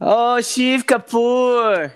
[0.00, 1.90] Oh, Shiv Kapoor.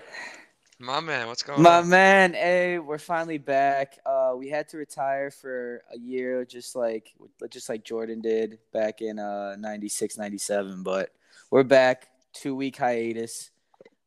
[0.77, 1.85] My man, what's going My on?
[1.85, 3.97] My man, hey, we're finally back.
[4.05, 7.13] Uh, we had to retire for a year, just like
[7.49, 11.11] just like Jordan did back in uh 96, 97, but
[11.49, 12.09] we're back.
[12.33, 13.51] Two week hiatus.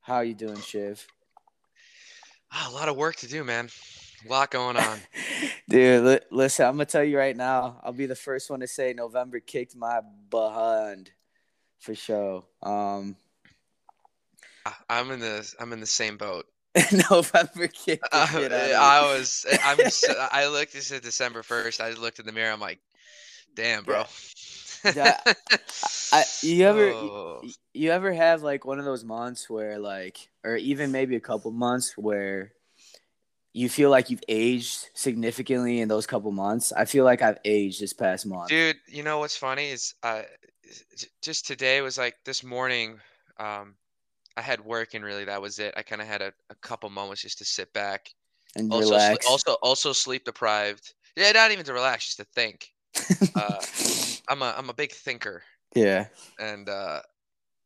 [0.02, 1.06] How are you doing, Shiv?
[2.52, 3.70] Ah, a lot of work to do, man.
[4.26, 4.98] A lot going on.
[5.70, 7.80] Dude, li- listen, I'm gonna tell you right now.
[7.82, 11.12] I'll be the first one to say November kicked my behind
[11.78, 12.44] for sure.
[12.62, 13.16] Um,
[14.88, 16.46] I'm in the I'm in the same boat.
[17.10, 18.74] November kicked the Uh, shit out of me.
[18.74, 19.78] I was I'm
[20.32, 21.80] I looked this at December first.
[21.80, 22.52] I looked in the mirror.
[22.52, 22.80] I'm like,
[23.54, 24.04] damn, bro.
[24.94, 25.18] Yeah.
[26.12, 27.40] I, you ever Oh.
[27.42, 31.20] y- you ever have like one of those months where like or even maybe a
[31.20, 32.52] couple months where
[33.52, 36.72] you feel like you've aged significantly in those couple months?
[36.72, 38.48] I feel like I've aged this past month.
[38.50, 40.22] Dude, you know what's funny is uh,
[41.22, 43.00] just today was like this morning.
[43.38, 43.74] Um,
[44.36, 45.74] I had work and really that was it.
[45.76, 48.08] I kind of had a, a couple moments just to sit back.
[48.54, 49.26] and Also, relax.
[49.26, 50.92] also, also sleep deprived.
[51.16, 52.70] Yeah, not even to relax, just to think.
[53.34, 53.60] uh,
[54.28, 55.42] I'm a I'm a big thinker,
[55.74, 56.06] yeah.
[56.38, 57.00] and uh,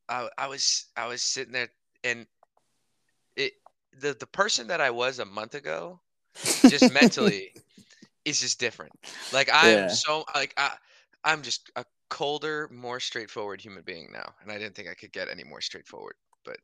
[0.08, 1.68] I I was I was sitting there,
[2.04, 2.26] and
[3.36, 3.52] it
[3.98, 6.00] the the person that I was a month ago,
[6.68, 7.52] just mentally,
[8.24, 8.92] is just different.
[9.32, 9.88] Like I'm Yeah.
[9.88, 10.72] so like I
[11.24, 15.12] I'm just a colder, more straightforward human being now, and I didn't think I could
[15.12, 16.14] get any more straightforward.
[16.44, 16.58] But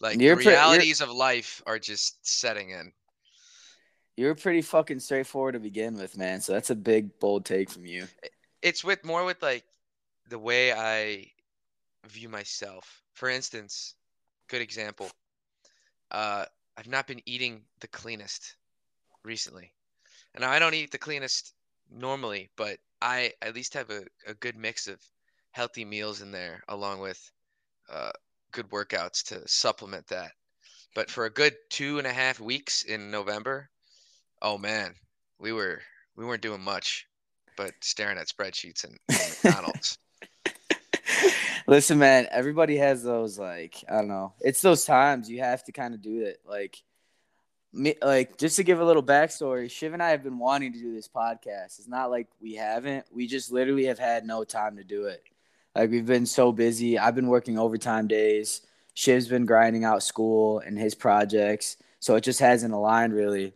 [0.00, 2.92] like You're the pre- realities of life are just setting in.
[4.16, 6.40] You're pretty fucking straightforward to begin with, man.
[6.40, 8.06] So that's a big bold take from you.
[8.62, 9.64] It's with more with like
[10.28, 11.26] the way I
[12.08, 13.02] view myself.
[13.14, 13.94] For instance,
[14.48, 15.10] good example.
[16.10, 16.44] Uh,
[16.76, 18.56] I've not been eating the cleanest
[19.24, 19.72] recently,
[20.34, 21.54] and I don't eat the cleanest
[21.90, 25.00] normally, but I at least have a, a good mix of
[25.50, 27.30] healthy meals in there, along with
[27.92, 28.10] uh,
[28.54, 30.30] good workouts to supplement that.
[30.94, 33.68] But for a good two and a half weeks in November,
[34.40, 34.94] oh man,
[35.38, 35.82] we were
[36.16, 37.06] we weren't doing much,
[37.56, 39.98] but staring at spreadsheets and, and McDonald's.
[41.66, 44.34] Listen, man, everybody has those like I don't know.
[44.40, 46.38] It's those times you have to kind of do it.
[46.46, 46.80] Like
[47.72, 50.78] me, like just to give a little backstory, Shiv and I have been wanting to
[50.78, 51.78] do this podcast.
[51.78, 53.06] It's not like we haven't.
[53.12, 55.24] We just literally have had no time to do it.
[55.74, 56.98] Like we've been so busy.
[56.98, 58.62] I've been working overtime days.
[58.94, 63.52] Shiv's been grinding out school and his projects, so it just hasn't aligned really.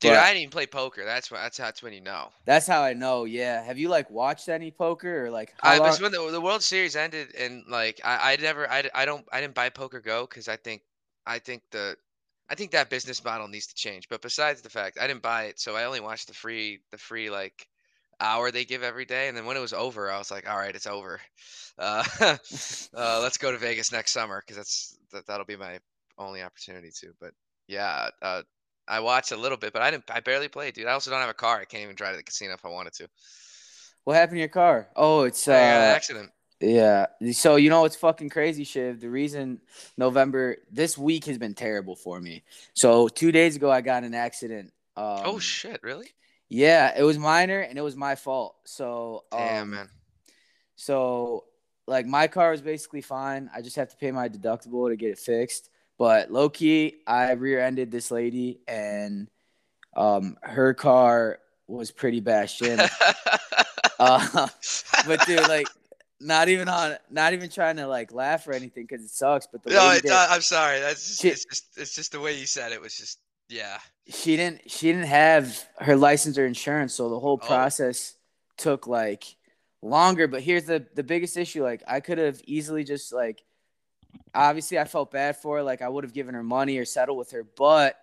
[0.00, 1.02] Dude, But- I didn't even play poker.
[1.04, 1.64] That's what that's how.
[1.64, 2.28] that's when you know.
[2.44, 3.24] That's how I know.
[3.24, 3.62] Yeah.
[3.62, 6.40] Have you like watched any poker or like how I long- was when the, the
[6.42, 10.28] World Series ended, and like I, I never, I, I don't, I didn't buy PokerGO
[10.28, 10.82] because I think,
[11.26, 11.96] I think the,
[12.50, 14.10] I think that business model needs to change.
[14.10, 16.98] But besides the fact, I didn't buy it, so I only watched the free, the
[16.98, 17.66] free like
[18.22, 20.56] hour they give every day, and then when it was over, I was like, all
[20.56, 21.20] right, it's over.
[21.78, 25.78] Uh, uh, let's go to Vegas next summer because that's that, that'll be my
[26.18, 27.12] only opportunity to.
[27.20, 27.32] But
[27.66, 28.42] yeah, uh,
[28.86, 30.86] I watched a little bit, but I didn't, I barely played, dude.
[30.86, 31.60] I also don't have a car.
[31.60, 33.08] I can't even drive to the casino if I wanted to.
[34.04, 34.88] what happened to your car?
[34.96, 36.30] Oh, it's uh I got in an accident.
[36.60, 37.06] Yeah.
[37.32, 39.00] So you know it's fucking crazy, Shiv?
[39.00, 39.60] The reason
[39.98, 42.44] November this week has been terrible for me.
[42.74, 44.72] So two days ago I got an accident.
[44.96, 46.08] Um, oh shit, really?
[46.52, 48.56] Yeah, it was minor and it was my fault.
[48.64, 49.88] So Damn, um, man.
[50.76, 51.44] So
[51.86, 53.48] like my car is basically fine.
[53.54, 55.70] I just have to pay my deductible to get it fixed.
[55.96, 59.30] But low key, I rear-ended this lady and
[59.96, 62.78] um her car was pretty bashed in.
[63.98, 64.48] uh,
[65.06, 65.68] but dude, like
[66.20, 69.46] not even on not even trying to like laugh or anything because it sucks.
[69.50, 70.80] But the no, it, did- I'm sorry.
[70.80, 73.78] That's just, She- it's just it's just the way you said it was just yeah.
[74.08, 77.46] She didn't she didn't have her license or insurance so the whole Oh.
[77.46, 78.14] process
[78.56, 79.24] took like
[79.80, 80.26] longer.
[80.28, 83.42] But here's the the biggest issue like i could have easily just like
[84.34, 87.16] obviously i felt bad for her like i would have given her money or settled
[87.18, 87.96] with her but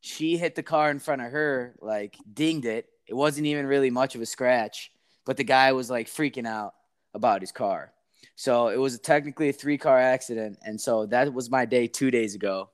[0.00, 2.86] she hit the car in front of her like dinged it.
[3.08, 4.92] It wasn't even really much of a scratch
[5.24, 6.74] but the guy was like freaking out
[7.14, 7.92] about his car.
[8.36, 12.10] So it was technically a three car accident and so that was my day two
[12.10, 12.70] days ago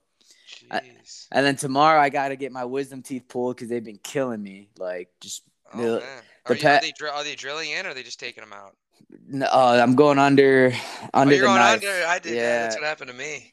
[0.71, 0.83] I-
[1.33, 4.43] and then tomorrow I got to get my wisdom teeth pulled because they've been killing
[4.43, 4.69] me.
[4.79, 5.43] Like just,
[5.75, 8.03] oh the- the Are, you, are they dr- are they drilling in or are they
[8.03, 8.77] just taking them out?
[9.33, 10.73] n- uh, I'm going under
[11.15, 11.75] under oh, you're the going knife.
[11.75, 12.07] under.
[12.07, 12.35] I did.
[12.35, 12.63] Yeah.
[12.63, 13.53] That's what happened to me.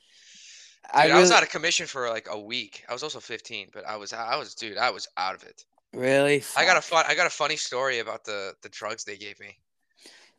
[0.94, 2.84] Dude, I I, was out of commission for like a week.
[2.90, 4.78] I was also 15, but I was I was dude.
[4.78, 5.64] I was out of it.
[5.94, 6.44] really.
[6.58, 9.40] I got a fun I got a funny story about the the drugs they gave
[9.40, 9.58] me.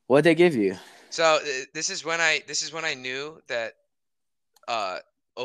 [0.09, 0.77] What'd they give you?
[1.11, 1.39] So uh,
[1.73, 3.75] this is when I this is when I knew that
[4.67, 4.99] uh,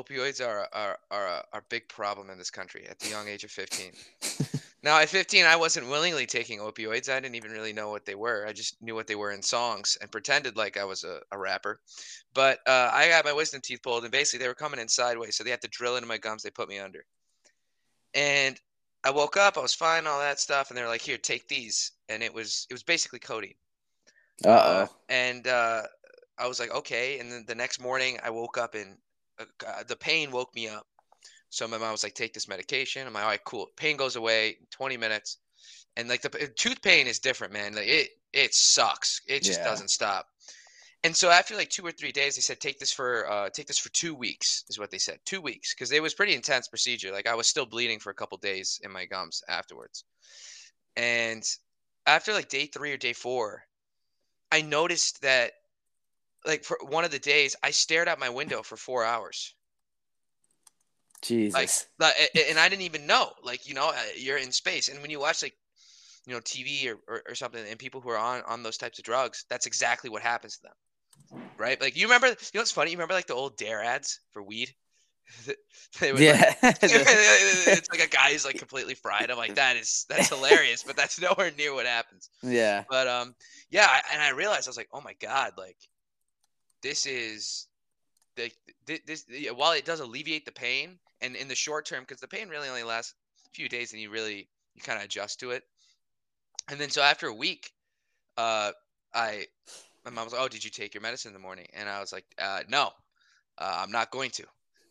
[0.03, 3.27] opioids are are are a, are a big problem in this country at the young
[3.27, 3.91] age of 15.
[4.85, 7.09] Now at 15, I wasn't willingly taking opioids.
[7.09, 8.45] I didn't even really know what they were.
[8.47, 11.39] I just knew what they were in songs and pretended like I was a, a
[11.39, 11.79] rapper.
[12.35, 15.35] But uh, I got my wisdom teeth pulled, and basically they were coming in sideways,
[15.35, 16.43] so they had to drill into my gums.
[16.43, 17.03] They put me under,
[18.13, 18.61] and
[19.03, 19.57] I woke up.
[19.57, 22.67] I was fine, all that stuff, and they're like, "Here, take these," and it was
[22.69, 23.55] it was basically codeine.
[24.45, 25.81] Uh Uh, and uh,
[26.37, 27.19] I was like, okay.
[27.19, 28.97] And then the next morning, I woke up and
[29.39, 30.85] uh, the pain woke me up.
[31.49, 33.07] So my mom was like, take this medication.
[33.07, 33.67] I'm like, all right, cool.
[33.77, 35.37] Pain goes away in 20 minutes.
[35.95, 37.75] And like the tooth pain is different, man.
[37.75, 39.21] Like it, it sucks.
[39.27, 39.63] It just Yeah.
[39.63, 40.27] doesn't stop.
[41.03, 43.67] And so after like two or three days, they said take this for uh, take
[43.67, 45.19] this for two weeks is what they said.
[45.25, 47.11] Two weeks because it was pretty intense procedure.
[47.11, 50.03] Like I was still bleeding for a couple days in my gums afterwards.
[50.97, 51.43] And
[52.07, 53.63] after like day three or day four,
[54.51, 55.53] I noticed that
[56.45, 59.53] like for one of the days I stared out my window for four hours.
[61.21, 61.87] Jesus.
[61.99, 62.13] Like,
[62.49, 63.31] and I didn't even know.
[63.43, 65.55] Like, you know, uh, you're in space, and when you watch like,
[66.27, 68.99] you know, TV or, or, or something, and people who are on on those types
[68.99, 71.79] of drugs, that's exactly what happens to them, right?
[71.81, 72.91] Like, you remember, you know, what's funny?
[72.91, 74.73] You remember like the old Dare ads for weed?
[75.47, 76.53] Would, like- yeah.
[76.63, 79.31] it's like a guy who's like completely fried.
[79.31, 82.29] I'm like, that is that's hilarious, but that's nowhere near what happens.
[82.43, 82.83] yeah.
[82.87, 83.33] But um,
[83.71, 85.77] yeah, I, and I realized I was like, oh my god, like
[86.85, 87.67] this is
[88.35, 88.51] the
[88.85, 92.27] thi- this while it does alleviate the pain, and in the short term, because the
[92.27, 93.15] pain really only lasts
[93.47, 95.63] a few days, and you really you kind of adjust to it.
[96.69, 97.71] And then so after a week,
[98.37, 98.71] uh,
[99.15, 99.47] I
[100.05, 101.65] my mom was like, oh, did you take your medicine in the morning?
[101.73, 102.91] And I was like, uh, no,
[103.57, 104.43] uh, I'm not going to,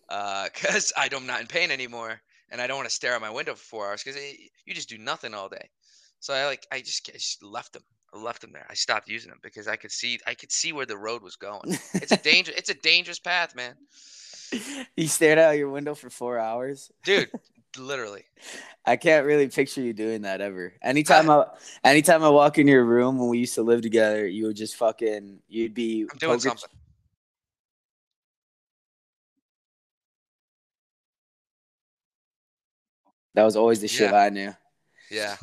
[0.53, 2.21] because I don't, I'm not in pain anymore,
[2.51, 4.21] and I don't want to stare out my window for four hours because
[4.65, 5.71] you just do nothing all day.
[6.19, 7.85] So I like I just, I just left them.
[8.15, 8.67] I left them there.
[8.71, 11.37] I stopped using them because I could see I could see where the road was
[11.37, 11.79] going.
[11.95, 12.53] It's a danger.
[12.57, 13.75] it's a dangerous path, man,
[14.97, 16.91] you stared out your window for four hours.
[17.05, 17.31] dude.
[17.77, 18.23] literally.
[18.87, 20.75] I can't really picture you doing that ever.
[20.81, 21.47] Anytime I,
[21.83, 24.77] anytime I walk in your room when we used to live together, you would just
[24.77, 26.71] fucking, you'd be I'm doing something.
[33.35, 34.17] That was always the shit Yeah.
[34.17, 34.55] I knew.
[35.11, 35.37] Yeah.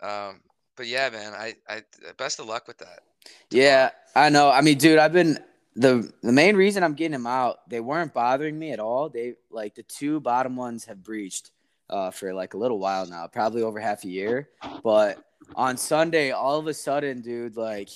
[0.00, 0.40] Um.
[0.82, 1.32] But yeah, man.
[1.32, 1.54] I.
[1.68, 1.82] I.
[2.16, 3.04] Best of luck with that.
[3.52, 4.50] Yeah, I know.
[4.50, 5.38] I mean, dude, I've been
[5.76, 7.70] the the main reason I'm getting them out.
[7.70, 9.08] They weren't bothering me at all.
[9.08, 11.52] They like the two bottom ones have breached
[11.88, 14.48] uh, for like a little while now, probably over half a year.
[14.82, 15.22] But
[15.54, 17.90] on Sunday, all of a sudden, dude, like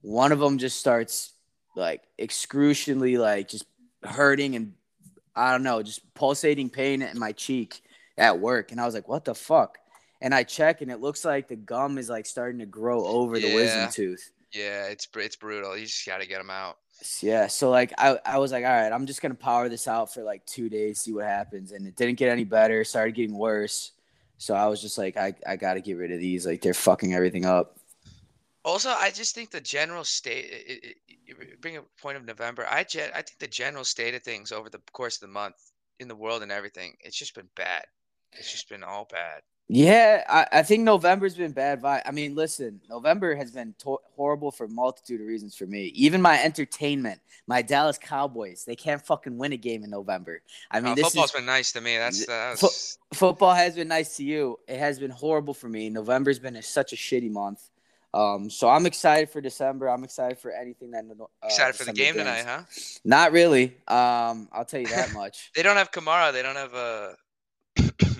[0.00, 1.34] one of them just starts
[1.76, 3.66] like excruciatingly like just
[4.04, 4.72] hurting and
[5.36, 7.82] I don't know, just pulsating pain in my cheek
[8.16, 9.76] at work, and I was like, what the fuck?
[10.22, 13.38] And I check, and it looks like the gum is like starting to grow over
[13.38, 14.32] the wisdom tooth.
[14.52, 14.86] Yeah.
[14.86, 15.76] It's it's brutal.
[15.76, 16.78] You just got to get them out.
[17.20, 20.12] Yeah, so like I, I was like, all right, I'm just gonna power this out
[20.12, 22.84] for like two days, see what happens, and it didn't get any better.
[22.84, 23.92] Started getting worse,
[24.38, 26.46] so I was just like, I, I got to get rid of these.
[26.46, 27.78] Like they're fucking everything up.
[28.64, 30.44] Also, I just think the general state.
[30.44, 30.96] It, it,
[31.26, 32.66] you bring a point of November.
[32.70, 35.56] I gen, I think the general state of things over the course of the month
[35.98, 36.96] in the world and everything.
[37.00, 37.84] It's just been bad.
[38.32, 39.42] It's just been all bad.
[39.74, 41.80] Yeah, I, I think November's been bad.
[41.80, 45.64] Vi- I mean, listen, November has been to- horrible for a multitude of reasons for
[45.66, 45.84] me.
[45.94, 50.42] Even my entertainment, my Dallas Cowboys, they can't fucking win a game in November.
[50.70, 51.96] I mean, Uh, this football's is been nice to me.
[51.96, 52.68] That's that Fo-
[53.14, 54.58] football has been nice to you.
[54.68, 55.88] It has been horrible for me.
[55.88, 57.62] November's been a, such a shitty month.
[58.12, 59.88] Um, so I'm excited for December.
[59.88, 61.06] I'm excited for anything that.
[61.18, 62.28] Uh, excited for the game brings.
[62.28, 62.62] tonight, huh?
[63.06, 63.74] Not really.
[63.88, 65.50] Um, I'll tell you that much.
[65.54, 66.30] They don't have Kamara.
[66.30, 67.12] They don't have uh,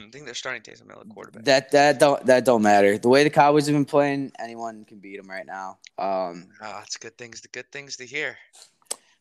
[0.06, 1.44] I think they're starting Taysom Hill at quarterback.
[1.44, 2.98] that that don't that don't matter.
[2.98, 5.78] The way the Cowboys have been playing, anyone can beat them right now.
[5.98, 7.40] Um, Oh, it's good things.
[7.40, 8.36] The good things to hear.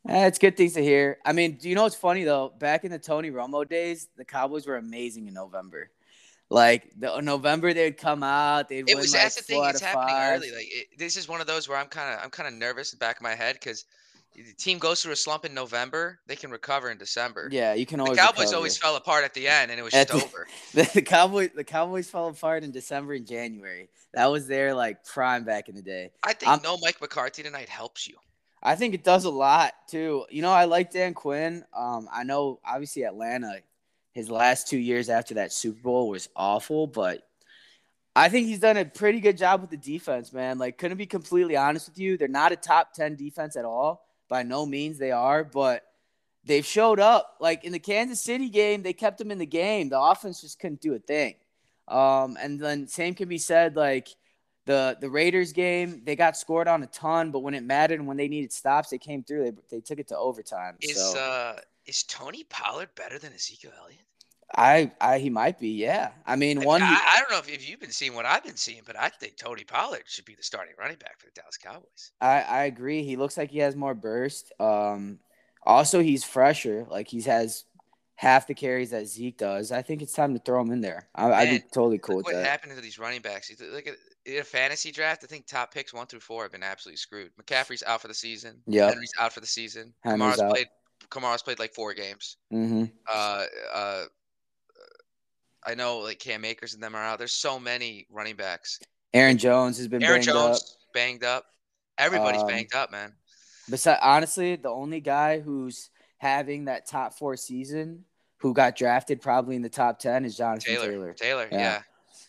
[0.07, 1.17] eh, it's good things to hear.
[1.25, 2.53] I mean, do you know what's funny though?
[2.59, 5.89] Back in the Tony Romo days, the Cowboys were amazing in November.
[6.49, 9.63] Like the November, they'd come out, they'd It win was like that's the thing.
[9.69, 10.33] It's happening five.
[10.37, 10.51] early.
[10.51, 12.91] Like it, this is one of those where I'm kind of I'm kind of nervous
[12.91, 13.85] in the back of my head because
[14.35, 16.19] the team goes through a slump in November.
[16.27, 17.49] They can recover in December.
[17.51, 18.17] Yeah, you can always.
[18.17, 18.23] The.
[18.23, 18.55] Cowboys recover.
[18.55, 20.47] always fell apart at the end, and it was At just the- over.
[20.73, 23.89] The, the Cowboys, the Cowboys fell apart in December and January.
[24.13, 26.11] That was their like prime back in the day.
[26.23, 28.15] I think I'm- no Mike McCarthy tonight helps you.
[28.63, 30.25] I think it does a lot too.
[30.29, 31.65] You know, I like Dan Quinn.
[31.75, 33.55] Um, I know obviously Atlanta,
[34.13, 37.27] his last two years after that Super Bowl was awful, but
[38.15, 40.57] I think he's done a pretty good job with the defense, man.
[40.59, 42.17] Like, couldn't be completely honest with you.
[42.17, 44.05] They're not a top 10 defense at all.
[44.31, 45.83] By no means they are, but
[46.45, 47.35] they've showed up.
[47.41, 49.89] Like in the Kansas City game, they kept them in the game.
[49.89, 51.35] The offense just couldn't do a thing.
[51.89, 54.07] Um, and then same can be said like
[54.65, 58.07] the the Raiders game, they got scored on a ton, but when it mattered and
[58.07, 59.43] when they needed stops, they came through.
[59.43, 60.77] They, they took it to overtime.
[60.79, 64.05] Is so uh is Tony Pollard better than Ezekiel Elliott?
[64.55, 65.69] I, I, he might be.
[65.69, 66.11] Yeah.
[66.25, 66.81] I mean, I, one.
[66.81, 69.09] I, I don't know if, if you've been seeing what I've been seeing, but I
[69.09, 72.11] think Tony Pollard should be the starting running back for the Dallas Cowboys.
[72.19, 73.03] I, I agree.
[73.03, 74.51] He looks like he has more burst.
[74.59, 75.19] Um,
[75.63, 76.85] also he's fresher.
[76.89, 77.65] Like he has
[78.15, 79.71] half the carries that Zeke does.
[79.71, 81.07] I think it's time to throw him in there.
[81.15, 82.49] I, I'd be totally cool Look with what that.
[82.49, 83.51] happened to these running backs.
[83.59, 85.23] Look at in a fantasy draft.
[85.23, 87.31] I think top picks one through four have been absolutely screwed.
[87.41, 88.61] McCaffrey's out for the season.
[88.67, 89.93] Yeah, Henry's out for the season.
[90.03, 90.51] Henry's Kamara's out.
[90.51, 90.67] played.
[91.09, 92.37] Kamara's played like four games.
[92.51, 94.03] hmm Uh, uh,
[95.65, 97.17] I know like Cam Akers and them are out.
[97.19, 98.79] There's so many running backs.
[99.13, 100.93] Aaron Jones has been Aaron banged Jones up.
[100.93, 101.45] banged up.
[101.97, 103.13] Everybody's Um, banged up, man.
[103.69, 108.05] Besides, honestly, the only guy who's having that top four season
[108.37, 111.13] who got drafted probably in the top ten is Jonathan Taylor, Taylor.
[111.13, 111.57] Taylor, Yeah.
[111.59, 111.81] yeah.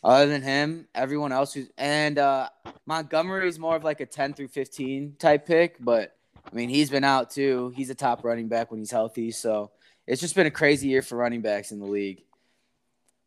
[0.05, 2.49] Other than him, everyone else who's and uh,
[2.87, 6.17] Montgomery is more of like a ten through fifteen type pick, but
[6.51, 7.73] I mean he's been out too.
[7.77, 9.71] He's a top running back when he's healthy, so
[10.09, 12.25] it's just been a crazy year for running backs in the league.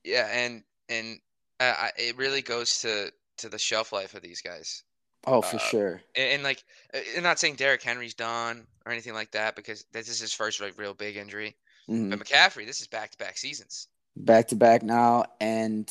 [0.05, 1.19] Yeah, and and
[1.59, 4.83] uh, I- it really goes to to the shelf life of these guys.
[5.27, 6.01] Oh, for Uh, sure.
[6.15, 9.83] And, and like, uh, I'm not saying Derrick Henry's done or anything like that because
[9.91, 11.55] this is his first like real big injury.
[11.89, 12.11] Mhm.
[12.11, 13.87] But McCaffrey, this is back to back seasons.
[14.15, 15.89] Back to back now, and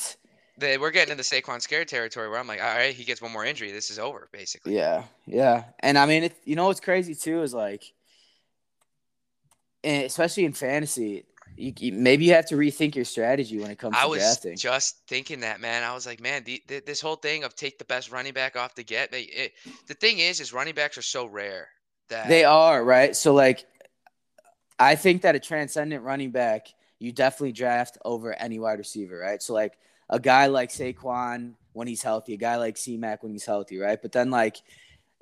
[0.56, 3.32] They, we're getting into Saquon scare territory where I'm like, all right, he gets one
[3.32, 4.76] more injury, this is over basically.
[4.76, 7.92] yeah, yeah, and I mean, it, you know what's crazy too is like,
[9.82, 11.24] especially in fantasy,
[11.56, 14.50] you, you- maybe you have to rethink your strategy when it comes I to drafting.
[14.50, 15.82] I was just thinking that, man.
[15.82, 18.56] I was like, man, the, the, this whole thing of take the best running back
[18.56, 19.10] off the get.
[19.12, 19.52] They, it,
[19.86, 21.68] the thing is, is running backs are so rare
[22.08, 23.14] that They are right.
[23.14, 23.64] So like,
[24.78, 26.68] I think that a transcendent running back
[26.98, 29.42] you definitely draft over any wide receiver, right?
[29.42, 29.78] So like
[30.10, 33.78] a guy like Saquon when he's healthy, a guy like C Mac when he's healthy,
[33.78, 34.00] right?
[34.00, 34.56] But then like.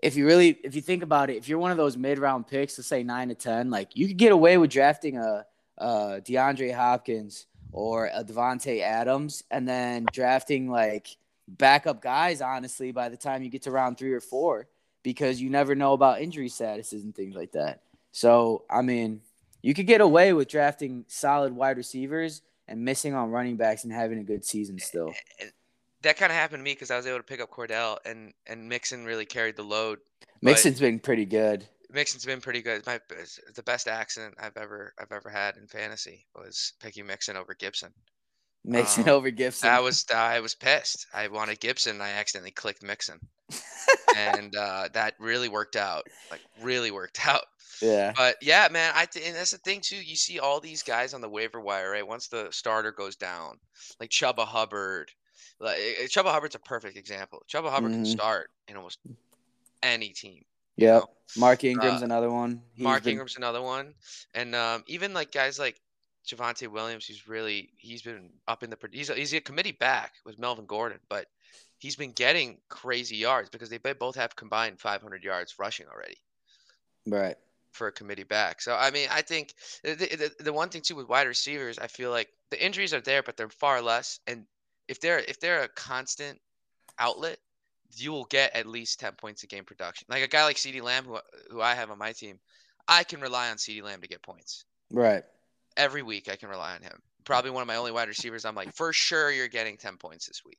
[0.03, 2.77] If you really, if you think about it, if you're one of those mid-round picks,
[2.77, 5.47] let's say nine to ten, like you could get away with drafting a,
[5.83, 11.17] a DeAndre Hopkins or uh, a Davante Adams, and then drafting like
[11.49, 12.41] backup guys.
[12.41, 14.69] Honestly, by the time you get to round three or four,
[15.03, 17.83] because you never know about injury statuses and things like that.
[18.13, 19.23] So, I mean,
[19.63, 23.93] you could get away with drafting solid wide receivers and missing on running backs and
[23.93, 25.13] having a good season still.
[26.03, 28.33] that kind of happened to me because I was able to pick up Cordarrelle and
[28.47, 29.99] and Mixon really carried the load.
[30.43, 31.65] Mixon's been pretty good.
[31.93, 32.85] Mixon's been pretty good.
[32.87, 33.01] My
[33.55, 37.93] the best accident I've ever I've ever had in fantasy was picking Mixon over Gibson.
[38.65, 39.69] Mixon Um, over Gibson.
[39.69, 41.07] I was I was pissed.
[41.13, 41.95] I wanted Gibson.
[41.97, 43.19] And I accidentally clicked Mixon,
[44.17, 46.07] and uh, that really worked out.
[46.31, 47.43] Like really worked out.
[47.81, 48.13] yeah.
[48.17, 49.97] But yeah, man, I th- and that's the thing too.
[49.97, 52.07] You see all these guys on the waiver wire, right?
[52.07, 53.59] Once the starter goes down,
[54.01, 55.11] like Chuba Hubbard.
[55.61, 57.43] Like eh, Chuba Hubbard's a perfect example.
[57.53, 58.11] Chuba Hubbard can Mhm.
[58.13, 58.99] start in almost
[59.83, 60.43] any team.
[60.77, 61.03] Yep.
[61.03, 62.63] know, Mark Ingram's uh, another one.
[62.75, 63.95] He's Mark been- Ingram's another one,
[64.35, 65.81] and um, even like guys like
[66.27, 70.15] Javonte Williams, who's really he's been up in the he's a, he's a committee back
[70.25, 71.27] with Melvin Gordon, but
[71.79, 76.17] he's been getting crazy yards because they both have combined 500 yards rushing already
[77.07, 77.37] Right.
[77.73, 78.63] for a committee back.
[78.63, 81.87] So I mean, I think the, the the one thing too with wide receivers, I
[81.89, 84.21] feel like the injuries are there, but they're far less.
[84.27, 84.45] And
[84.89, 86.39] if they're if they're a constant
[86.99, 87.39] outlet,
[87.97, 90.07] you will get at least 10 points a game production.
[90.09, 91.19] Like a guy like CeeDee Lamb, who
[91.51, 92.39] who I have on my team,
[92.89, 95.23] I can rely on CeeDee Lamb to get points Right.
[95.77, 96.29] every week.
[96.31, 97.01] I can rely on him.
[97.25, 98.45] Probably one of my only wide receivers.
[98.45, 100.59] I'm like, for sure, you're getting 10 points this week.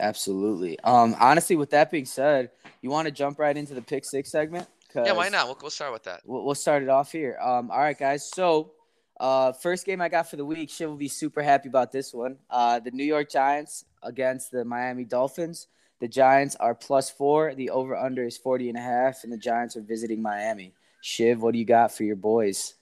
[0.00, 0.78] Absolutely.
[0.80, 2.50] Um, honestly, with that being said,
[2.82, 4.68] you want to jump right into the pick six segment?
[4.94, 5.46] Yeah, why not?
[5.46, 6.20] We'll, we'll start with that.
[6.24, 7.38] we'll, we'll start it off here.
[7.42, 8.28] Um, all right, guys.
[8.30, 8.72] So,
[9.20, 10.70] uh, first game I got for the week.
[10.70, 12.36] Shiv will be super happy about this one.
[12.50, 15.66] Uh, the New York Giants against the Miami Dolphins.
[16.00, 17.54] The Giants are plus four.
[17.54, 20.72] The over under is 40 and a half, and the Giants are visiting Miami.
[21.00, 22.74] Shiv, what do you got for your boys?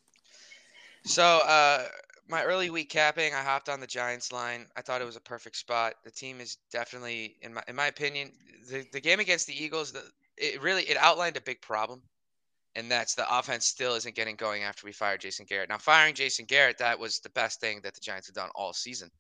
[1.05, 1.85] So, uh,
[2.28, 4.66] my early week capping, I hopped on the Giants line.
[4.76, 5.95] I thought it was a perfect spot.
[6.05, 8.33] The team is definitely, in my in my opinion,
[8.69, 10.02] the, the game against the Eagles, the,
[10.37, 12.02] it really it outlined a big problem,
[12.76, 15.68] and that's the offense still isn't getting going after we fired Jason Garrett.
[15.71, 18.73] Now, firing Jason Garrett, that was the best thing that the Giants have done all
[18.73, 19.11] season.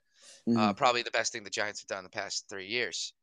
[0.56, 0.76] Uh, Mhm.
[0.76, 3.14] probably the best thing the Giants have done the past three years.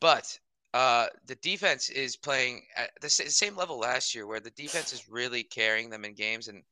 [0.00, 0.38] But
[0.74, 4.92] uh, the defense is playing at the sa- same level last year, where the defense
[4.92, 6.62] is really carrying them in games and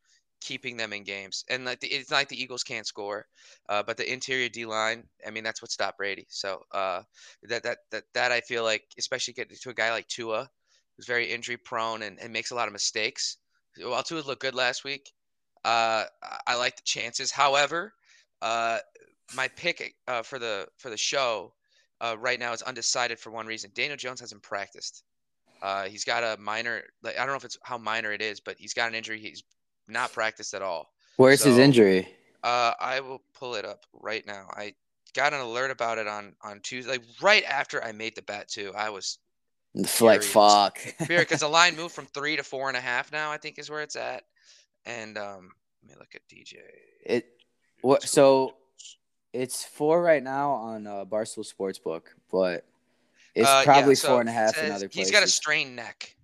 [0.40, 1.44] keeping them in games.
[1.48, 3.26] And like the, it's not like the Eagles can't score,
[3.68, 6.26] uh, but the interior D line, I mean, that's what stopped Brady.
[6.28, 7.02] So uh,
[7.44, 10.50] that that that that I feel like, especially getting to a guy like Tua,
[10.96, 13.36] who's very injury prone and, and makes a lot of mistakes.
[13.76, 15.12] Tua looked good last week,
[15.64, 16.04] uh,
[16.46, 17.30] I, like the chances.
[17.30, 17.92] However,
[18.40, 18.78] uh,
[19.34, 21.52] my pick uh, for the for the show
[22.00, 23.70] uh, right now is undecided for one reason.
[23.74, 25.04] Daniel Jones hasn't practiced.
[25.62, 26.82] Uh, he's got a minor.
[27.02, 29.18] Like, I don't know if it's how minor it is, but he's got an injury.
[29.18, 29.42] He's
[29.88, 30.92] not practiced at all.
[31.16, 32.08] Where's his injury?
[32.42, 34.46] Uh, I will pull it up right now.
[34.52, 34.74] I
[35.14, 38.48] got an alert about it on on Tuesday, like right after I made the bet
[38.48, 38.72] too.
[38.76, 39.18] I was
[40.00, 40.78] like fuck.
[41.08, 43.30] because the line moved from three to four and a half now.
[43.30, 44.24] I think is where it's at.
[44.84, 45.50] And um,
[45.82, 46.56] let me look at DJ.
[47.04, 47.26] it
[47.82, 48.54] what so
[49.32, 52.64] it's four right now on uh, Barstool Sportsbook, but
[53.34, 54.94] it's Uh, yeah, probably so four and a half in other places.
[54.94, 56.15] He's got a strained neck.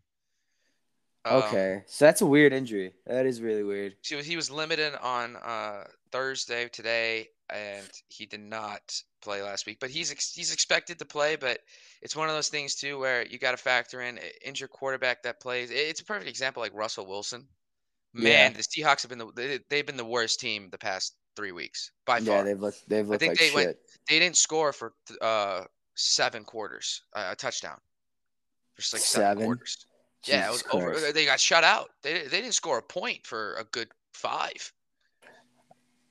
[1.25, 2.93] Um, Okay, so that's a weird injury.
[3.07, 3.95] That is really weird.
[4.02, 8.81] So he was limited on uh, Thursday today, and he did not
[9.21, 9.79] play last week.
[9.81, 11.37] But he's ex- he's expected to play.
[11.37, 11.61] But
[12.00, 15.41] it's one of those things too where you got to factor in injured quarterback that
[15.41, 15.71] plays.
[15.71, 17.47] It's a perfect example, like Russell Wilson.
[18.14, 18.57] Man, Yeah.
[18.57, 21.93] the Seahawks have been the they, they've been the worst team the past three weeks
[22.05, 22.38] by far.
[22.38, 23.55] Yeah, they've looked they've looked I think like they shit.
[23.55, 23.76] went-
[24.09, 25.62] they didn't score for uh,
[25.95, 27.79] seven quarters, uh, a touchdown.
[28.76, 29.45] Just like seven, Seven?
[29.45, 29.87] quarters.
[30.25, 31.12] Yeah, it was over.
[31.12, 31.91] They got shut out.
[32.02, 34.73] They they didn't score a point for a good five.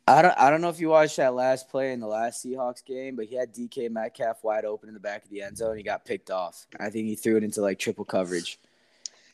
[0.08, 2.84] I don't I don't know if you watched that last play in the last Seahawks
[2.84, 5.78] game, but he had DK Metcalf wide open in the back of the end zone.
[5.78, 6.66] He got picked off.
[6.80, 8.60] I think he threw it into like triple coverage.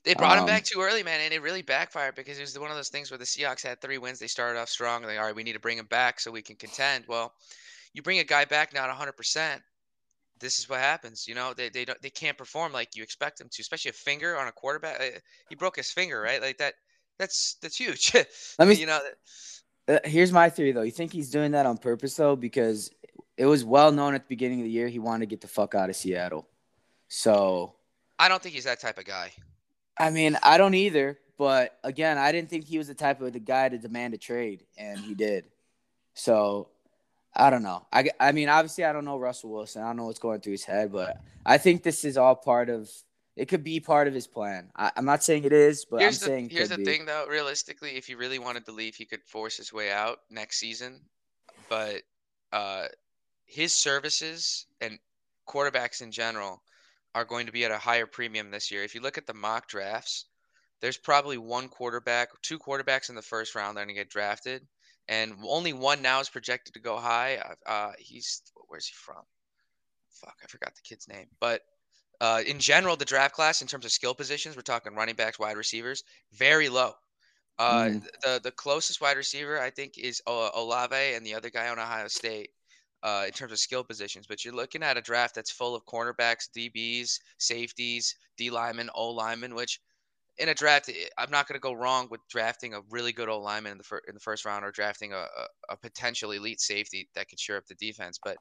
[0.04, 2.58] They brought him Um, back too early, man, and it really backfired because it was
[2.58, 4.20] one of those things where the Seahawks had three wins.
[4.20, 4.98] They started off strong.
[5.04, 7.04] And Like, all right, we need to bring him back so we can contend.
[7.08, 7.34] Well,
[7.94, 9.62] you bring a guy back not 100%.
[10.40, 11.28] This is what happens.
[11.28, 13.94] You know, they they don't they can't perform like you expect them to, especially a
[13.94, 15.00] finger on a quarterback.
[15.02, 16.42] Uh, He broke his finger, right?
[16.42, 16.74] Like that.
[17.20, 18.14] That's that's huge.
[18.60, 19.00] Let me- you know,
[19.88, 20.84] Uh, here's my theory though.
[20.84, 22.36] You think he's doing that on purpose though?
[22.36, 22.92] Because
[23.38, 25.48] it was well known at the beginning of the year he wanted to get the
[25.48, 26.48] fuck out of Seattle.
[27.08, 27.76] So
[28.20, 29.32] I don't think he's that type of guy.
[29.98, 31.18] I mean, I don't either.
[31.38, 34.18] But again, I didn't think he was the type of the guy to demand a
[34.18, 35.46] trade, and he did.
[36.16, 36.70] So
[37.38, 37.86] I don't know.
[37.94, 39.84] I, I mean, obviously, I don't know Russell Wilson.
[39.84, 42.70] I don't know what's going through his head, but I think this is all part
[42.70, 42.90] of.
[43.36, 44.72] It could be part of his plan.
[44.76, 46.86] I, I'm not saying it is, but here's I'm the saying it here's the be.
[46.86, 47.28] thing though.
[47.30, 51.00] Realistically, if he really wanted to leave, he could force his way out next season.
[51.70, 52.02] But
[52.52, 52.86] uh,
[53.46, 54.98] his services and
[55.48, 56.64] quarterbacks in general
[57.14, 58.84] are going to be at a higher premium this year.
[58.84, 60.26] If you look at the mock drafts,
[60.82, 64.10] there's probably one quarterback, two quarterbacks in the first round that are going to get
[64.10, 64.68] drafted,
[65.08, 67.38] and only one now is projected to go high.
[67.38, 69.24] Uh, Uh, he's where's he from?
[70.10, 71.28] Fuck, I forgot the kid's name.
[71.40, 71.62] But
[72.22, 75.40] uh, in general, the draft class in terms of skill positions, we're talking running backs,
[75.40, 76.94] wide receivers, very low.
[77.60, 78.04] Uh, Mm.
[78.24, 82.08] The the closest wide receiver I think is Olave and the other guy on Ohio
[82.08, 82.52] State.
[83.04, 85.86] Uh, in terms of skill positions, but you're looking at a draft that's full of
[85.86, 89.54] cornerbacks, DBs, safeties, D linemen, O linemen.
[89.54, 89.80] Which
[90.40, 93.30] in a draft, eh, I'm not going to go wrong with drafting a really good
[93.30, 96.32] old lineman in the fir- in the first round or drafting a, a, a potential
[96.32, 98.20] elite safety that could shore up the defense.
[98.24, 98.38] But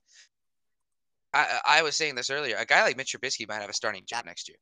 [1.32, 2.56] I, I I was saying this earlier.
[2.58, 4.58] A guy like Mitch Trubisky might have a starting job next year.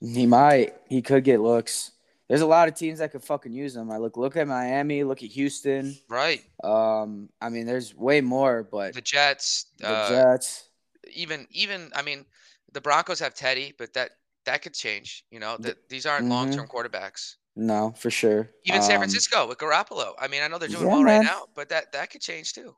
[0.00, 0.74] He might.
[0.88, 1.92] He could get looks.
[2.28, 3.90] There's a lot of teams that could fucking use him.
[3.90, 5.96] I look look at Miami, look at Houston.
[6.08, 6.42] Right.
[6.62, 10.68] Um, I mean, there's way more, but The Jets, the uh, Jets.
[11.14, 12.26] even even I mean,
[12.72, 14.10] the Broncos have Teddy, but that
[14.48, 15.24] that could change.
[15.30, 16.30] You know, that these aren't Mhm.
[16.30, 17.36] long term quarterbacks.
[17.54, 18.50] No, for sure.
[18.64, 20.14] Even San Um, Francisco with Garoppolo.
[20.18, 21.24] I mean, I know they're doing yeah, well right man.
[21.24, 22.74] now, but that that could change too.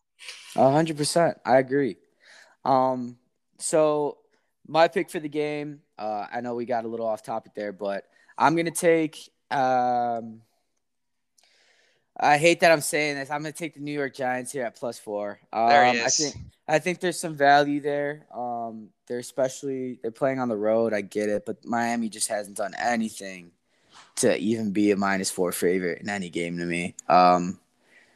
[0.56, 1.38] A hundred percent.
[1.44, 1.96] I agree.
[2.64, 3.18] Um,
[3.58, 4.18] so
[4.66, 5.80] my pick for the game.
[5.98, 8.04] Uh, I know we got a little off topic there, but
[8.36, 9.30] I'm gonna take.
[9.50, 10.42] Um,
[12.22, 13.30] I hate that I'm saying this.
[13.30, 15.40] I'm gonna take the New York Giants here at plus four.
[15.52, 16.36] Um, There he I think
[16.68, 18.26] I think there's some value there.
[18.34, 20.92] Um, they're especially they're playing on the road.
[20.92, 23.50] I get it, but Miami just hasn't done anything
[24.16, 26.94] to even be a minus four favorite in any game to me.
[27.08, 27.58] Um,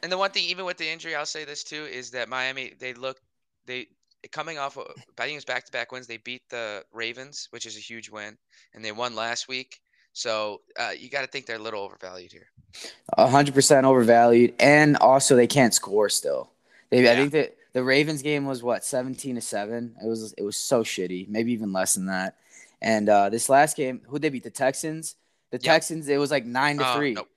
[0.02, 2.74] And the one thing, even with the injury, I'll say this too, is that Miami
[2.78, 3.18] they look
[3.66, 3.88] they
[4.32, 4.76] coming off.
[4.76, 4.86] of-
[5.18, 6.06] I think it was back to back wins.
[6.06, 8.36] They beat the Ravens, which is a huge win,
[8.74, 9.80] and they won last week.
[10.14, 12.46] So uh, you got to think they're a little overvalued here.
[13.18, 16.50] A hundred percent overvalued, and also they can't score still.
[16.90, 19.96] They, I think that the Ravens game was what seventeen to seven.
[20.02, 22.36] It was it was so shitty, maybe even less than that.
[22.80, 24.44] And uh, this last game, who they beat?
[24.44, 25.16] The Texans.
[25.50, 25.62] The Yep.
[25.62, 26.08] Texans.
[26.08, 27.14] It was like nine to Uh, three.
[27.14, 27.28] nope.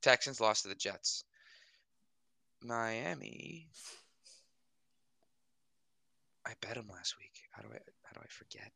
[0.00, 1.24] Texans lost to the Jets.
[2.62, 3.68] Miami.
[6.46, 7.32] I bet them last week.
[7.52, 8.70] How do I how do I forget?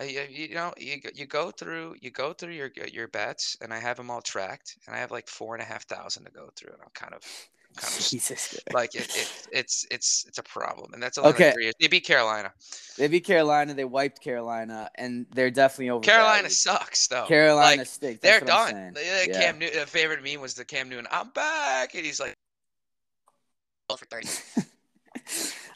[0.00, 3.56] Uh, you, you know you go- you go through you go through your your bets
[3.60, 6.24] and I have them all tracked and I have like four and a half thousand
[6.24, 7.20] to go through and I'm kind of
[7.76, 8.58] kind of Jesus.
[8.72, 11.44] Like it, it it's it's it's a problem and that's only Okay.
[11.46, 11.74] like three years.
[11.80, 12.52] They beat Carolina.
[12.98, 13.74] They beat Carolina.
[13.74, 16.02] They wiped Carolina, and they're definitely over.
[16.02, 17.26] Carolina sucks though.
[17.26, 18.20] Carolina like, stinks.
[18.20, 18.94] they're That's what I'm done.
[18.94, 19.40] The- the Yeah.
[19.40, 21.06] Cam Newton, a favorite meme was the Cam Newton.
[21.12, 22.34] I'm back, and he's like,
[23.96, 24.28] for thirty.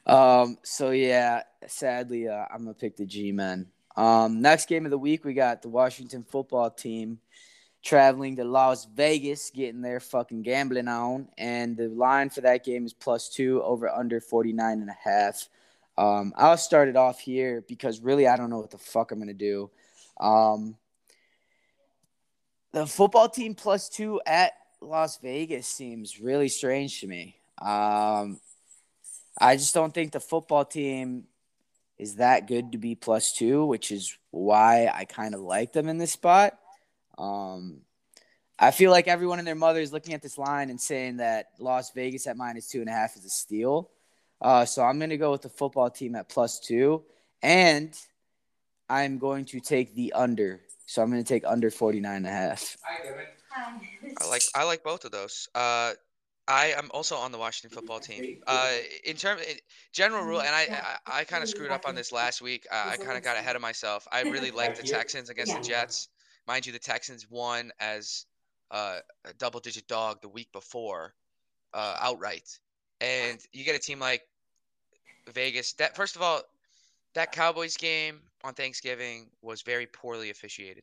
[0.06, 0.58] Um.
[0.64, 3.66] So yeah, sadly, uh, I'm gonna pick the G men.
[3.96, 4.40] Um.
[4.40, 7.18] Next game of the week, we got the Washington football team
[7.84, 11.28] traveling to Las Vegas, getting their fucking gambling on.
[11.36, 15.48] And the line for that game is plus two over under 49 and a half.
[15.96, 19.18] Um, I'll start it off here because really I don't know what the fuck I'm
[19.18, 19.70] going to do.
[20.18, 20.76] Um,
[22.72, 27.36] the football team plus two at Las Vegas seems really strange to me.
[27.60, 28.40] Um,
[29.38, 31.24] I just don't think the football team
[31.98, 35.88] is that good to be plus two, which is why I kind of like them
[35.88, 36.58] in this spot.
[37.16, 37.82] Um,
[38.58, 41.50] I feel like everyone and their mother is looking at this line and saying that
[41.58, 43.90] Las Vegas at minus two and a half is a steal.
[44.40, 47.02] Uh, so I'm going to go with the football team at plus two.
[47.42, 47.96] And
[48.88, 50.60] I'm going to take the under.
[50.86, 52.76] So I'm going to take under 49 and a half.
[54.20, 55.48] I like I like both of those.
[55.54, 55.92] Uh,
[56.46, 58.42] I am also on the Washington football team.
[58.46, 58.72] Uh,
[59.04, 59.42] in terms
[59.92, 62.66] general rule, and I I, I kind of screwed up on this last week.
[62.70, 64.06] Uh, I kind of got ahead of myself.
[64.12, 66.08] I really like the Texans against the Jets.
[66.46, 68.26] Mind you, the Texans won as
[68.70, 71.14] uh, a double-digit dog the week before,
[71.72, 72.58] uh, outright.
[73.00, 74.22] And you get a team like
[75.32, 75.72] Vegas.
[75.74, 76.42] That first of all,
[77.14, 80.82] that Cowboys game on Thanksgiving was very poorly officiated.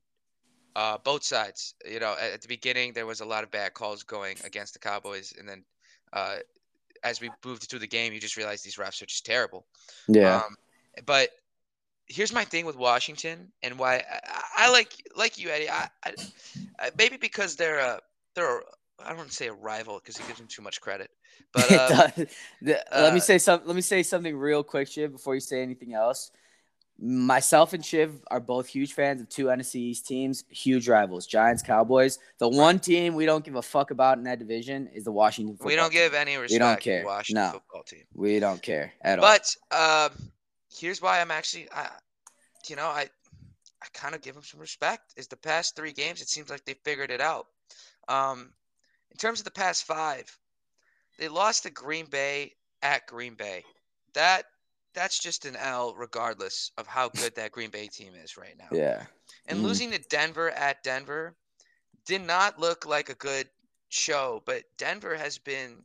[0.75, 1.75] Uh, both sides.
[1.89, 4.73] You know, at, at, the beginning there was a lot of bad calls going against
[4.73, 5.63] the Cowboys, and then
[6.13, 6.37] uh,
[7.03, 9.65] as we moved through the game, you just realize these refs are just terrible.
[10.07, 10.37] Yeah.
[10.37, 10.55] Um,
[11.05, 11.29] but
[12.07, 15.69] here's my thing with Washington and why I, I like like you, Eddie.
[15.69, 17.99] I, I, maybe because they're a
[18.35, 18.61] they're a,
[18.99, 21.09] I don't want to say a rival because it gives them too much credit.
[21.53, 22.07] But uh,
[22.61, 23.61] the, let me say some.
[23.65, 26.31] Let me say something real quick, Shiv, before you say anything else.
[27.03, 31.63] Myself and Shiv are both huge fans of two NFC East teams, huge rivals, Giants,
[31.63, 32.19] Cowboys.
[32.37, 35.57] The one team we don't give a fuck about in that division is the Washington.
[35.65, 36.51] we don't give any respect.
[36.51, 37.03] We don't care.
[37.03, 38.03] Washington no, football team.
[38.13, 39.25] We don't care at all.
[39.25, 40.31] But um,
[40.71, 41.89] here's why I'm actually, I,
[42.67, 43.09] you know, I,
[43.81, 45.13] I kind of give them some respect.
[45.17, 47.47] Is the past three games, it seems like they figured it out.
[48.09, 48.51] Um,
[49.09, 50.37] in terms of the past five,
[51.17, 53.63] they lost to Green Bay at Green Bay.
[54.13, 54.43] That
[54.93, 58.67] that's just an L regardless of how good that Green Bay team is right now.
[58.71, 59.03] Yeah.
[59.47, 59.63] And mm.
[59.63, 61.35] losing to Denver at Denver
[62.05, 63.47] did not look like a good
[63.89, 65.83] show, but Denver has been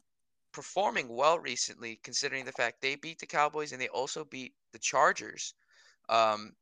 [0.53, 4.79] performing well recently considering the fact they beat the Cowboys and they also beat the
[4.79, 5.55] Chargers.
[6.09, 6.53] Um,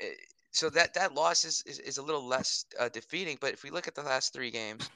[0.00, 0.06] eh,
[0.52, 3.70] so that that loss is, is, is a little less uh, defeating, but if we
[3.70, 4.88] look at the last three games,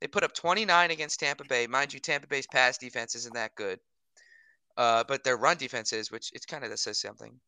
[0.00, 1.66] they put up 29 against Tampa Bay.
[1.66, 3.80] Mind you, Tampa Bay's pass defense isn't that good.
[4.76, 7.38] Uh, but their run defense is, which it's kind of that says something.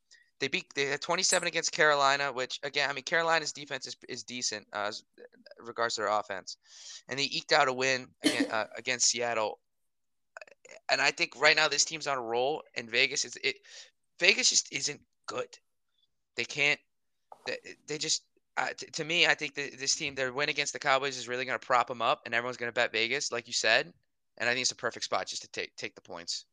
[0.40, 4.22] They beat they had 27 against Carolina, which again, I mean Carolina's defense is, is
[4.22, 5.04] decent uh, as
[5.58, 6.56] regards to their offense,
[7.08, 9.58] and they eked out a win against, uh, against Seattle.
[10.90, 13.56] And I think right now this team's on a roll, and Vegas is it.
[14.20, 15.48] Vegas just isn't good.
[16.36, 16.80] They can't.
[17.46, 17.56] They,
[17.88, 18.22] they just
[18.58, 21.44] uh, t- to me, I think this team, their win against the Cowboys is really
[21.44, 23.92] going to prop them up, and everyone's going to bet Vegas, like you said.
[24.36, 26.44] And I think it's a perfect spot just to take take the points.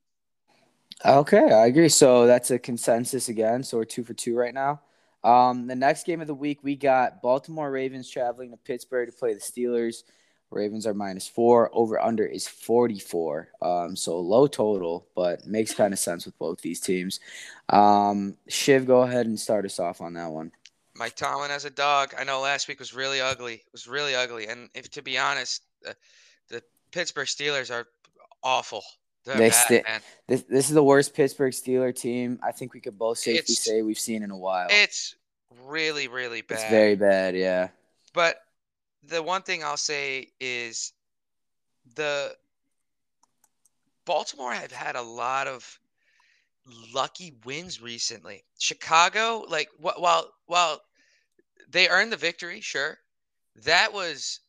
[1.04, 1.90] Okay, I agree.
[1.90, 3.64] So that's a consensus again.
[3.64, 4.82] So we're two for two right now.
[5.24, 9.18] Um, the next game of the week, we got Baltimore Ravens traveling to Pittsburgh to
[9.18, 10.04] play the Steelers.
[10.52, 11.70] Ravens are minus four.
[11.74, 13.50] Over under is 44.
[13.62, 17.20] Um, so low total, but makes kind of sense with both these teams.
[17.70, 20.52] Um, Shiv, go ahead and start us off on that one.
[20.96, 22.14] Mike Tomlin as a dog.
[22.18, 23.56] I know last week was really ugly.
[23.56, 24.48] It was really ugly.
[24.48, 25.96] And if to be honest, the,
[26.50, 27.88] the Pittsburgh Steelers are
[28.44, 28.84] awful.
[29.26, 29.86] They st-
[30.28, 33.64] this this is the worst Pittsburgh Steeler team I think we could both safely it's,
[33.64, 34.68] say we've seen in a while.
[34.70, 35.16] It's
[35.66, 36.56] really really bad.
[36.56, 37.70] It's very bad, yeah.
[38.14, 38.38] But
[39.04, 40.94] the one thing I'll say is
[41.96, 42.36] the
[44.06, 45.80] Baltimore have had a lot of
[46.94, 48.44] lucky wins recently.
[48.60, 50.82] Chicago, like while while
[51.70, 53.00] they earned the victory, sure,
[53.64, 54.40] that was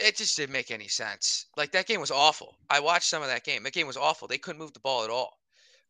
[0.00, 1.46] it just didn't make any sense.
[1.56, 2.56] Like that game was awful.
[2.70, 3.62] I watched some of that game.
[3.62, 4.28] That game was awful.
[4.28, 5.38] They couldn't move the ball at all.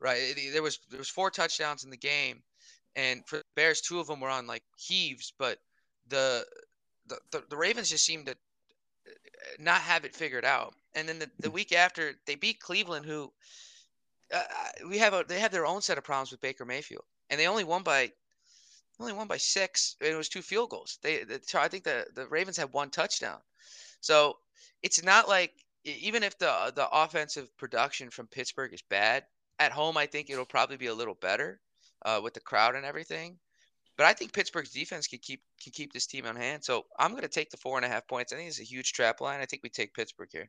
[0.00, 0.34] Right?
[0.52, 2.42] There was there was four touchdowns in the game,
[2.96, 5.58] and for the Bears, two of them were on like heaves, but
[6.08, 6.46] the
[7.06, 8.36] the, the, the Ravens just seemed to uh,
[9.58, 10.74] not have it figured out.
[10.94, 13.32] And then the, the week after, they beat Cleveland, who
[14.32, 14.42] uh,
[14.88, 17.46] we have a they have their own set of problems with Baker Mayfield, and they
[17.46, 18.12] only won by
[19.00, 20.98] only won by six, and it was two field goals.
[21.02, 23.38] They, the, I think the the Ravens had one touchdown.
[24.00, 24.38] So
[24.82, 25.52] it's not like
[25.84, 29.24] even if the the offensive production from Pittsburgh is bad
[29.58, 31.60] at home, I think it'll probably be a little better
[32.04, 33.38] uh, with the crowd and everything.
[33.96, 36.64] But I think Pittsburgh's defense can keep can keep this team on hand.
[36.64, 38.32] So I'm going to take the four and a half points.
[38.32, 39.40] I think it's a huge trap line.
[39.40, 40.48] I think we take Pittsburgh here.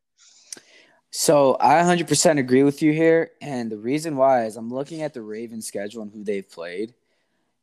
[1.12, 5.16] So I 100% agree with you here, and the reason why is I'm looking at
[5.16, 6.94] the Ravens schedule and who they've played.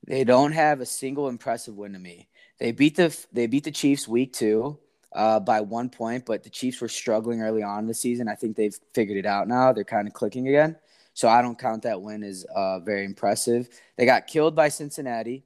[0.05, 2.29] They don't have a single impressive win to me.
[2.59, 4.79] They beat the they beat the Chiefs week two.
[5.17, 8.29] Uh, by one point, but the Chiefs were struggling early on in the season.
[8.29, 9.73] I think they've figured it out now.
[9.73, 10.77] They're kind of clicking again.
[11.15, 13.69] So I don't count that win as uh, very impressive.
[13.97, 15.45] They got killed by Cincinnati.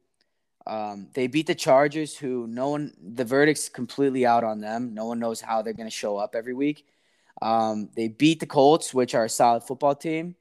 [0.66, 4.92] Um, they beat the Chargers, who no one, the verdict's completely out on them.
[4.92, 6.86] No one knows how they're going to show up every week.
[7.40, 10.34] Um, they beat the Colts, which are a solid football team.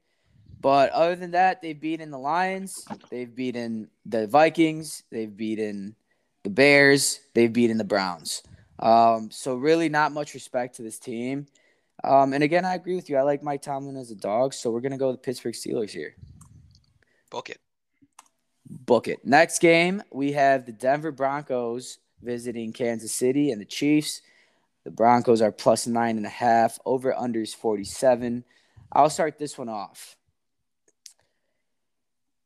[0.60, 5.94] But other than that, they've beaten the Lions, they've beaten the Vikings, they've beaten
[6.42, 8.42] the Bears, they've beaten the Browns.
[8.80, 11.46] Um, so really, not much respect to this team.
[12.02, 13.16] Um, and again, I agree with you.
[13.18, 15.90] I like Mike Tomlin as a dog, so we're gonna go with the Pittsburgh Steelers
[15.90, 16.16] here.
[17.30, 17.60] Book it.
[18.68, 19.24] Book it.
[19.24, 24.22] Next game, we have the Denver Broncos visiting Kansas City and the Chiefs.
[24.84, 26.78] The Broncos are plus nine and a half.
[26.84, 28.44] Over unders 47.
[28.92, 30.16] I'll start this one off.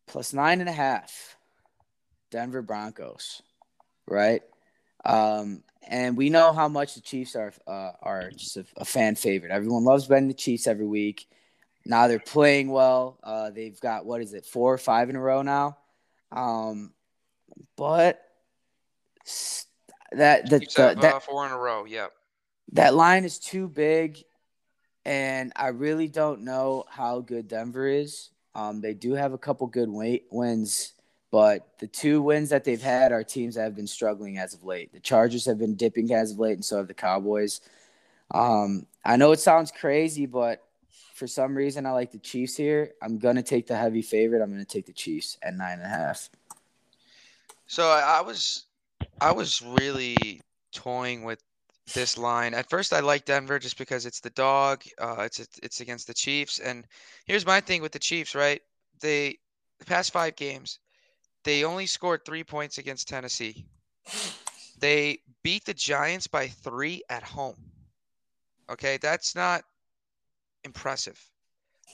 [0.06, 1.36] Plus nine and a half.
[2.30, 3.42] Denver Broncos.
[4.06, 4.42] Right?
[5.04, 9.14] Um, and we know how much the Chiefs are uh, are just a, a, fan
[9.16, 9.52] favorite.
[9.52, 11.28] Everyone loves betting the Chiefs every week.
[11.84, 13.18] Now they're playing well.
[13.22, 15.76] Uh, they've got what is it, four or five in a row now.
[16.32, 16.92] Um,
[17.76, 18.22] but
[20.12, 21.84] that the, the have, that uh, four in a row.
[21.84, 22.06] Yeah.
[22.72, 24.24] That line is too big,
[25.04, 28.30] and I really don't know how good Denver is.
[28.54, 30.94] Um, they do have a couple good wait wins,
[31.34, 34.62] but the two wins that they've had are teams that have been struggling as of
[34.62, 34.92] late.
[34.92, 37.60] The Chargers have been dipping as of late, and so have the Cowboys.
[38.32, 40.62] Um, I know it sounds crazy, but
[41.16, 42.92] for some reason I like the Chiefs here.
[43.02, 44.42] I'm gonna take the heavy favorite.
[44.42, 46.30] I'm gonna take the Chiefs at nine and a half.
[47.66, 48.66] So I was
[49.20, 51.42] I was really toying with
[51.94, 52.54] this line.
[52.54, 54.84] At first, I like Denver just because it's the dog.
[54.98, 56.84] Uh, it's it's against the Chiefs, and
[57.26, 58.36] here's my thing with the Chiefs.
[58.36, 58.62] Right,
[59.00, 59.36] they
[59.80, 60.78] the past five games,
[61.44, 63.66] they only scored three points against Tennessee.
[64.78, 67.56] They beat the Giants by three at home.
[68.68, 69.64] Okay, that's not
[70.64, 71.20] impressive.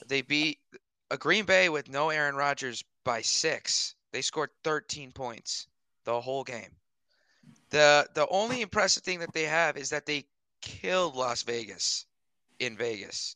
[0.07, 0.59] They beat
[1.11, 3.95] a Green Bay with no Aaron Rodgers by six.
[4.11, 5.67] They scored 13 points
[6.05, 6.71] the whole game.
[7.69, 10.25] The the only impressive thing that they have is that they
[10.61, 12.05] killed Las Vegas
[12.59, 13.35] in Vegas.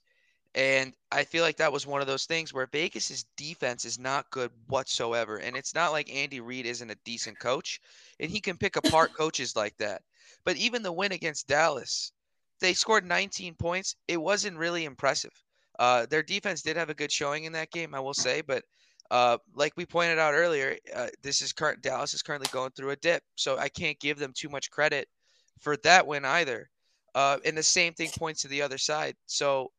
[0.56, 4.30] And I feel like that was one of those things where Vegas's defense is not
[4.32, 5.38] good whatsoever.
[5.38, 7.82] And it's not like Andy Reid isn't a decent coach,
[8.22, 10.02] and he can pick apart coaches like that.
[10.46, 12.14] But even the win against Dallas,
[12.62, 13.98] they scored 19 points.
[14.08, 15.34] It wasn't really impressive.
[15.78, 18.64] Uh, their defense did have a good showing in that game, I will say, but
[19.12, 22.92] uh, like we pointed out earlier, uh, this is current Dallas is currently going through
[22.92, 25.10] a dip, so I can't give them too much credit
[25.60, 26.70] for that win either.
[27.14, 29.16] Uh, and the same thing points to the other side.
[29.26, 29.72] So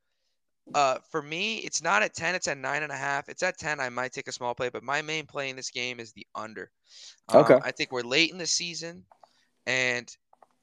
[0.75, 3.29] uh, for me, it's not at ten; it's at nine and a half.
[3.29, 3.81] It's at ten.
[3.81, 6.27] I might take a small play, but my main play in this game is the
[6.35, 6.71] under.
[7.29, 7.59] Um, okay.
[7.63, 9.05] I think we're late in the season,
[9.67, 10.11] and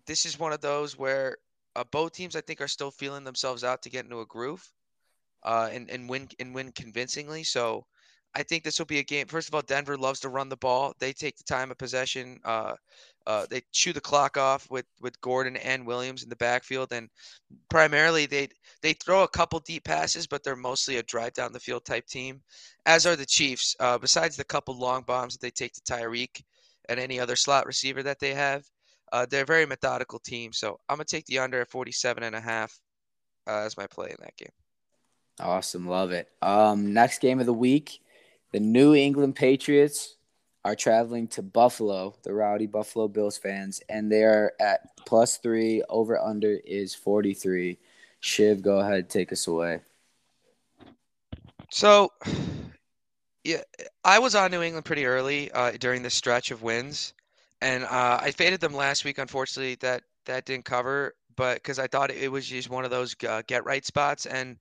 [0.05, 1.37] this is one of those where
[1.75, 4.67] uh, both teams I think are still feeling themselves out to get into a groove,
[5.43, 7.43] uh, and and win and win convincingly.
[7.43, 7.85] So
[8.35, 9.27] I think this will be a game.
[9.27, 10.93] First of all, Denver loves to run the ball.
[10.99, 12.39] They take the time of possession.
[12.43, 12.75] Uh,
[13.27, 17.09] uh, they chew the clock off with with Gordon and Williams in the backfield, and
[17.69, 18.49] primarily they
[18.81, 22.07] they throw a couple deep passes, but they're mostly a drive down the field type
[22.07, 22.41] team.
[22.85, 23.75] As are the Chiefs.
[23.79, 26.41] Uh, besides the couple long bombs that they take to Tyreek
[26.89, 28.63] and any other slot receiver that they have,
[29.11, 30.51] uh, they're a very methodical team.
[30.51, 32.77] So I'm gonna take the under at 47 and a half
[33.47, 34.49] uh, as my play in that game.
[35.39, 36.29] Awesome, love it.
[36.41, 38.01] Um, next game of the week
[38.53, 40.15] the New England Patriots
[40.63, 45.83] are traveling to Buffalo, the rowdy Buffalo Bills fans, and they are at plus three.
[45.89, 47.77] Over under is 43.
[48.21, 49.81] Shiv, go ahead, take us away.
[51.71, 52.13] So,
[53.43, 53.61] yeah,
[54.05, 57.13] I was on New England pretty early uh, during this stretch of wins,
[57.59, 59.17] and uh, I faded them last week.
[59.17, 63.15] Unfortunately, that that didn't cover, but because I thought it was just one of those
[63.27, 64.57] uh, get right spots, and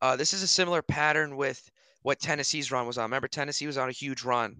[0.00, 1.70] uh, this is a similar pattern with
[2.02, 3.04] what Tennessee's run was on.
[3.04, 4.56] Remember, Tennessee was on a huge run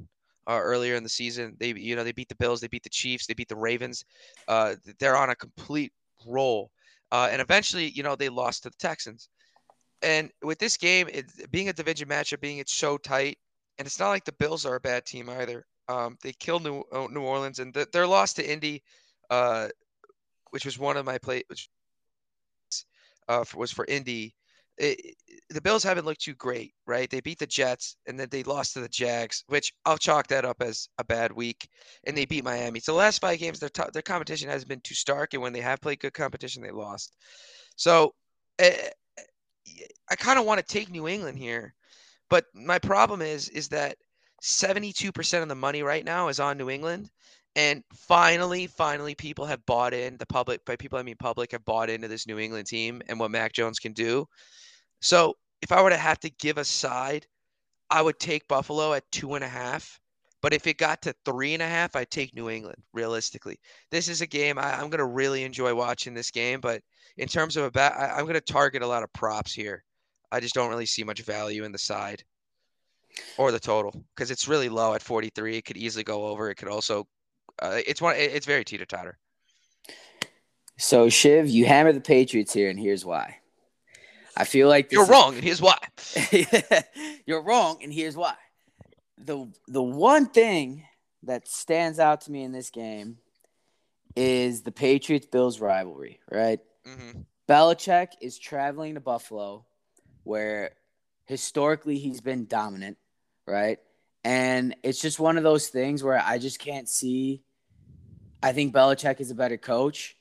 [0.48, 1.56] uh, earlier in the season.
[1.58, 4.04] They, you know, they beat the Bills, they beat the Chiefs, they beat the Ravens.
[4.48, 5.92] Uh, they're on a complete
[6.26, 6.70] roll,
[7.10, 9.28] uh, and eventually, you know, they lost to the Texans.
[10.02, 13.38] And with this game, it, being a division matchup, being it's so tight,
[13.78, 15.64] and it's not like the Bills are a bad team either.
[15.88, 18.82] Um, they killed New uh, New Orleans, and the, their loss to Indy,
[19.30, 19.68] uh,
[20.50, 21.68] which was one of my play, which
[23.28, 24.34] uh, for, was for Indy
[24.78, 25.16] it,
[25.50, 27.10] the Bills haven't looked too great, right?
[27.10, 30.44] They beat the Jets and then they lost to the Jags, which I'll chalk that
[30.44, 31.68] up as a bad week.
[32.04, 32.80] And they beat Miami.
[32.80, 35.52] So the last five games, their t- their competition has been too stark, and when
[35.52, 37.14] they have played good competition, they lost.
[37.76, 38.14] So
[38.62, 38.70] uh,
[40.10, 41.74] I kind of want to take New England here,
[42.30, 43.96] but my problem is is that
[44.42, 47.10] 72% of the money right now is on New England,
[47.54, 50.16] And finally, finally, people have bought in.
[50.16, 53.20] The public, by people I mean public, have bought into this New England team and
[53.20, 54.26] what Mac Jones can do.
[55.00, 57.26] So if I were to have to give a side,
[57.90, 60.00] I would take Buffalo at two and a half.
[60.40, 62.82] But if it got to three and a half, I'd take New England.
[62.92, 63.60] Realistically,
[63.90, 66.60] this is a game I, am going to really enjoy watching this game.
[66.60, 66.82] But
[67.16, 69.84] in terms of a bet, I, I'm going to target a lot of props here.
[70.32, 72.24] I just don't really see much value in the side
[73.36, 75.58] or the total because it's really low at 43.
[75.58, 76.50] It could easily go over.
[76.50, 77.06] It could also,
[77.60, 78.16] uh, it's one.
[78.16, 79.18] It's very teeter totter.
[80.78, 83.38] So Shiv, you hammer the Patriots here, and here's why.
[84.36, 85.78] I feel like you're is, wrong, and here's why.
[87.26, 88.34] you're wrong, and here's why.
[89.18, 90.84] the The one thing
[91.24, 93.18] that stands out to me in this game
[94.16, 96.60] is the Patriots Bills rivalry, right?
[96.86, 97.20] Mm-hmm.
[97.48, 99.64] Belichick is traveling to Buffalo,
[100.24, 100.72] where
[101.26, 102.98] historically he's been dominant,
[103.46, 103.78] right?
[104.24, 107.42] And it's just one of those things where I just can't see.
[108.42, 110.16] I think Belichick is a better coach.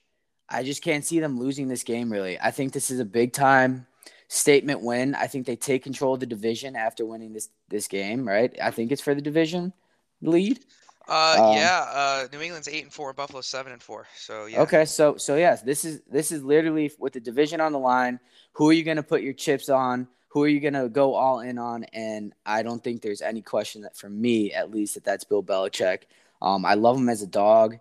[0.50, 2.40] I just can't see them losing this game, really.
[2.40, 3.88] I think this is a big time
[4.28, 5.14] statement win.
[5.16, 8.56] I think they take control of the division after winning this this game, right?
[8.62, 9.74] I think it's for the division
[10.22, 10.60] lead.
[11.08, 11.86] Uh, um, yeah.
[11.92, 14.08] Uh, New England's eight and four, Buffalo seven and four.
[14.16, 14.62] So yeah.
[14.62, 18.20] Okay, so so yes, this is this is literally with the division on the line.
[18.54, 20.08] Who are you going to put your chips on?
[20.32, 21.84] Who are you going to go all in on?
[21.92, 25.44] And I don't think there's any question that for me, at least, that that's Bill
[25.44, 26.04] Belichick.
[26.42, 27.74] Um, I love him as a dog.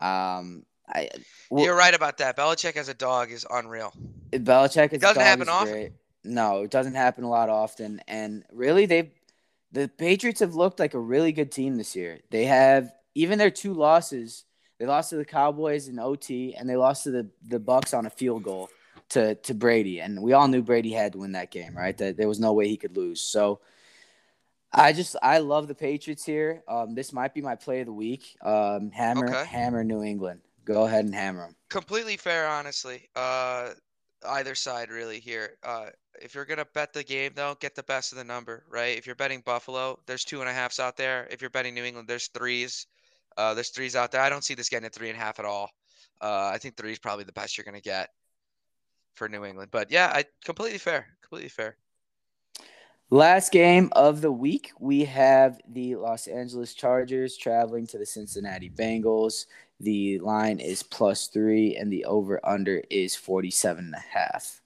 [0.00, 1.08] Um, I,
[1.50, 2.36] well, You're right about that.
[2.36, 3.94] Belichick as a dog is unreal.
[4.30, 5.72] Belichick as it doesn't happen often.
[5.72, 5.92] Great.
[6.22, 8.02] No, it doesn't happen a lot often.
[8.06, 9.10] And really, they've
[9.72, 12.20] the Patriots have looked like a really good team this year.
[12.30, 14.44] They have even their two losses.
[14.78, 18.04] They lost to the Cowboys in OT, and they lost to the the Bucks on
[18.04, 18.68] a field goal
[19.10, 20.00] to to Brady.
[20.00, 21.96] And we all knew Brady had to win that game, right?
[21.96, 23.20] That there was no way he could lose.
[23.20, 23.60] So
[24.72, 26.62] I just I love the Patriots here.
[26.68, 28.36] Um, this might be my play of the week.
[28.42, 29.44] Um, hammer okay.
[29.44, 30.40] hammer New England.
[30.64, 31.56] Go ahead and hammer them.
[31.70, 33.08] Completely fair, honestly.
[33.14, 33.70] Uh,
[34.28, 35.56] either side really here.
[35.62, 35.86] Uh,
[36.20, 38.98] if you're gonna bet the game though, get the best of the number, right?
[38.98, 41.28] If you're betting Buffalo, there's two and a halfs out there.
[41.30, 42.86] If you're betting New England, there's threes.
[43.36, 44.22] Uh, there's threes out there.
[44.22, 45.70] I don't see this getting a three and a half at all.
[46.20, 48.10] Uh, I think three is probably the best you're gonna get
[49.16, 49.70] for New England.
[49.70, 51.76] But yeah, I completely fair, completely fair.
[53.10, 58.68] Last game of the week, we have the Los Angeles Chargers traveling to the Cincinnati
[58.68, 59.46] Bengals.
[59.78, 64.60] The line is plus three, and the over under is 47 and a half.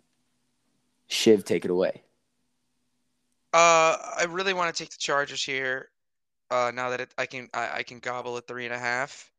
[1.08, 2.02] Shiv, take it away.
[3.52, 5.88] Uh, I really want to take the Chargers here.
[6.50, 9.30] Uh, now that it, I can, I, I, can gobble a three and a half.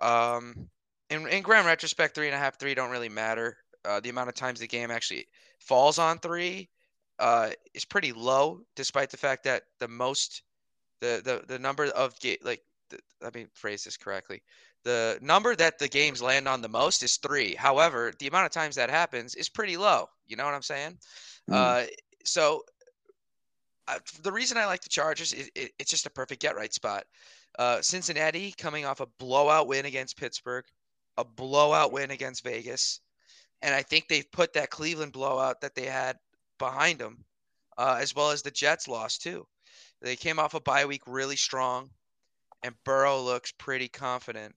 [0.00, 0.68] Um,
[1.10, 3.56] in in grand retrospect, three and a half, three don't really matter.
[3.84, 5.26] Uh, the amount of times the game actually
[5.58, 6.68] falls on three,
[7.18, 10.42] uh, is pretty low, despite the fact that the most,
[11.00, 14.42] the the the number of ga- like, the, let me phrase this correctly
[14.84, 17.54] the number that the games land on the most is three.
[17.54, 20.08] However, the amount of times that happens is pretty low.
[20.26, 20.98] You know what I'm saying?
[21.50, 21.54] Mm.
[21.54, 21.86] Uh,
[22.24, 22.62] so
[23.88, 26.72] uh, the reason I like the Chargers is it, it's just a perfect get right
[26.72, 27.04] spot.
[27.58, 30.64] Uh, Cincinnati coming off a blowout win against Pittsburgh,
[31.16, 33.00] a blowout win against Vegas,
[33.62, 36.18] and I think they've put that Cleveland blowout that they had
[36.58, 37.24] behind them,
[37.78, 39.46] uh, as well as the Jets loss too.
[40.00, 41.90] They came off a bye week really strong,
[42.62, 44.54] and Burrow looks pretty confident.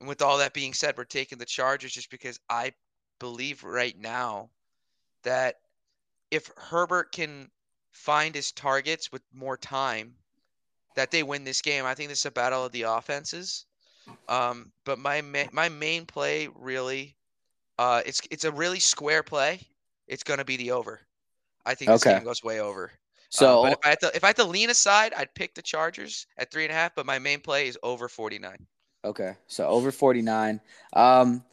[0.00, 2.72] And with all that being said, we're taking the Chargers just because I
[3.18, 4.50] believe right now
[5.22, 5.56] that
[6.30, 7.50] if Herbert can
[7.92, 10.14] find his targets with more time,
[10.94, 11.84] that they win this game.
[11.84, 13.66] I think this is a battle of the offenses.
[14.28, 17.14] Um, but my ma- my main play really,
[17.78, 19.60] uh, it's it's a really square play.
[20.06, 21.00] It's gonna be the over.
[21.64, 22.16] I think this okay.
[22.16, 22.90] game goes way over.
[23.30, 25.60] So, uh, if I, had to, if I had to lean aside, I'd pick the
[25.60, 26.94] Chargers at three and a half.
[26.94, 28.66] But my main play is over forty nine.
[29.04, 30.60] Okay, so over 49.
[30.92, 31.44] Um,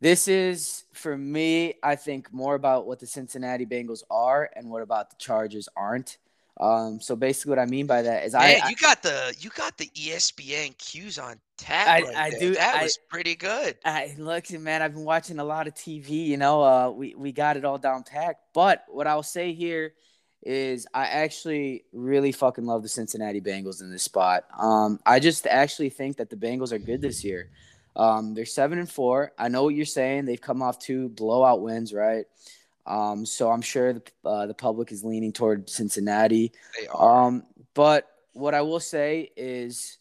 [0.00, 4.82] this is for me, I think more about what the Cincinnati Bengals are and what
[4.82, 6.18] about the Chargers aren't.
[6.60, 9.50] Um, so basically, what I mean by that is, man, I you got the you
[9.50, 11.86] got the ESPN cues on tap.
[11.86, 12.54] I, right I do.
[12.54, 13.76] That I, was pretty good.
[13.84, 16.26] I look, man, I've been watching a lot of TV.
[16.26, 18.40] You know, uh, we we got it all down packed.
[18.54, 19.94] But what I'll say here
[20.42, 24.44] is I actually really fucking love the Cincinnati Bengals in this spot.
[24.58, 27.50] Um, I just actually think that the Bengals are good this year.
[27.94, 29.32] Um, they're seven and four.
[29.38, 30.24] I know what you're saying.
[30.24, 32.26] They've come off two blowout wins, right?
[32.88, 36.52] Um, so I'm sure the uh, the public is leaning toward Cincinnati.
[36.80, 37.26] They are.
[37.26, 39.98] Um, but what I will say is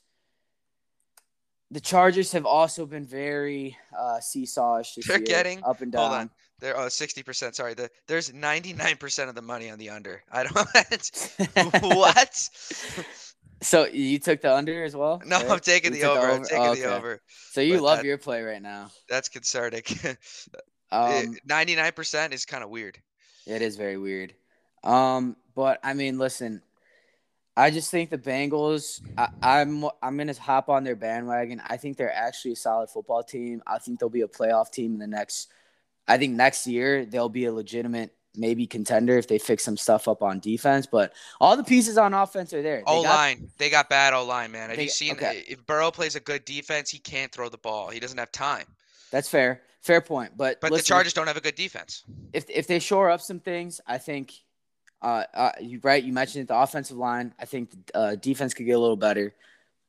[1.69, 6.01] the Chargers have also been very uh, seesawish this They're year, getting up and down.
[6.09, 6.29] Hold on.
[6.59, 7.53] There, oh, 60%.
[7.53, 7.73] Sorry.
[7.75, 10.23] The, there's 99% of the money on the under.
[10.31, 11.73] I don't.
[11.95, 12.49] what?
[13.61, 15.21] So you took the under as well?
[15.25, 15.51] No, right?
[15.51, 16.31] I'm taking You the took over.
[16.31, 17.21] I'm taking Oh, the over.
[17.51, 18.89] So you but love that- your play right now.
[19.09, 19.83] That's concerning.
[20.91, 22.97] Um, Ninety-nine percent is kind of weird.
[23.45, 24.33] It is very weird.
[24.83, 26.61] Um, but I mean, listen,
[27.55, 29.01] I just think the Bengals.
[29.17, 31.61] I, I'm I'm gonna hop on their bandwagon.
[31.67, 33.61] I think they're actually a solid football team.
[33.65, 35.49] I think they'll be a playoff team in the next.
[36.07, 40.07] I think next year they'll be a legitimate maybe contender if they fix some stuff
[40.07, 40.85] up on defense.
[40.85, 42.83] But all the pieces on offense are there.
[42.85, 44.69] O line, they got bad O line, man.
[44.69, 45.43] Have They- you seen okay.
[45.47, 47.89] if Burrow plays a good defense, he can't throw the ball.
[47.89, 48.65] He doesn't have time.
[49.11, 49.63] That's fair.
[49.87, 50.35] Fair point.
[50.35, 52.03] But But listen, the Chargers don't have a good defense.
[52.33, 54.33] if if they shore up some things, I think.
[55.01, 56.03] Uh, uh, you right.
[56.03, 57.33] You mentioned it, the offensive line.
[57.39, 59.33] I think uh, defense could get a little better,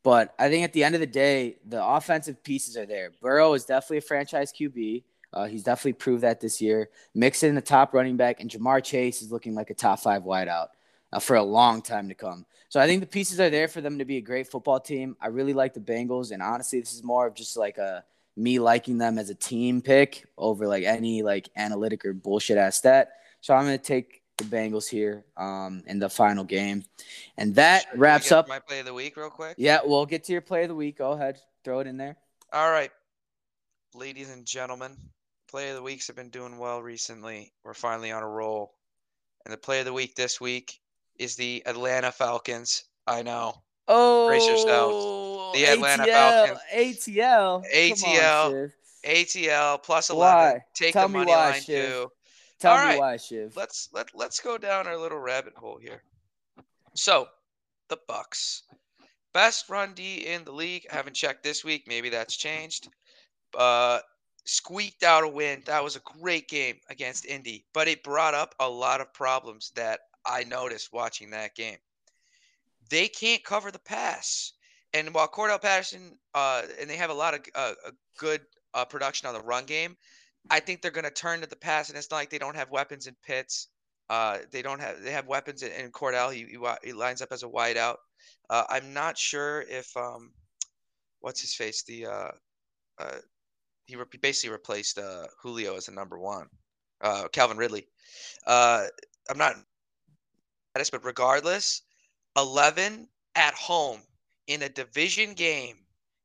[0.05, 3.11] but I think at the end of the day, the offensive pieces are there.
[3.21, 5.03] Burrow is definitely a franchise QB.
[5.33, 6.91] Uh, he's definitely proved that this year.
[7.15, 10.69] Mixon, the top running back, and Ja'Marr Chase is looking like a top five wideout
[11.13, 12.47] uh, for a long time to come.
[12.69, 15.17] So I think the pieces are there for them to be a great football team.
[15.21, 18.05] I really like the Bengals, and honestly, this is more of just like a
[18.39, 22.77] me liking them as a team pick over like any like analytic or bullshit ass
[22.77, 23.11] stat.
[23.41, 26.85] So I'm gonna take the Bengals here um, in the final game,
[27.37, 28.49] and that Should wraps up.
[28.49, 29.57] my play of the week real quick.
[29.59, 30.99] Yeah, we'll get to your play of the week.
[30.99, 32.17] Go ahead, throw it in there.
[32.53, 32.91] All right,
[33.95, 34.97] ladies and gentlemen,
[35.51, 37.53] play of the weeks have been doing well recently.
[37.65, 38.75] We're finally on a roll,
[39.45, 40.79] and the play of the week this week
[41.19, 42.85] is the Atlanta Falcons.
[43.07, 43.55] I know.
[43.89, 45.05] Oh, Brace yourselves.
[45.55, 46.61] The Atlanta ATL, Falcons.
[46.75, 48.73] ATL, Come on, ATL.
[49.05, 50.17] ATL plus Why?
[50.17, 50.61] eleven.
[50.75, 51.89] Take Tell the money why, line Shiv.
[51.91, 52.13] too.
[52.61, 52.99] Tell All me right.
[52.99, 53.57] why, Shiv.
[53.57, 56.03] let's let let's go down our little rabbit hole here.
[56.95, 57.29] So,
[57.89, 58.65] the Bucks,
[59.33, 60.87] best run D in the league.
[60.91, 61.85] I haven't checked this week.
[61.87, 62.89] Maybe that's changed.
[63.57, 64.01] Uh,
[64.45, 65.63] squeaked out a win.
[65.67, 69.71] That was a great game against Indy, but it brought up a lot of problems
[69.77, 71.77] that I noticed watching that game.
[72.91, 74.53] They can't cover the pass,
[74.95, 77.73] and while Cordarrelle Patterson, uh, and they have a lot of uh,
[78.17, 78.41] good
[78.75, 79.97] uh, production on the run game.
[80.51, 82.57] I think they're going to turn to the pass, and it's not like they don't
[82.57, 83.69] have weapons in Pitts.
[84.09, 86.33] Uh, they don't have they have weapons in, in Cordarrelle.
[86.33, 87.97] He, he he lines up as a wideout.
[88.49, 90.33] Uh, I'm not sure if um,
[91.21, 92.31] what's his face the uh,
[93.89, 96.47] he re- basically replaced uh, Julio as the number one.
[97.01, 97.87] Uh, Calvin Ridley.
[98.47, 98.87] Uh,
[99.31, 99.57] I'm not
[100.93, 101.83] but regardless,
[102.37, 104.01] 11 at home
[104.49, 105.77] in a division game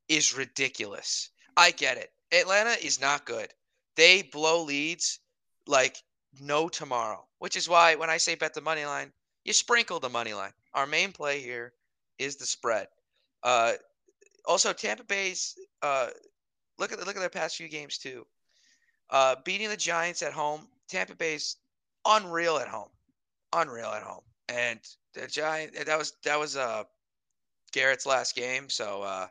[0.08, 1.30] is ridiculous.
[1.56, 2.10] I get it.
[2.32, 3.48] Atlanta is not good.
[3.94, 5.20] They blow leads
[5.66, 6.02] like
[6.40, 9.12] no tomorrow, which is why when I say bet the money line,
[9.44, 10.52] you sprinkle the money line.
[10.72, 11.74] Our main play here
[12.18, 12.88] is the spread.
[13.42, 13.74] Uh,
[14.46, 16.08] also, Tampa Bay's uh,
[16.78, 18.26] look at look at their past few games too.
[19.10, 21.56] Uh, beating the Giants at home, Tampa Bay's
[22.06, 22.88] unreal at home,
[23.52, 24.80] unreal at home, and
[25.12, 26.84] the Giant that was that was uh
[27.74, 29.26] Garrett's last game, so uh,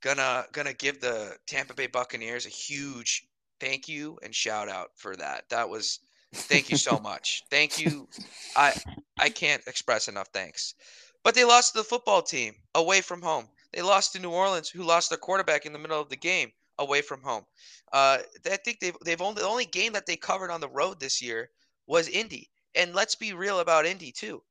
[0.00, 3.26] gonna gonna give the Tampa Bay Buccaneers a huge
[3.60, 5.44] thank you and shout out for that.
[5.50, 6.00] That was
[6.32, 7.42] thank you so much.
[7.50, 8.08] Thank you.
[8.56, 8.72] I
[9.18, 10.74] I can't express enough thanks.
[11.22, 13.48] But they lost to the football team away from home.
[13.72, 16.52] They lost to New Orleans, who lost their quarterback in the middle of the game
[16.78, 17.44] away from home.
[17.92, 21.00] Uh, I think they've they've only the only game that they covered on the road
[21.00, 21.50] this year
[21.86, 22.50] was Indy.
[22.74, 24.42] And let's be real about Indy too.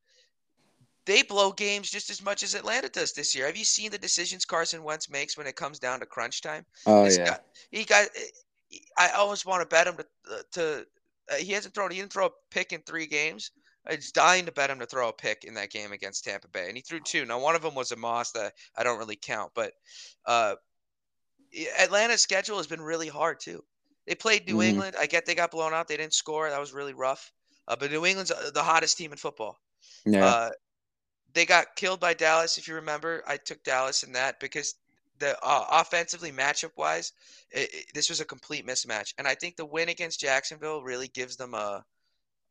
[1.05, 3.45] They blow games just as much as Atlanta does this year.
[3.45, 6.65] Have you seen the decisions Carson Wentz makes when it comes down to crunch time?
[6.85, 7.25] Oh This yeah.
[7.25, 7.39] guy-
[7.71, 8.07] he got.
[8.97, 10.05] I always want to bet him to.
[10.53, 10.85] to
[11.31, 11.91] uh, he hasn't thrown.
[11.91, 13.51] He didn't throw a pick in three games.
[13.87, 16.47] I was dying to bet him to throw a pick in that game against Tampa
[16.47, 17.25] Bay, and he threw two.
[17.25, 19.73] Now one of them was a Moss that I don't really count, but
[20.25, 20.55] uh,
[21.79, 23.63] Atlanta's schedule has been really hard too.
[24.07, 24.65] They played New Mhm.
[24.65, 24.95] England.
[24.99, 25.87] I get they got blown out.
[25.87, 26.49] They didn't score.
[26.49, 27.31] That was really rough.
[27.67, 29.59] Uh, but New England's uh, the hottest team in football.
[30.05, 30.25] Yeah.
[30.25, 30.49] Uh,
[31.33, 32.57] they got killed by Dallas.
[32.57, 34.75] If you remember, I took Dallas in that because
[35.19, 37.13] the uh, offensively matchup wise,
[37.51, 39.13] it, it- this was a complete mismatch.
[39.17, 41.85] And I think the win against Jacksonville really gives them a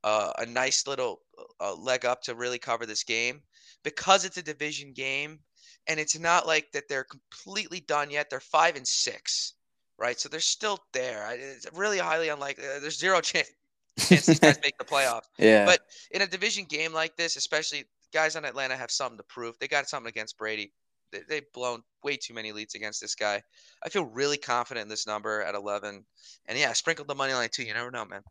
[0.05, 1.21] a, a nice little
[1.61, 3.43] uh, leg up to really cover this game
[3.83, 5.41] because it's a division game,
[5.87, 8.31] and it's not like that they're completely done yet.
[8.31, 9.55] They're five and six,
[9.99, 10.19] right?
[10.19, 11.29] So they're still there.
[11.39, 12.65] It's really highly unlikely.
[12.65, 13.51] uh, There's zero chance,
[14.09, 15.65] chance these guys make the playoffs yeah.
[15.65, 15.81] but
[16.11, 19.57] in a division game like this, especially guys on Atlanta have something to prove.
[19.59, 20.73] They got something against Brady.
[21.11, 23.43] They, they've blown way too many leads against this guy.
[23.85, 26.05] I feel really confident in this number at 11.
[26.47, 27.65] And yeah, sprinkled the money line too.
[27.65, 28.23] You never know, man.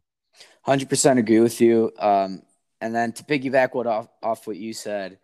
[0.63, 1.91] Hundred percent agree with you.
[1.99, 2.41] Um,
[2.79, 5.19] and then to piggyback what off, off what you said,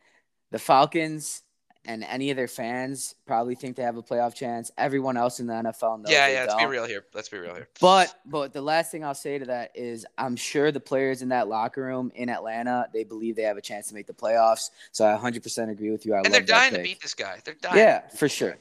[0.52, 1.44] the Falcons
[1.88, 4.72] and any of their fans probably think they have a playoff chance.
[4.78, 6.12] Everyone else in the NFL knows.
[6.12, 6.42] Yeah, yeah.
[6.42, 6.64] Let's don't.
[6.64, 7.06] be real here.
[7.14, 7.70] Let's be real here.
[7.80, 11.30] But but the last thing I'll say to that is I'm sure the players in
[11.30, 14.70] that locker room in Atlanta they believe they have a chance to make the playoffs.
[14.92, 16.14] So I 100% agree with you.
[16.14, 17.40] I and they're dying to beat this guy.
[17.44, 17.78] They're dying.
[17.78, 18.58] Yeah, for sure.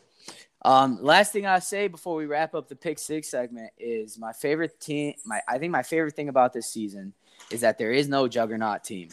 [0.62, 4.32] Um, last thing I'll say before we wrap up the pick six segment is my
[4.32, 5.14] favorite team.
[5.24, 7.12] My I think my favorite thing about this season
[7.50, 9.10] is that there is no juggernaut team.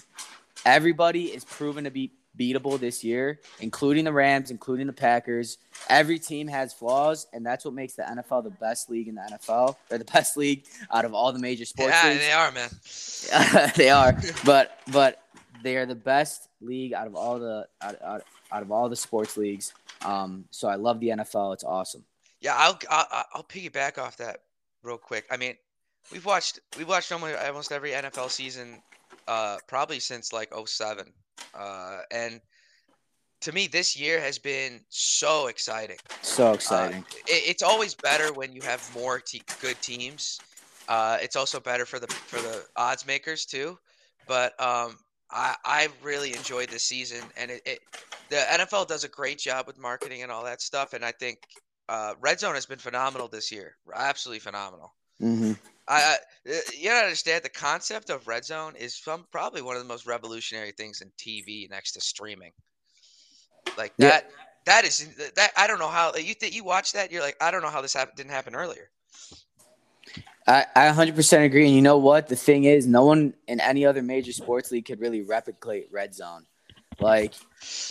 [0.66, 5.58] Everybody is proven to be beatable this year, including the Rams, including the Packers.
[5.90, 9.22] Every team has flaws, and that's what makes the NFL the best league in the
[9.22, 12.22] NFL, or the best league out of all the major sports Yeah, leagues.
[12.22, 13.72] they are, man.
[13.76, 15.22] they are, but but
[15.62, 18.96] they are the best league out of all the out, out, out of all the
[18.96, 19.74] sports leagues.
[20.04, 21.54] Um, so I love the NFL.
[21.54, 22.04] It's awesome.
[22.42, 24.42] Yeah, I'll, I'll I'll piggyback off that
[24.82, 25.26] real quick.
[25.32, 25.56] I mean,
[26.12, 28.82] we've watched we've watched almost almost every NFL season,
[29.28, 31.14] uh, probably since like 07.
[31.54, 32.42] Uh, and
[33.42, 35.98] to me, this year has been so exciting.
[36.22, 37.06] So Uh, exciting.
[37.28, 40.40] it, it's always better when you have more te- good teams.
[40.88, 43.78] Uh, it's also better for the for the odds makers too.
[44.28, 44.98] But um,
[45.32, 47.80] I I really enjoyed this season, and it, it
[48.30, 50.94] the NFL does a great job with marketing and all that stuff.
[50.94, 51.40] And I think
[51.90, 54.94] uh, Red Zone has been phenomenal this year, absolutely phenomenal.
[55.20, 55.54] hmm
[55.88, 56.18] I,
[56.48, 59.82] I uh, you gotta understand the concept of Red Zone is some probably one of
[59.82, 62.52] the most revolutionary things in TV next to streaming.
[63.78, 64.10] Like Yeah.
[64.10, 64.32] that.
[64.66, 65.52] That is that.
[65.58, 67.12] I don't know how you th- you watch that.
[67.12, 68.16] You're like, I don't know how this happened.
[68.16, 68.90] Didn't happen earlier.
[70.48, 71.66] I, I 100% agree.
[71.68, 72.28] And you know what?
[72.28, 76.14] The thing is, no one in any other major sports league could really replicate Red
[76.14, 76.46] Zone.
[77.00, 77.34] Like,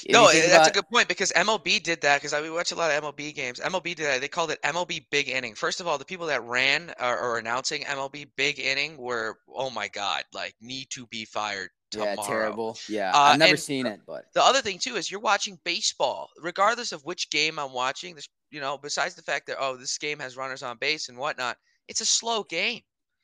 [0.08, 2.74] no, think that's a good point because MLB did that because I we watch a
[2.74, 3.60] lot of MLB games.
[3.60, 4.20] MLB did that.
[4.20, 5.54] They called it MLB Big Inning.
[5.54, 9.70] First of all, the people that ran or, or announcing MLB Big Inning were, oh
[9.70, 12.14] my god, like need to be fired tomorrow.
[12.16, 12.78] Yeah, terrible.
[12.88, 16.30] Yeah, Uh, I've never seen it, but The other thing too is you're watching baseball,
[16.40, 18.14] regardless of which game I'm watching.
[18.14, 21.18] This, you know, besides the fact that oh, this game has runners on base and
[21.18, 21.56] whatnot,
[21.88, 22.80] it's a slow game.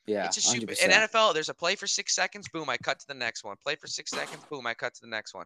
[0.09, 0.73] Yeah, it's a super.
[0.73, 0.85] 100%.
[0.85, 3.55] In NFL, there's a play for six seconds, boom, I cut to the next one.
[3.63, 5.45] Play for six seconds, boom, I cut to the next one.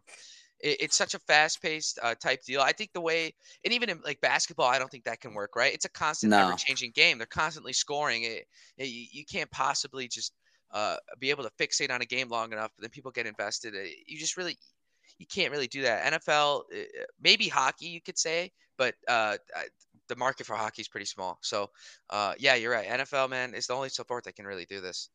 [0.60, 2.60] It, it's such a fast-paced uh, type deal.
[2.60, 3.34] I think the way,
[3.64, 5.56] and even in like basketball, I don't think that can work.
[5.56, 5.74] Right?
[5.74, 6.48] It's a constant, No.
[6.48, 7.18] ever-changing game.
[7.18, 8.24] They're constantly scoring.
[8.24, 8.46] It,
[8.78, 10.32] it- you, can't possibly just
[10.72, 13.74] uh, be able to fixate on a game long enough, but then people get invested.
[13.74, 14.56] Uh, You just really,
[15.18, 16.12] you can't really do that.
[16.12, 16.82] NFL, uh,
[17.22, 19.66] maybe hockey, you could say, but uh, I-
[20.08, 21.38] the market for hockey is pretty small.
[21.42, 21.70] So,
[22.10, 22.86] uh, yeah, you're right.
[22.86, 25.08] NFL, man, is the only sport that can really do this.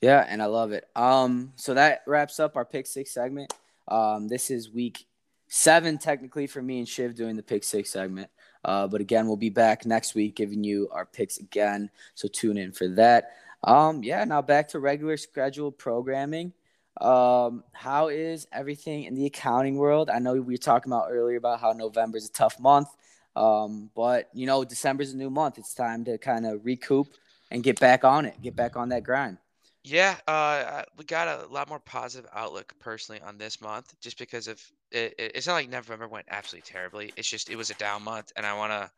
[0.00, 0.84] Yeah, and I love it.
[0.96, 3.52] Um, so that wraps up our pick six segment.
[3.88, 5.06] Um, this is week
[5.48, 8.30] seven technically for me and Shiv doing the pick six segment.
[8.64, 11.90] Uh, but again, we'll be back next week giving you our picks again.
[12.14, 13.32] So tune in for that.
[13.62, 16.52] Um, yeah, now back to regular scheduled programming.
[17.00, 20.10] Um, how is everything in the accounting world?
[20.10, 22.88] I know we were talking about earlier about how November is a tough month.
[23.36, 25.58] Um, but you know, December's a new month.
[25.58, 27.08] It's time to kind of recoup
[27.50, 29.38] and get back on it, get back on that grind.
[29.84, 34.48] Yeah, uh, we got a lot more positive outlook personally on this month, just because
[34.48, 34.60] of
[34.90, 35.14] it.
[35.18, 37.12] it- It's not like November went absolutely terribly.
[37.16, 38.90] It's just it was a down month, and I want to.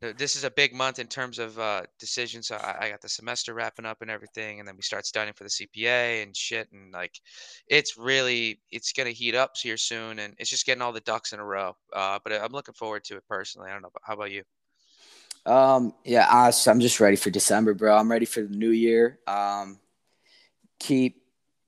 [0.00, 2.48] This is a big month in terms of uh, decisions.
[2.48, 5.32] So I, I got the semester wrapping up and everything, and then we start studying
[5.32, 7.18] for the CPA and shit, and like,
[7.68, 11.32] it's really it's gonna heat up here soon, and it's just getting all the ducks
[11.32, 11.74] in a row.
[11.94, 13.70] Uh, but I'm looking forward to it personally.
[13.70, 13.90] I don't know.
[14.02, 14.42] How about you?
[15.46, 17.96] Um, yeah, honestly, I'm just ready for December, bro.
[17.96, 19.20] I'm ready for the new year.
[19.26, 19.78] Um,
[20.78, 21.22] keep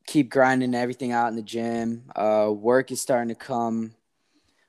[0.07, 2.11] keep grinding everything out in the gym.
[2.15, 3.95] Uh, work is starting to come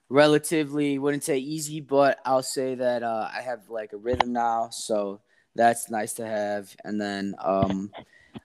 [0.10, 4.70] relatively, wouldn't say easy, but I'll say that uh, I have like a rhythm now,
[4.70, 5.22] so
[5.56, 6.76] that's nice to have.
[6.84, 7.92] And then um,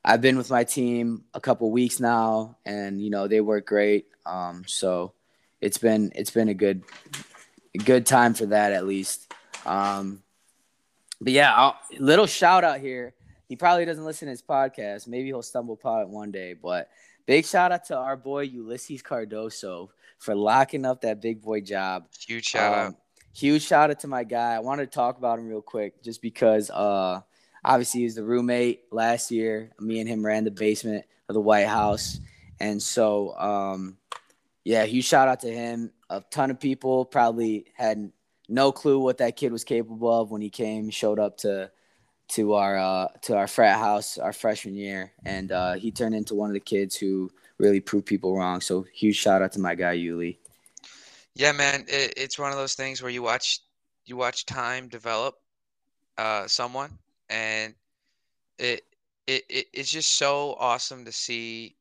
[0.05, 4.07] I've been with my team a couple weeks now, and you know they work great.
[4.27, 5.13] Um, so
[5.61, 6.83] it's been it's been a good
[7.85, 9.33] good time for that at least.
[9.67, 10.23] Um,
[11.21, 13.15] but yeah, I'll, little shout out here.
[13.49, 15.07] He probably doesn't listen to his podcast.
[15.07, 16.55] Maybe he'll stumble upon it one day.
[16.55, 16.89] But
[17.27, 19.91] big shout out to our boy Ulysses Cardoso
[20.25, 22.07] for locking up that big boy job.
[22.19, 22.87] Huge shout out.
[22.87, 22.97] Um,
[23.35, 24.55] Huge shout out to my guy.
[24.55, 27.21] I wanted to talk about him real quick just because uh
[27.65, 29.73] obviously he was the roommate last year.
[29.81, 32.21] Me and him ran the basement of the White House.
[32.61, 33.99] And so um
[34.63, 35.91] yeah, huge shout out to him.
[36.09, 38.13] A ton of people probably had
[38.49, 41.71] no clue what that kid was capable of when he came, showed up to
[42.29, 46.35] to our uh to our frat house our freshman year and uh he turned into
[46.35, 48.61] one of the kids who really prove people wrong.
[48.61, 50.39] So huge shout out to my guy Yuli.
[51.35, 53.61] Yeah, man, it, it's one of those things where you watch
[54.07, 55.37] you watch time develop
[56.19, 56.91] uh someone
[57.29, 57.75] and
[58.59, 58.83] it
[59.27, 61.77] it, it it's just so awesome to see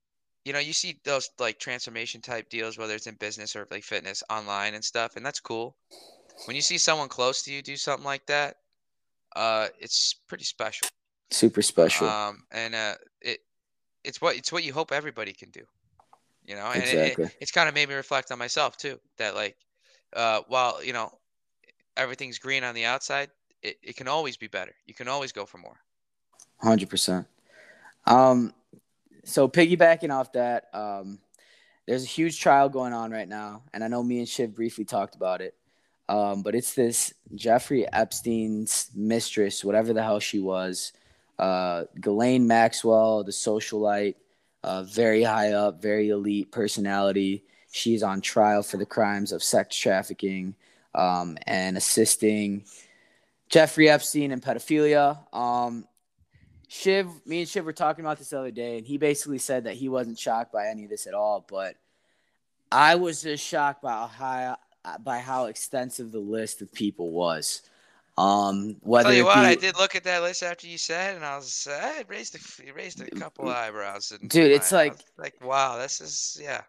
[0.46, 3.84] you know, you see those like transformation type deals, whether it's in business or like
[3.84, 5.76] fitness online and stuff, and that's cool.
[6.46, 8.58] When you see someone close to you do something like that,
[9.36, 10.88] uh, it's pretty special.
[11.32, 12.08] Super special.
[12.08, 13.40] Um, and uh, it
[14.04, 15.62] it's what it's what you hope everybody can do.
[16.46, 17.26] You know, and Exactly.
[17.26, 19.00] it, it, it's kind of made me reflect on myself too.
[19.18, 19.56] That like,
[20.14, 21.12] uh, while you know,
[21.96, 23.30] everything's green on the outside,
[23.62, 24.74] it, it can always be better.
[24.86, 25.78] You can always go for more.
[26.58, 27.28] Hundred percent.
[28.06, 28.54] Um,
[29.24, 31.20] so piggybacking off that, um,
[31.88, 34.86] there's a huge trial going on right now, and I know me and Shiv briefly
[34.86, 35.56] talked about it.
[36.10, 40.92] Um, but it's this Jeffrey Epstein's mistress, whatever the hell she was,
[41.40, 44.16] uh, Ghislaine Maxwell, the socialite,
[44.64, 47.44] uh, very high up, very elite personality.
[47.72, 50.56] She's on trial for the crimes of sex trafficking
[50.96, 52.66] um, and assisting
[53.50, 55.18] Jeffrey Epstein and pedophilia.
[55.36, 55.88] Um,
[56.68, 59.66] Shiv, me and Shiv were talking about this the other day, and he basically said
[59.66, 61.46] that he wasn't shocked by any of this at all.
[61.48, 61.76] But
[62.72, 64.58] I was just shocked by how
[65.02, 67.62] by how extensive the list of people was.
[68.18, 71.16] Um, whether Tell you what, be, I did look at that list after you said,
[71.16, 74.14] and I was I raised a raised a couple eyebrows.
[74.28, 76.62] Dude, it's like- like wow, this is yeah.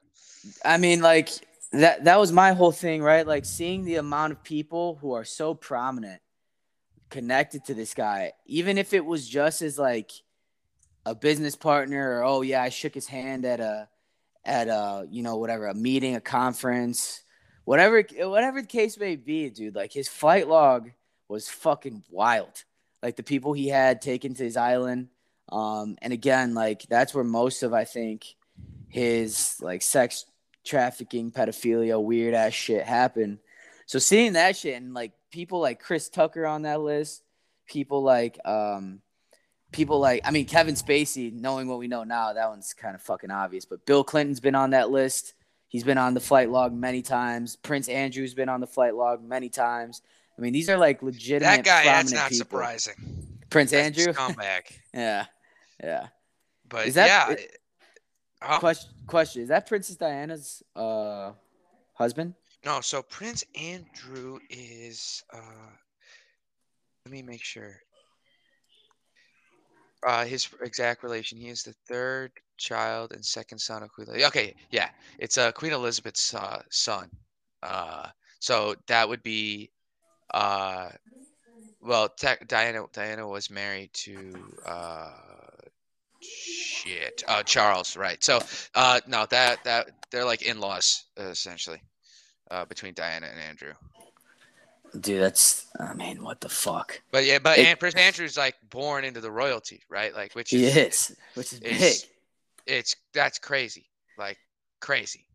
[0.64, 1.28] I mean, like
[1.72, 3.26] that that was my whole thing, right?
[3.26, 6.22] Like seeing the amount of people who are so prominent
[7.10, 10.12] connected to this guy, even if it was just as like
[11.04, 13.88] a business partner or oh yeah, I shook his hand at a
[14.46, 17.22] at a you know whatever a meeting, a conference,
[17.64, 19.74] whatever whatever the case may be, dude.
[19.74, 20.90] Like his flight log
[21.28, 22.64] was fucking wild.
[23.02, 25.08] Like the people he had taken to his island,
[25.50, 28.34] um, and again, like that's where most of I think
[28.88, 30.24] his like sex
[30.64, 33.38] trafficking, pedophilia, weird ass shit happened.
[33.86, 37.22] So seeing that shit and like people like Chris Tucker on that list,
[37.66, 39.00] people like um
[39.72, 43.02] people like I mean Kevin Spacey, knowing what we know now, that one's kind of
[43.02, 43.64] fucking obvious.
[43.64, 45.34] But Bill Clinton's been on that list.
[45.68, 47.56] He's been on the flight log many times.
[47.56, 50.02] Prince Andrew's been on the flight log many times.
[50.36, 51.64] I mean, these are like legitimate.
[51.64, 52.38] That guy, that's not people.
[52.38, 52.94] surprising.
[53.50, 54.12] Prince That's Andrew.
[54.14, 54.62] scumbag.
[54.92, 55.26] yeah,
[55.82, 56.08] yeah.
[56.68, 57.60] But Is that- yeah, it- it-
[58.58, 61.32] Question, question: Is that Princess Diana's uh
[61.94, 62.34] husband?
[62.66, 62.82] no.
[62.82, 65.22] So Prince Andrew is.
[65.32, 65.70] uh
[67.06, 67.76] Let me make sure.
[70.06, 71.38] Uh, his exact relation.
[71.38, 74.08] He is the third child and second son of Queen.
[74.08, 74.28] Elizabeth.
[74.28, 77.08] Okay, yeah, it's uh, Queen Elizabeth's uh, son.
[77.62, 78.08] Uh,
[78.40, 79.70] so that would be,
[80.34, 80.90] uh,
[81.80, 82.84] well, tech Diana.
[82.92, 84.34] Diana was married to
[84.66, 85.10] uh,
[86.20, 87.22] shit.
[87.28, 88.22] Uh, Charles, right?
[88.22, 88.40] So,
[88.74, 91.82] uh, no, that that they're like in-laws uh, essentially,
[92.50, 93.72] uh, between Diana and Andrew.
[95.00, 97.00] Dude, that's I mean, what the fuck?
[97.10, 100.14] But yeah, but It- Prince Andrew's like born into the royalty, right?
[100.14, 101.72] Like, which He is is, which is big.
[101.72, 102.06] it's-
[102.66, 104.38] it's that's crazy, like
[104.80, 105.26] crazy.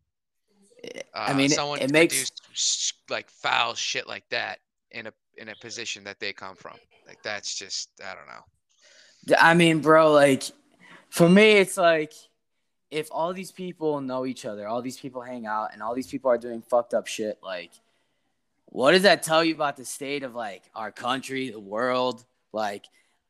[1.14, 4.60] I Uh, mean, it- someone it makes- produced like foul shit like that
[4.92, 6.78] in a in a position that they come from.
[7.08, 9.36] Like that's just I don't know.
[9.40, 10.44] I mean, bro, like
[11.10, 12.14] for me, it's like
[12.92, 16.08] if all these people know each other, all these people hang out, and all these
[16.08, 17.72] people are doing fucked up shit, like
[18.72, 22.24] what does that tell you about the state of like our country, the world?
[22.54, 22.86] Like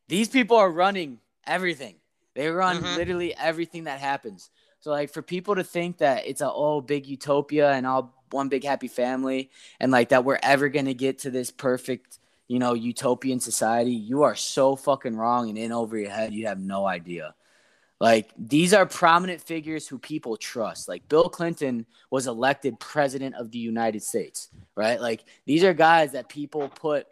[0.08, 1.96] these people are running everything.
[2.34, 2.96] They run Mhm.
[2.96, 4.50] literally everything that happens.
[4.80, 8.48] So like for people to think that it's a oh big utopia and all one
[8.48, 12.18] big happy family and like that we're ever gonna get to this perfect
[12.50, 16.32] you know utopian society, you are so fucking wrong and in over your head.
[16.32, 17.34] You have no idea.
[18.00, 20.88] Like these are prominent figures who people trust.
[20.88, 25.00] Like Bill Clinton was elected president of the United States, right?
[25.00, 27.06] Like these are guys that people put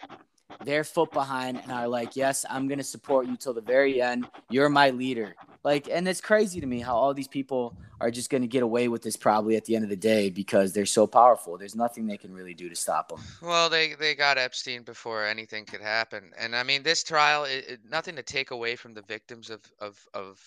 [0.64, 4.00] their foot behind and are like, "Yes, I'm going to support you till the very
[4.02, 4.28] end.
[4.50, 8.30] You're my leader." Like and it's crazy to me how all these people are just
[8.30, 10.86] going to get away with this probably at the end of the day because they're
[10.86, 11.58] so powerful.
[11.58, 13.20] There's nothing they can really do to stop them.
[13.42, 17.64] Well, they they got Epstein before anything could happen, and I mean this trial, it,
[17.68, 20.40] it, nothing to take away from the victims of of of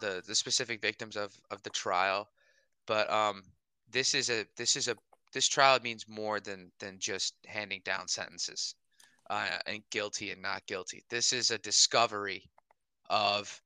[0.00, 2.28] the the specific victims of of the trial,
[2.86, 3.42] but um,
[3.90, 4.96] this is a this is a
[5.32, 8.74] this trial means more than than just handing down sentences,
[9.30, 11.04] uh, and guilty and not guilty.
[11.08, 12.42] This is a discovery
[13.10, 13.60] of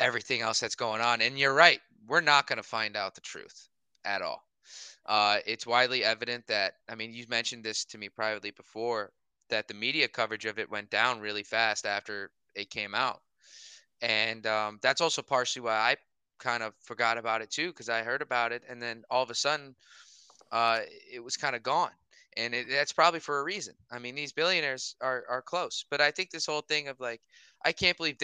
[0.00, 3.20] everything else that's going on, and you're right, we're not going to find out the
[3.20, 3.68] truth
[4.04, 4.42] at all.
[5.06, 9.12] Uh, it's widely evident that I mean you mentioned this to me privately before
[9.48, 13.20] that the media coverage of it went down really fast after it came out,
[14.02, 15.96] and um, that's also partially why I
[16.38, 19.30] kind of forgot about it too because I heard about it and then all of
[19.30, 19.74] a sudden
[20.52, 20.80] uh,
[21.12, 21.90] it was kind of gone,
[22.36, 23.74] and it, that's probably for a reason.
[23.90, 27.20] I mean these billionaires are are close, but I think this whole thing of like
[27.66, 28.16] I can't believe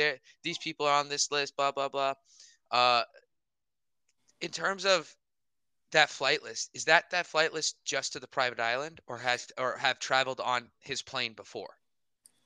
[0.45, 2.14] these people are on this list, blah blah blah.
[2.70, 3.03] Uh,
[4.40, 5.14] in terms of
[5.90, 9.49] that flight list, is that that flight list just to the private island, or has
[9.59, 11.76] or have traveled on his plane before?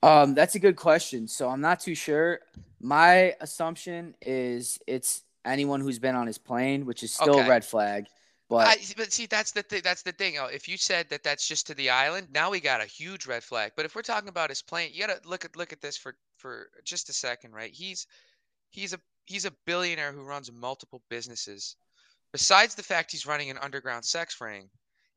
[0.01, 1.27] Um, that's a good question.
[1.27, 2.39] So I'm not too sure.
[2.79, 7.45] My assumption is it's anyone who's been on his plane, which is still Okay.
[7.45, 8.07] a red flag.
[8.49, 9.81] But I, but see, that's the thing.
[9.83, 10.37] That's the thing.
[10.37, 13.25] Oh, If you said that that's just to the island, now we got a huge
[13.25, 13.73] red flag.
[13.75, 16.15] But if we're talking about his plane, you gotta look at look at this for
[16.37, 17.71] for just a second, right?
[17.73, 18.07] He's
[18.71, 21.75] he's a he's a billionaire who runs multiple businesses.
[22.31, 24.69] Besides the fact he's running an underground sex ring,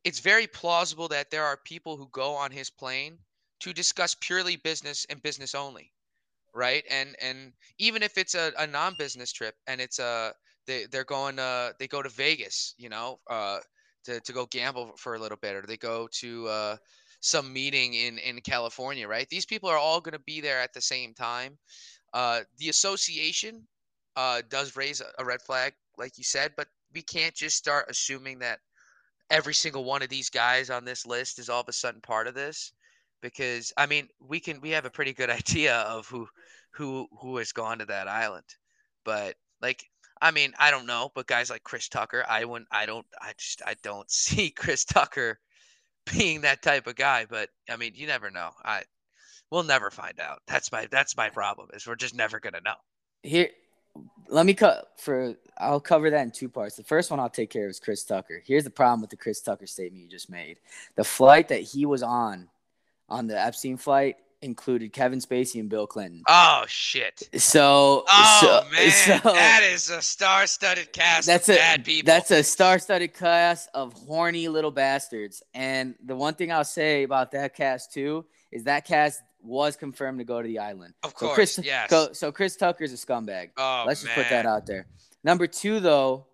[0.04, 3.18] it's very plausible that there are people who go on his plane
[3.60, 5.92] to discuss purely business and business only,
[6.54, 6.84] right?
[6.90, 10.34] And and even if it's a, a non-business trip and it's a
[10.70, 13.58] they they're going uh they go to Vegas, you know, uh
[14.04, 16.76] to, to go gamble for a little bit, or they go to uh
[17.20, 19.28] some meeting in in California, right?
[19.28, 21.58] These people are all going to be there at the same time.
[22.14, 23.66] Uh, the association
[24.16, 28.38] uh does raise a, red flag, like you said, but we can't just start assuming
[28.38, 28.60] that
[29.30, 32.26] every single one of these guys on this list is all of a sudden part
[32.26, 32.72] of this
[33.22, 36.26] because I mean we can we have a pretty good idea of who
[36.72, 38.46] who who has gone to that island
[39.04, 39.84] but like
[40.20, 43.32] I mean I don't know but guys like Chris Tucker I wouldn't I don't I
[43.38, 45.38] just I don't see Chris Tucker
[46.12, 48.82] being that type of guy but I mean you never know I
[49.50, 52.74] we'll never find out that's my that's my problem is we're just never gonna know
[53.22, 53.50] here,
[54.28, 55.34] let me cut for.
[55.58, 56.76] I'll cover that in two parts.
[56.76, 58.42] The first one I'll take care of is Chris Tucker.
[58.46, 60.58] Here's the problem with the Chris Tucker statement you just made.
[60.96, 62.48] The flight that he was on,
[63.08, 66.22] on the Epstein flight, included Kevin Spacey and Bill Clinton.
[66.28, 71.58] oh shit So, oh so, man so that is a star-studded cast that's of a
[71.58, 75.42] bad people that's a star-studded cast of horny little bastards.
[75.54, 80.18] And the one thing I'll say about that cast too is that cast was confirmed
[80.18, 80.94] to go to the island.
[81.02, 81.88] Of So course, Chris, yes.
[81.90, 83.50] so, so Chris Tucker's a scumbag.
[83.56, 84.86] oh Let's just put that out there.
[85.24, 86.26] Number two, though,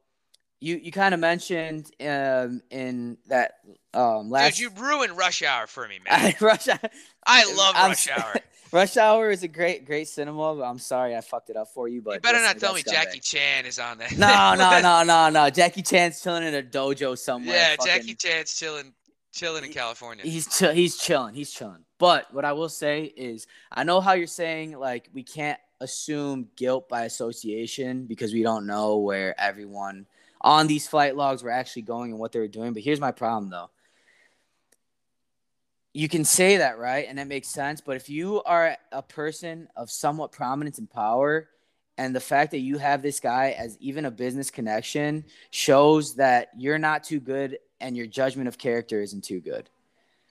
[0.61, 3.53] you you kind of mentioned um, in that
[3.97, 6.35] um, last Dude, you ruined Rush Hour for me, man.
[6.41, 6.79] Rush Hour.
[7.27, 8.35] I love I'm Rush Hour.
[8.73, 10.55] Rush Hour is a great great cinema.
[10.57, 12.83] But I'm sorry I fucked it up for you, but You better not tell me.
[12.83, 14.09] Jackie Chan is on there.
[14.17, 15.51] No, no, no, no, no.
[15.51, 17.55] Jackie Chan's chilling in a dojo somewhere.
[17.57, 18.93] Yeah, fucking- Jackie Chan's chilling,
[19.33, 20.25] chilling in California.
[20.25, 21.35] He's chill, he's chilling.
[21.35, 21.85] He's chilling.
[21.99, 26.49] But what I will say is, I know how you're saying like we can't assume
[26.57, 30.07] guilt by association because we don't know where everyone
[30.41, 32.73] on these flight logs were actually going and what they were doing.
[32.73, 33.71] But here's my problem though.
[35.97, 37.07] You can say that, right?
[37.09, 37.81] And that makes sense.
[37.81, 41.49] But if you are a person of somewhat prominence and power,
[41.97, 46.51] and the fact that you have this guy as even a business connection shows that
[46.55, 49.71] you're not too good and your judgment of character isn't too good.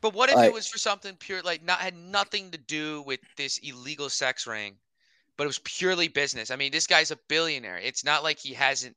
[0.02, 3.02] But what if like- it was for something pure, like not had nothing to do
[3.02, 4.78] with this illegal sex ring,
[5.36, 6.52] but it was purely business?
[6.52, 7.80] I mean, this guy's a billionaire.
[7.80, 8.96] It's not like he hasn't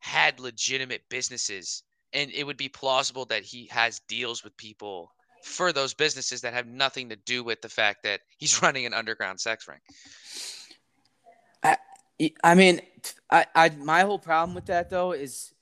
[0.00, 5.10] had legitimate businesses, and it would be plausible that he has deals with people
[5.42, 8.94] for those businesses that have nothing to do with the fact that he's running an
[8.94, 9.80] underground sex ring.
[11.62, 11.76] I
[12.42, 12.80] I mean,
[13.30, 15.52] I, I my whole problem with that though is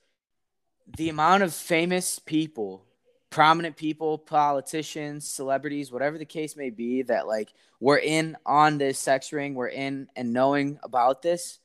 [0.97, 2.85] the amount of famous people,
[3.29, 8.99] prominent people, politicians, celebrities, whatever the case may be, that like were in on this
[8.99, 11.59] sex ring, were in and knowing about this.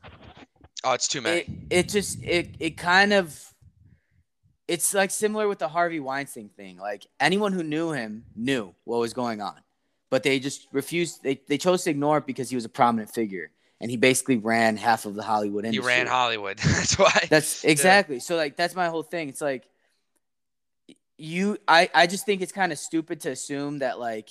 [0.85, 1.41] Oh, it's too many.
[1.41, 3.55] It, it just it it kind of
[4.69, 6.79] it's like similar with the Harvey Weinstein thing.
[6.79, 9.57] Like anyone who knew him knew what was going on,
[10.11, 11.23] but they just refused.
[11.23, 13.51] They they chose to ignore it because he was a prominent figure,
[13.81, 15.95] and he basically ran half of the Hollywood he industry.
[15.95, 16.59] ran Hollywood.
[16.65, 17.27] That's why.
[17.31, 18.21] That's exactly.
[18.21, 19.29] So like that's my whole thing.
[19.29, 19.69] It's like
[21.19, 24.31] you I I just think it's kind of stupid to assume that like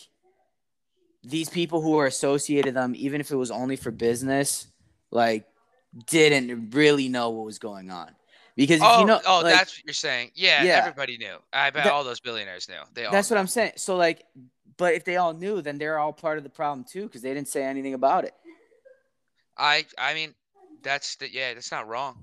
[1.24, 4.68] these people who are associated with them even if it was only for business
[5.10, 5.46] like
[6.08, 8.10] didn't really know what was going on.
[8.56, 10.32] Because Oh, you know oh, like, that's what you're saying.
[10.34, 10.78] Yeah, Yeah.
[10.78, 11.38] everybody knew.
[11.52, 12.80] I bet That- all those billionaires knew.
[12.94, 13.12] They all.
[13.12, 13.38] that's what.
[13.38, 13.74] I'm saying.
[13.78, 14.26] So like
[14.78, 17.34] but if they all knew then they're all part of the problem too because they
[17.34, 18.34] didn't say anything about it.
[19.58, 20.34] I I mean,
[20.84, 21.54] that's the yeah.
[21.54, 22.18] That's not wrong.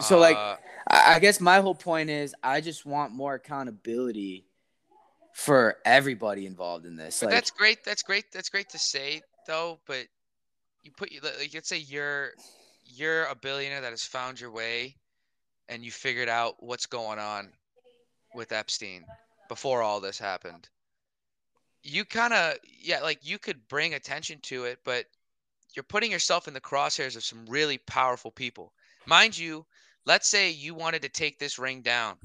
[0.00, 0.56] So, like, Uh,
[0.86, 4.44] I, I guess my whole point is I just want more accountability
[5.34, 7.18] for everybody involved in this.
[7.20, 7.84] but Like that's great.
[7.84, 8.30] That's great.
[8.32, 9.80] That's great to say though.
[9.86, 10.06] But
[10.82, 12.30] you put you like let's say you're
[12.84, 14.96] you're a billionaire that has found your way,
[15.68, 17.50] and you figured out what's going on
[18.34, 19.04] with Epstein
[19.48, 20.68] before all this happened.
[21.82, 25.06] You kind of yeah, like you could bring attention to it, but
[25.74, 28.72] you're putting yourself in the crosshairs of some really powerful people.
[29.06, 29.64] Mind you,
[30.04, 32.16] let's say you wanted to take this ring down.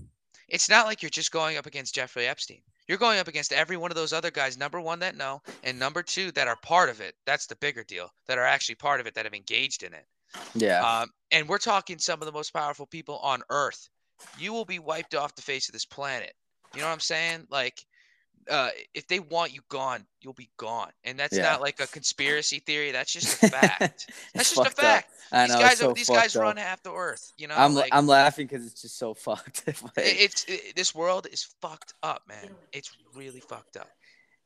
[0.47, 2.61] It's not like you're just going up against Jeffrey Epstein.
[2.87, 5.79] You're going up against every one of those other guys, number one, that know, and
[5.79, 7.15] number two, that are part of it.
[7.25, 10.05] That's the bigger deal, that are actually part of it, that have engaged in it.
[10.55, 10.81] Yeah.
[11.01, 13.89] Um, and we're talking some of the most powerful people on Earth.
[14.37, 16.33] You will be wiped off the face of this planet.
[16.73, 17.47] You know what I'm saying?
[17.49, 17.85] Like,
[18.49, 20.91] uh, if they want you gone, you'll be gone.
[21.03, 21.43] And that's Yeah.
[21.43, 22.91] not like a conspiracy theory.
[22.91, 24.11] That's just a fact.
[24.33, 25.11] that's just a fact.
[25.31, 25.61] I These know.
[25.61, 26.41] guys, so are, these guys up.
[26.43, 27.31] run half the Earth.
[27.37, 29.65] You know, I'm like, I'm laughing because it's just so fucked.
[29.67, 32.49] Like- it's it, this world is fucked up, man.
[32.73, 33.89] It's really fucked up.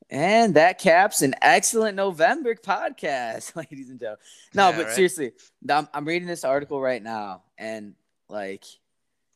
[0.10, 4.20] And that caps an excellent November podcast, ladies and gentlemen.
[4.54, 4.96] No, Yeah, but right?
[4.96, 5.32] seriously,
[5.70, 7.94] I'm, I'm reading this article right now, and
[8.30, 8.64] like,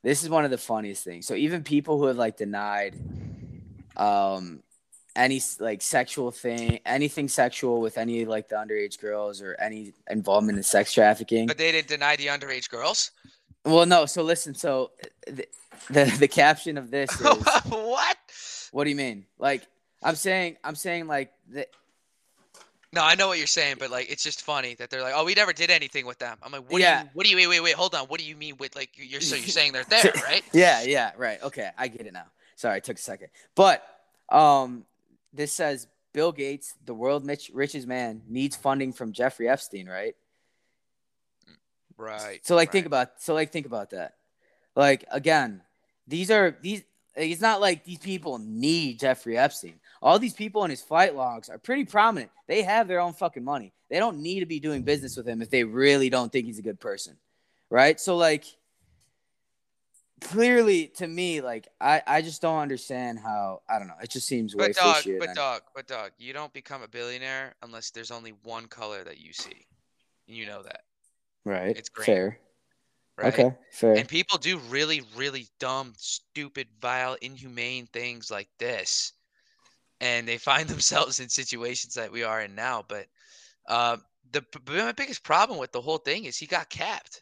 [0.04, 1.28] this is one of the funniest things.
[1.28, 2.96] So even people who have like denied,
[3.98, 4.64] um,
[5.16, 10.58] any like sexual thing, anything sexual with any like the underage girls or any involvement
[10.58, 11.48] in sex trafficking.
[11.48, 13.12] But they didn't deny the underage girls.
[13.66, 14.06] Well, no.
[14.06, 14.56] So listen.
[14.56, 14.92] So
[15.28, 15.46] the
[15.90, 17.22] the, the caption of this is.
[17.66, 18.18] what?
[18.72, 19.26] What do you mean?
[19.38, 19.64] Like
[20.04, 21.68] I'm saying, I'm saying like the,
[22.94, 25.24] No, I know what you're saying, but like it's just funny that they're like, "Oh,
[25.24, 27.00] we never did anything with them." I'm like, "What Yeah.
[27.00, 27.10] do you?
[27.14, 27.38] What do you?
[27.38, 27.76] Wait, wait, wait.
[27.76, 28.08] Hold on.
[28.08, 31.12] What do you mean with like you're so you're saying they're there, right?" yeah, yeah,
[31.18, 31.42] right.
[31.44, 32.26] Okay, I get it now.
[32.56, 33.30] Sorry, it took a second.
[33.56, 33.84] But
[34.30, 34.86] um,
[35.34, 40.16] this says Bill Gates, the world rich, richest man, needs funding from Jeffrey Epstein, right?
[41.98, 42.46] Right.
[42.46, 44.16] So like think about so like think about that.
[44.76, 45.62] Like again,
[46.08, 46.84] these are these
[47.16, 49.80] it's not like these people need Jeffrey Epstein.
[50.02, 52.32] All these people in his flight logs are pretty prominent.
[52.48, 53.72] They have their own fucking money.
[53.90, 56.60] They don't need to be doing business with him if they really don't think he's
[56.60, 57.18] a good person.
[57.70, 58.00] Right?
[58.00, 58.46] So like
[60.22, 63.96] clearly to me, like I, I just don't understand how I don't know.
[64.02, 66.84] It just seems way But dog, fishier but than- dog, but dog, you don't become
[66.84, 69.66] a billionaire unless there's only one color that you see.
[70.28, 70.84] You know that,
[71.44, 71.76] right.
[71.76, 72.40] it's green, fair.
[73.18, 73.34] right?
[73.34, 73.96] Okay, fair.
[73.96, 79.12] And people do really, really dumb, stupid, vile, inhumane things like this,
[80.02, 82.84] and they find themselves in situations that we are in now.
[82.86, 83.06] But
[83.68, 83.98] uh,
[84.34, 87.22] the my biggest problem with the whole thing is he got capped.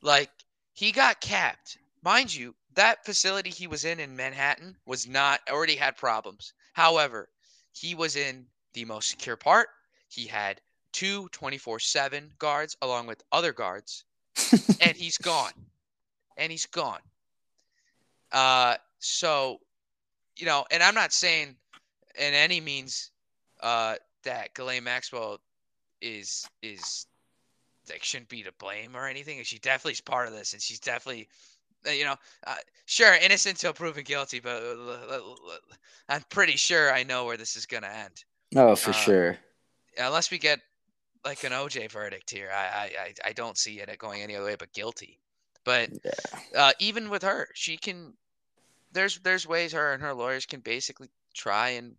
[0.00, 0.30] Like
[0.72, 2.54] he got capped, mind you.
[2.74, 6.54] That facility he was in in Manhattan was not already had problems.
[6.72, 7.28] However,
[7.72, 9.68] he was in the most secure part.
[10.08, 10.60] He had
[10.92, 14.04] two 24/7 guards along with other guards
[14.80, 15.52] and he's gone.
[16.36, 17.00] And he's gone.
[18.32, 19.58] Uh, so,
[20.36, 21.56] you know, and I'm not saying
[22.18, 23.10] in any means
[23.62, 25.40] uh, that Ghislaine Maxwell
[26.00, 27.06] is is
[27.88, 29.42] like shouldn't be to blame or anything.
[29.42, 31.28] She definitely is part of this, and she's definitely,
[31.86, 32.56] uh, you know, uh,
[32.86, 35.18] sure innocent till proven guilty, but uh,
[36.08, 38.24] I'm pretty sure I know where this is gonna end
[38.56, 39.38] oh, for uh, sure.
[39.98, 40.60] unless we get
[41.24, 44.46] like an OJ verdict here, I I I, I don't see it going any other
[44.46, 45.18] way but guilty.
[45.64, 46.40] But Yeah.
[46.56, 48.14] uh, even with her, she can.
[48.92, 51.96] There's there's ways her and her lawyers can basically try and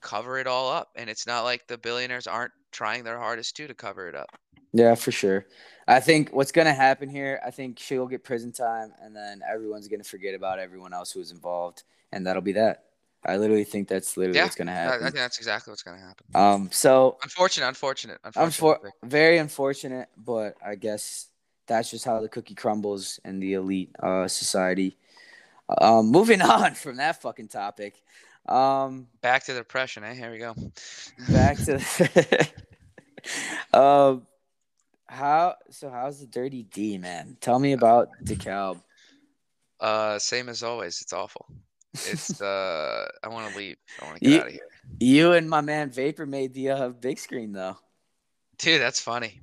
[0.00, 3.66] cover it all up, and it's not like the billionaires aren't trying their hardest too
[3.66, 4.30] to cover it up.
[4.72, 5.46] Yeah, for sure.
[5.88, 9.88] I think what's gonna happen here, I think she'll get prison time, and then everyone's
[9.88, 11.82] gonna forget about everyone else who was involved,
[12.12, 12.84] and that'll be that.
[13.24, 15.00] I literally think that's literally Yeah, what's gonna happen.
[15.00, 16.26] I think that's exactly what's gonna happen.
[16.34, 18.80] Um, so Unfortunate, unfortunate, unfortunate.
[18.82, 21.26] unfor- very unfortunate, but I guess
[21.66, 24.96] that's just how the cookie crumbles in the elite uh, society.
[25.78, 28.00] Um, moving on from that fucking topic,
[28.50, 30.14] um, Back to depression, eh?
[30.14, 30.54] Here we go.
[31.30, 31.80] back to
[33.78, 34.26] um,
[35.08, 35.90] how so?
[35.90, 37.36] How's the dirty D man?
[37.40, 38.80] Tell me about DeKalb.
[39.80, 41.00] Uh, same as always.
[41.00, 41.46] It's awful.
[41.94, 43.76] It's uh, I want to leave.
[44.00, 44.60] I want to get You- out of here,
[45.00, 47.76] You and my man Vapor made the uh, big screen though.
[48.58, 48.80] dude.
[48.80, 49.40] That's funny.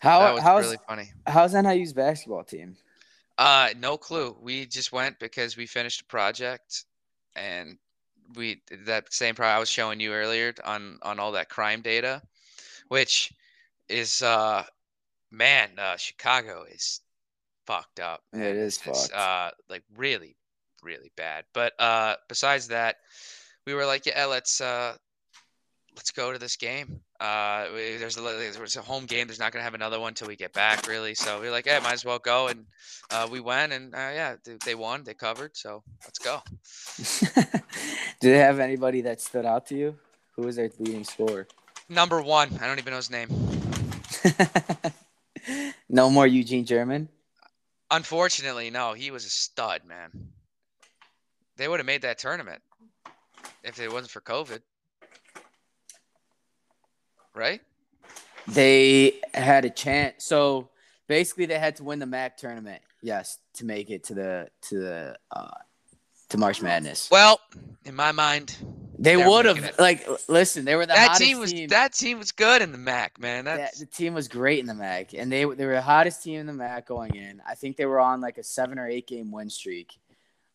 [0.00, 1.12] How that was how's really funny.
[1.26, 2.76] how's NIU's basketball team?
[3.38, 4.36] Uh, no clue.
[4.40, 6.84] We just went because we finished a project,
[7.34, 7.78] and
[8.36, 12.22] we that same project I was showing you earlier on on all that crime data,
[12.88, 13.32] which
[13.88, 14.64] is uh,
[15.30, 17.00] man, uh, Chicago is
[17.66, 18.22] fucked up.
[18.32, 18.56] It man.
[18.56, 19.12] It's fucked.
[19.12, 20.36] Uh, like really,
[20.82, 21.44] really bad.
[21.52, 22.96] But uh, besides that,
[23.66, 24.96] we were like, yeah, let's uh,
[25.96, 27.00] let's go to this game.
[27.20, 29.26] Uh, there's a there's a home game.
[29.26, 31.14] There's not gonna have another one till we get back, really.
[31.14, 32.48] So we are like, yeah, might as well go.
[32.48, 32.66] And
[33.10, 35.04] uh, we went, and uh, yeah, they, they won.
[35.04, 35.56] They covered.
[35.56, 36.40] So let's go.
[38.24, 39.98] Do they have anybody that stood out to you?
[40.34, 41.46] Who was their leading scorer?
[41.90, 42.58] Number one.
[42.58, 43.28] I don't even know his name.
[45.90, 47.10] no more Eugene German.
[47.90, 48.94] Unfortunately, no.
[48.94, 50.08] He was a stud, man.
[51.58, 52.62] They would have made that tournament
[53.62, 54.60] if it wasn't for COVID.
[57.34, 57.60] Right?
[58.48, 60.24] They had a chance.
[60.24, 60.70] So
[61.08, 62.80] basically, they had to win the MAC tournament.
[63.02, 65.50] Yes, to make it to the to the uh,
[66.34, 67.08] to March Madness.
[67.10, 67.40] Well,
[67.84, 68.56] in my mind,
[68.98, 70.64] They would have like listen.
[70.64, 73.44] They were the that hottest team was that team was good in the MAC, man.
[73.44, 76.40] That's the team was great in the MAC, and they they were the hottest team
[76.40, 77.40] in the MAC going in.
[77.46, 79.92] I think they were on like a seven or eight game win streak,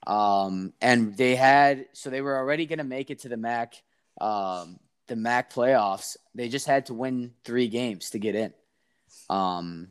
[0.06, 3.76] um, and they had so they were already going to make it to the MAC,
[4.20, 6.18] um, the MAC playoffs.
[6.36, 8.54] They just had to win three games to get in.
[9.30, 9.90] Um,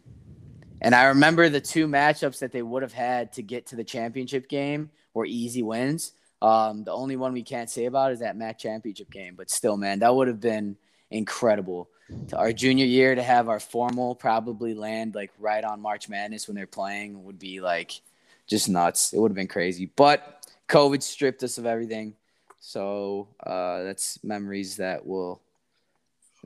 [0.81, 3.85] and I remember the two matchups that they would have had to get to the
[3.85, 6.13] championship game were easy wins.
[6.41, 9.77] Um, the only one we can't say about is that MAC championship game, but still,
[9.77, 10.77] man, that would have been
[11.11, 11.89] incredible
[12.29, 16.49] to our junior year to have our formal probably land like right on March Madness
[16.49, 18.01] when they're playing would be like
[18.47, 19.13] just nuts.
[19.13, 22.15] It would have been crazy, but COVID stripped us of everything.
[22.61, 25.41] So uh, that's memories that will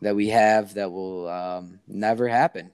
[0.00, 2.70] that we have that will um, never happen.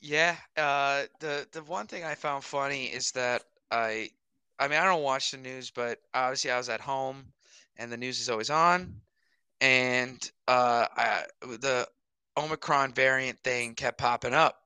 [0.00, 0.36] yeah.
[0.56, 4.10] Uh, the the one thing I found funny is that I,
[4.58, 7.26] I mean, I don't watch the news, but obviously I was at home,
[7.76, 9.00] and the news is always on,
[9.60, 11.86] and uh, I, the
[12.36, 14.62] Omicron variant thing kept popping up.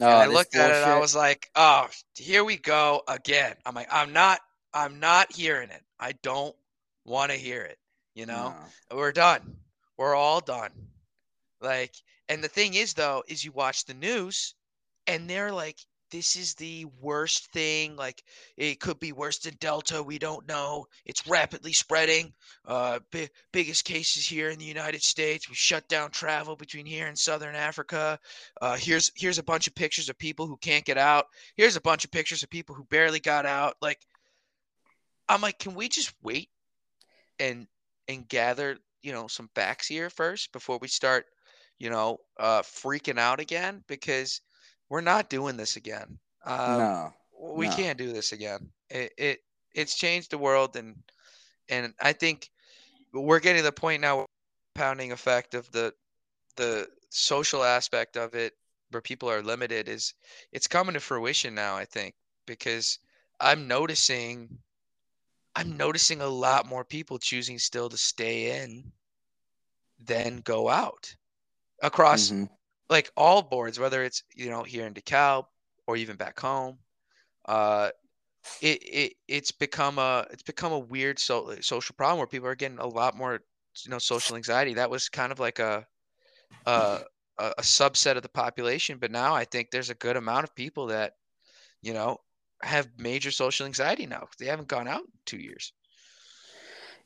[0.00, 3.54] Oh, And I looked at it and I was like, oh, here we go again.
[3.64, 4.40] I'm like, I'm not,
[4.72, 5.82] I'm not hearing it.
[6.00, 6.54] I don't
[7.04, 7.78] want to hear it.
[8.14, 8.54] You know,
[8.90, 8.96] No.
[8.96, 9.56] we're done.
[9.96, 10.72] We're all done.
[11.60, 11.94] Like,
[12.28, 14.54] and the thing is, though, is you watch the news
[15.06, 15.78] and they're like,
[16.14, 17.96] this is the worst thing.
[17.96, 18.22] Like,
[18.56, 20.00] it could be worse than Delta.
[20.00, 20.86] We don't know.
[21.04, 22.32] It's rapidly spreading.
[22.64, 25.48] Uh, bi- biggest cases here in the United States.
[25.48, 28.20] We shut down travel between here and Southern Africa.
[28.62, 31.26] Uh, here's here's a bunch of pictures of people who can't get out.
[31.56, 33.74] Here's a bunch of pictures of people who barely got out.
[33.82, 33.98] Like,
[35.28, 36.48] I'm like, can we just wait
[37.40, 37.66] and
[38.06, 41.26] and gather, you know, some facts here first before we start,
[41.80, 43.82] you know, uh, freaking out again?
[43.88, 44.40] Because
[44.88, 46.18] we're not doing this again.
[46.44, 47.12] Um, no.
[47.40, 47.72] we no.
[47.74, 48.70] can't do this again.
[48.90, 49.38] It, it
[49.74, 50.96] it's changed the world, and
[51.68, 52.50] and I think
[53.12, 54.26] we're getting to the point now,
[54.74, 55.92] pounding effect of the
[56.56, 58.52] the social aspect of it,
[58.90, 60.14] where people are limited, is
[60.52, 61.76] it's coming to fruition now.
[61.76, 62.14] I think
[62.46, 62.98] because
[63.40, 64.58] I'm noticing,
[65.56, 68.92] I'm noticing a lot more people choosing still to stay in
[69.98, 71.14] than go out
[71.82, 72.48] across Mhm.
[72.90, 75.44] Like all boards, whether it's you know here in DeKalb
[75.86, 76.78] or even back home.
[77.46, 77.90] Uh,
[78.60, 82.54] it, it it's become a it's become a weird so, social problem where people are
[82.54, 83.40] getting a lot more
[83.84, 84.74] you know social anxiety.
[84.74, 85.86] That was kind of like a
[86.66, 87.00] a
[87.38, 90.86] a subset of the population, but now I think there's a good amount of people
[90.86, 91.14] that
[91.82, 92.18] you know
[92.62, 95.72] have major social anxiety now they haven't gone out in two years.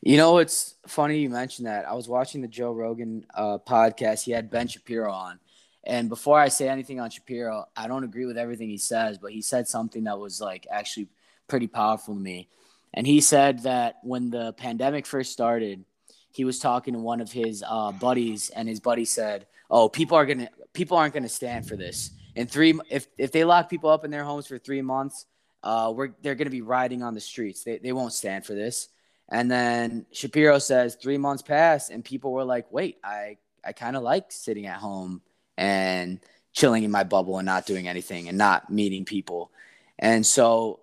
[0.01, 1.89] You know, it's funny you mentioned that.
[1.89, 4.23] I was watching the Joe Rogan uh, podcast.
[4.23, 5.41] He had Ben Shapiro on.
[5.89, 9.33] And before I say anything on Shapiro, I don't agree with everything he says, but
[9.33, 11.09] he said something that was like actually
[11.49, 12.51] pretty powerful to me.
[12.93, 15.87] And he said that when the pandemic first started,
[16.31, 20.17] he was talking to one of his uh, buddies, and his buddy said, "Oh, people
[20.19, 22.11] are gonna, people aren't gonna stand for this.
[22.35, 25.25] In three, if if they lock people up in their homes for three months,
[25.63, 27.65] uh, we're they're gonna be rioting on the streets.
[27.65, 28.89] They they won't stand for this."
[29.31, 33.97] And then Shapiro says three months passed, and people were like, "Wait, I I kind
[33.97, 35.23] of like sitting at home
[35.59, 36.21] and
[36.55, 39.51] chilling in my bubble and not doing anything and not meeting people."
[39.99, 40.81] And so,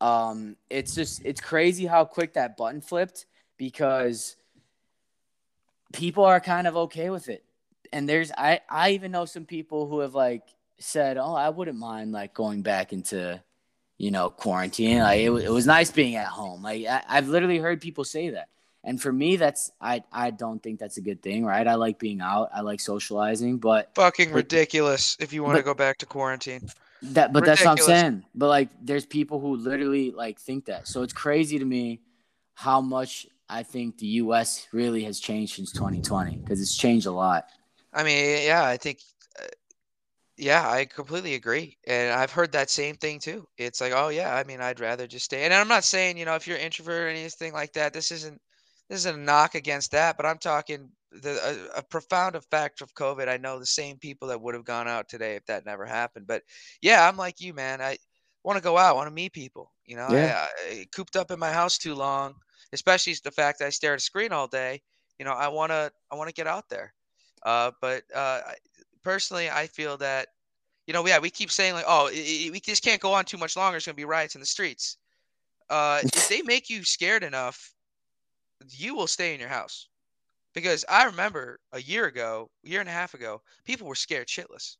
[0.00, 4.36] um, it's just it's crazy how quick that button flipped because
[5.92, 7.44] people are kind of okay with it.
[7.92, 10.44] And there's I I even know some people who have like
[10.78, 13.42] said, "Oh, I wouldn't mind like going back into."
[14.02, 14.98] you know, quarantine.
[14.98, 16.60] Like it, it was nice being at home.
[16.62, 18.48] Like I, I've literally heard people say that.
[18.84, 21.66] And for me, that's I I don't think that's a good thing, right?
[21.66, 22.50] I like being out.
[22.54, 26.68] I like socializing, but Fucking But- ridiculous if you want to go back to quarantine.
[27.02, 28.24] that but that's what I'm saying.
[28.34, 30.88] But like, there's people who literally like think that.
[30.88, 32.00] So it's crazy to me
[32.54, 34.66] how much I think the U.S.
[34.72, 37.46] really has changed since 2020 because it's changed a lot.
[37.92, 39.00] I mean, yeah, I think,
[39.38, 39.46] uh,
[40.38, 41.76] yeah, I completely agree.
[41.86, 43.46] And I've heard that same thing too.
[43.58, 45.44] It's like, oh yeah, I mean, I'd rather just stay.
[45.44, 48.40] And I'm not saying, you know, if you're introvert or anything like that, this isn't
[48.88, 52.94] this isn't a knock against that, but I'm talking the a, a profound effect of
[52.94, 53.28] COVID.
[53.28, 56.26] I know the same people that would have gone out today if that never happened.
[56.26, 56.42] But
[56.80, 57.80] yeah, I'm like you, man.
[57.80, 57.98] I
[58.44, 59.72] want to go out, want to meet people.
[59.86, 60.46] You know, Yeah.
[60.68, 62.34] I, I cooped up in my house too long,
[62.72, 64.82] especially the fact that I stare at a screen all day.
[65.18, 66.94] You know, I wanna I want to get out there.
[67.44, 68.40] Uh, but uh,
[69.02, 70.28] personally, I feel that,
[70.86, 73.24] you know, yeah, we keep saying like, oh, i i we just can't go on
[73.24, 73.76] too much longer.
[73.76, 74.96] It's gonna be riots in the streets.
[75.70, 77.74] Uh, if they make you scared enough,
[78.68, 79.88] you will stay in your house.
[80.54, 84.28] Because I remember a year ago, a year and a half ago, people were scared
[84.28, 84.76] shitless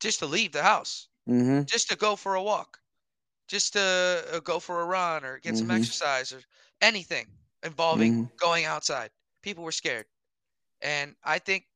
[0.00, 1.62] just to leave the house, Mm-hmm.
[1.64, 2.78] just to go for a walk,
[3.48, 5.78] just to uh, go for a run or get some Mhm.
[5.78, 6.40] exercise or
[6.80, 7.26] anything.
[7.62, 8.36] involving Mhm.
[8.36, 9.10] going outside.
[9.42, 10.06] People were scared.
[10.82, 11.66] And I think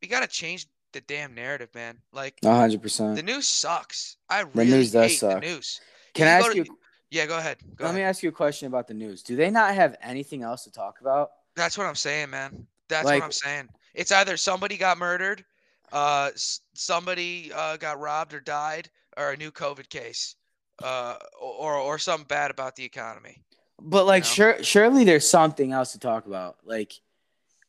[0.00, 2.00] we got to change the damn narrative, man.
[2.12, 3.16] Like hundred percent.
[3.16, 4.16] the news sucks.
[4.30, 5.40] I really news does hate suck.
[5.42, 5.80] the news.
[6.14, 6.78] Can you I ask to- you?
[7.10, 7.58] Yeah, go ahead.
[7.76, 7.96] Go Let ahead.
[7.96, 9.22] me ask you a question about the news.
[9.22, 11.32] Do they not have anything else to talk about?
[11.56, 12.66] That's what I'm saying, man.
[12.88, 13.68] That's Like- what I'm saying.
[13.94, 15.44] It's either somebody got murdered,
[15.92, 16.30] uh,
[16.74, 20.36] somebody uh, got robbed or died, or a new COVID case,
[20.80, 23.42] uh, or or something bad about the economy.
[23.80, 24.28] But like, know?
[24.28, 26.58] sure, surely there's something else to talk about.
[26.64, 26.92] Like,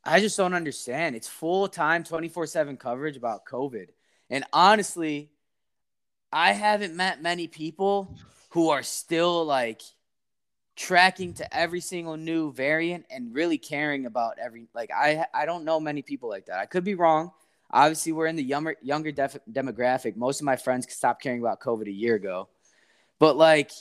[0.04, 1.16] I just don't understand.
[1.16, 3.88] It's full time, twenty four seven coverage about COVID,
[4.30, 5.32] and honestly,
[6.32, 8.16] I haven't met many people
[8.52, 9.82] who are still like
[10.76, 14.68] tracking to every single new variant and really caring about every.
[14.74, 16.60] Like, I I don't know many people like that.
[16.60, 17.32] I could be wrong.
[17.70, 20.16] Obviously, we're in the younger younger def- demographic.
[20.16, 22.50] Most of my friends stopped caring about COVID a year ago,
[23.20, 23.72] but like.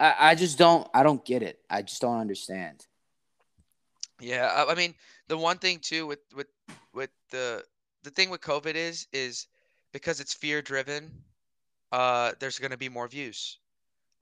[0.00, 1.60] I, I just don't I don't get it.
[1.70, 2.86] I just don't understand.
[4.20, 4.94] Yeah, I, mean
[5.28, 6.48] the one thing too with with
[6.92, 7.64] with the
[8.02, 9.46] the thing with COVID is is
[9.92, 11.10] because it's fear driven.
[11.92, 13.58] Uh, there's gonna be more views.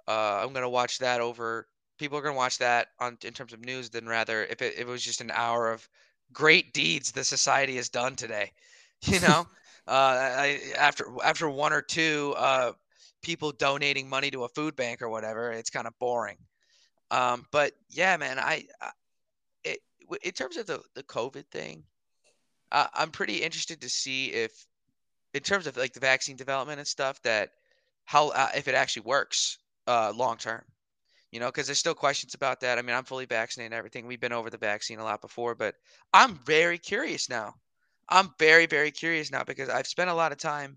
[0.07, 1.67] Uh, I'm gonna watch that over.
[1.99, 4.81] People are gonna watch that on in terms of news than rather if it, if
[4.81, 5.89] it was just an hour of
[6.33, 8.53] great deeds the society has done today.
[9.03, 9.47] You know,
[9.89, 12.73] uh, I, after after one or two uh,
[13.23, 16.37] people donating money to a food bank or whatever, it's kind of boring.
[17.11, 18.91] Um, but yeah, man, I, I
[19.65, 19.79] it,
[20.23, 21.83] in terms of the the COVID thing,
[22.73, 24.67] uh, I'm pretty interested to see if,
[25.35, 27.51] in terms of like the vaccine development and stuff, that
[28.11, 30.65] how uh, if it actually works uh, long term.
[31.31, 32.77] You know, because there's still questions about that.
[32.77, 34.05] I mean, I'm fully vaccinated and everything.
[34.05, 35.77] We've been over the vaccine a lot before, but
[36.13, 37.55] I'm very curious now.
[38.09, 40.77] I'm very, very curious now because I've spent a lot of time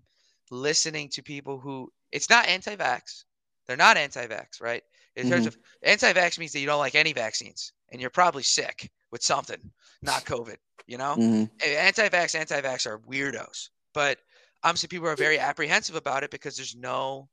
[0.52, 3.24] listening to people who it's not anti-vax.
[3.66, 4.84] They're not anti-vax, right?
[5.16, 5.48] In terms Mhm.
[5.48, 9.72] of anti-vax means that you don't like any vaccines and you're probably sick with something,
[10.02, 10.58] not COVID.
[10.86, 11.50] You know, Mhm.
[11.64, 14.18] Anti-vax, anti-vax are weirdos, but
[14.64, 17.28] I'm people are very apprehensive about it because there's no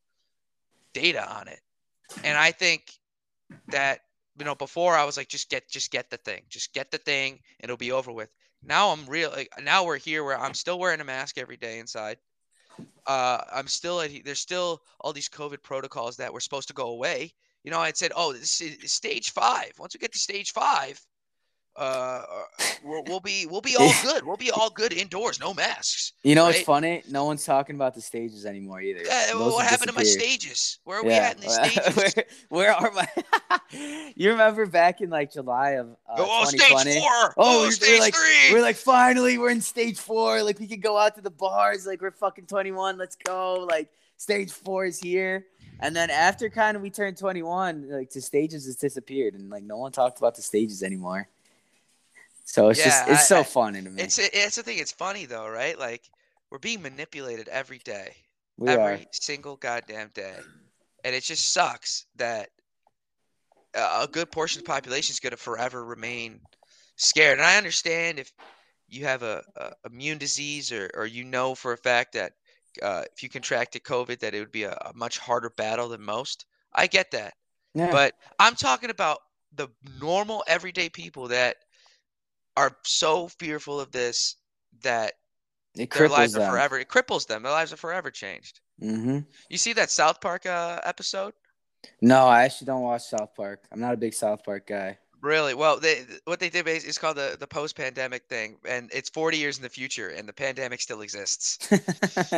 [0.93, 1.61] data on it,
[2.23, 2.91] and I think
[3.69, 4.01] that
[4.37, 6.97] you know before I was like just get just get the thing, just get the
[6.97, 8.29] thing, and it'll be over with.
[8.63, 9.31] Now I'm real.
[9.31, 12.17] Like, now we're here where I'm still wearing a mask every day inside.
[13.07, 14.11] Uh, I'm still at.
[14.23, 17.33] There's still all these COVID protocols that were supposed to go away.
[17.63, 19.71] You know, I said, oh, this is stage five.
[19.77, 20.99] Once we get to stage five,
[21.77, 22.21] uh,
[22.83, 24.25] we'll, we'll be we'll be all good.
[24.25, 26.13] We'll be all good indoors, no masks.
[26.23, 26.65] You know what's Right.
[26.65, 27.03] funny?
[27.09, 29.01] No one's talking about the stages anymore either.
[29.05, 30.79] Yeah, what happened to my stages?
[30.83, 32.15] Where are we at in the stages?
[32.15, 33.07] where, where are my?
[34.15, 36.91] you remember back in like July of uh, oh, 2020?
[36.91, 37.09] stage four.
[37.11, 38.53] Oh, Oh, we're- stage we're like, three.
[38.53, 40.43] We're like, finally, we're in stage four.
[40.43, 41.85] Like, we can go out to the bars.
[41.87, 42.97] Like, we're fucking 21.
[42.97, 43.65] Let's go.
[43.69, 45.45] Like, stage four is here.
[45.79, 49.33] And then after kind of we turned 21, like, the stages has disappeared.
[49.33, 51.27] And, like, no one talked about the stages anymore.
[52.43, 54.01] So it's just it's I- so I- funny to me.
[54.03, 54.77] It's it's the thing.
[54.79, 55.77] It's funny though, right?
[55.77, 56.09] Like
[56.49, 58.15] we're being manipulated every day,
[58.57, 58.99] we every are.
[59.11, 60.35] single goddamn day,
[61.03, 62.49] and it just sucks that
[63.73, 66.39] a a good portion of the population is going to forever remain
[66.95, 67.39] scared.
[67.39, 68.31] And I understand if
[68.87, 72.33] you have a, a immune disease or or you know for a fact that
[72.81, 76.01] uh, if you contracted COVID that it would be a, a much harder battle than
[76.01, 76.45] most.
[76.73, 77.33] I get that.
[77.73, 77.91] Yeah.
[77.91, 79.19] But I'm talking about
[79.55, 79.67] the
[79.99, 81.57] normal everyday people that
[82.57, 84.35] are so fearful of this
[84.83, 85.13] that
[85.75, 87.43] it their lives cripples are forever it cripples them.
[87.43, 88.59] Their lives are forever changed.
[88.79, 91.33] hmm You see that South Park uh, episode?
[92.01, 93.63] No, I actually don't watch South Park.
[93.71, 94.97] I'm not a big South Park guy.
[95.21, 95.53] Really?
[95.53, 99.09] Well, they what they did is, is called the the post pandemic thing, and it's
[99.09, 101.71] 40 years in the future, and the pandemic still exists.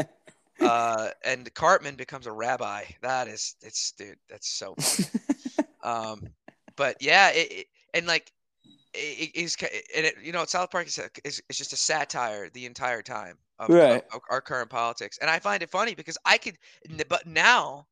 [0.61, 2.84] uh, and Cartman becomes a rabbi.
[3.01, 5.68] That is, it's dude, that's so funny.
[5.84, 6.28] um,
[6.76, 8.34] but yeah, it, it and like
[8.93, 9.55] it, is,
[9.95, 13.01] and it, you know, South Park is, a, is is just a satire the entire
[13.01, 14.03] time of, of- Right.
[14.13, 16.57] of our current politics, and I find it funny because I could,
[17.07, 17.88] but now.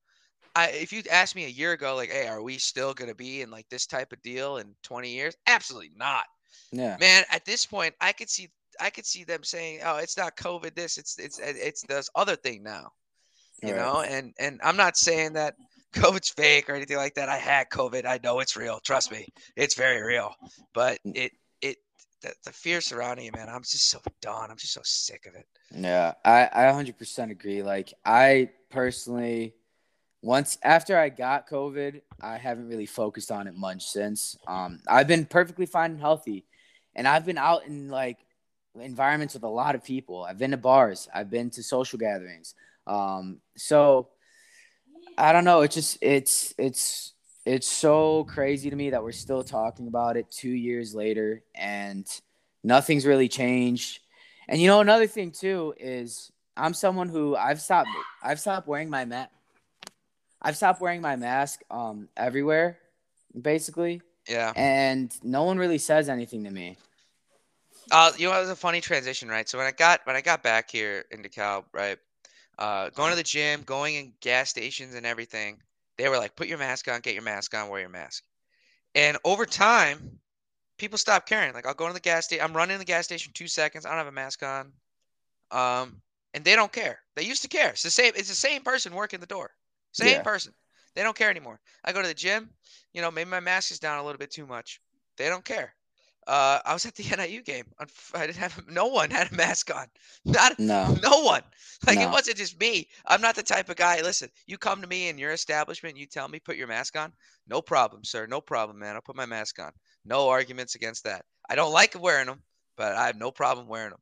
[0.55, 3.41] I, if you'd asked me a year ago, like, hey, are we still gonna be
[3.41, 5.35] in like this type of deal in 20 years?
[5.47, 6.25] Absolutely not
[6.71, 6.97] yeah.
[6.99, 8.49] man at this point i could see
[8.79, 12.35] i could see them saying oh it's not covid this it's it's it's this other
[12.35, 12.91] thing now
[13.61, 13.75] you Right.
[13.75, 15.55] know and and i'm not saying that
[15.93, 19.27] covid's fake or anything like that i had covid i know it's real trust me
[19.55, 20.33] it's very real
[20.73, 21.15] but Mm.
[21.15, 21.31] it
[21.61, 21.77] it
[22.21, 25.35] the, the fear surrounding it man i'm just so done i'm just so sick of
[25.35, 27.63] it Yeah, I, I 100% agree.
[27.63, 29.53] Like, I personally,
[30.21, 34.37] once after I got COVID, I haven't really focused on it much since.
[34.47, 36.45] Um, I've been perfectly fine and healthy,
[36.95, 38.17] and I've been out in like
[38.79, 40.23] environments with a lot of people.
[40.23, 42.53] I've been to bars, I've been to social gatherings.
[42.87, 44.09] Um, so
[45.17, 45.61] I don't know.
[45.61, 47.13] It's just it's it's
[47.45, 52.07] it's so crazy to me that we're still talking about it two years later and
[52.63, 53.99] nothing's really changed.
[54.47, 57.89] And you know, another thing too is I'm someone who I've stopped
[58.23, 59.31] I've stopped wearing my mask.
[60.41, 62.77] I've stopped wearing my mask um everywhere,
[63.39, 64.01] basically.
[64.27, 64.53] Yeah.
[64.55, 66.77] And no one really says anything to me.
[67.89, 69.49] Uh, you know, it was a funny transition, right?
[69.49, 71.97] So when I got when I got back here into Cal, right,
[72.61, 75.61] uh, going to the gym, going in gas stations and everything,
[75.97, 78.23] they were like, "Put your mask on, get your mask on, wear your mask."
[78.95, 80.19] And over time,
[80.77, 81.53] people stopped caring.
[81.53, 83.89] Like, I'll go to the gas station, I'm running the gas station two seconds, I
[83.89, 84.73] don't have a mask on,
[85.51, 86.01] um,
[86.33, 86.99] and they don't care.
[87.15, 87.71] They used to care.
[87.71, 88.13] It's the same.
[88.15, 89.51] It's the same person working the door.
[89.91, 90.23] Same Yeah.
[90.23, 90.53] person.
[90.95, 91.61] They don't care anymore.
[91.83, 92.49] I go to the gym.
[92.93, 94.81] You know, maybe my mask is down a little bit too much.
[95.17, 95.75] They don't care.
[96.27, 97.65] Uh, I was at the NIU game.
[98.13, 99.87] I didn't have no one had a mask on.
[100.25, 100.95] Not No.
[101.01, 101.41] no one.
[101.87, 102.87] Like it wasn't just me.
[103.07, 104.01] I'm not the type of guy.
[104.01, 107.11] Listen, you come to me in your establishment, you tell me put your mask on.
[107.47, 108.27] No problem, sir.
[108.27, 108.95] No problem, man.
[108.95, 109.71] I'll put my mask on.
[110.05, 111.25] No arguments against that.
[111.49, 112.41] I don't like wearing them,
[112.77, 113.99] but I have no problem wearing them.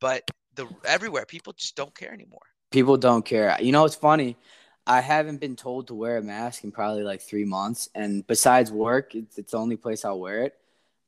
[0.00, 2.40] But the everywhere, people just don't care anymore.
[2.70, 3.56] People don't care.
[3.60, 4.36] You know, it's funny.
[4.86, 8.72] I haven't been told to wear a mask in probably like three months, and besides
[8.72, 10.54] work, it's, it's the only place I'll wear it.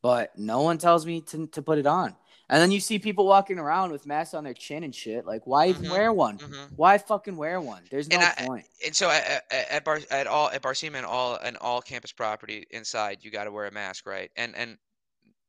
[0.02, 2.16] But no one tells me to, to put it on.
[2.50, 5.24] And then you see people walking around with masks on their chin and shit.
[5.24, 6.38] Like, why even Mhm, wear one?
[6.38, 6.70] Mhm.
[6.76, 7.84] Why fucking wear one?
[7.90, 8.66] There's no And I- point.
[8.84, 12.66] And so at, at, Bar at all at Barcema and all and all campus property
[12.70, 14.30] inside, you got to wear a mask, right?
[14.36, 14.76] And and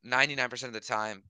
[0.05, 1.23] 99% of the time,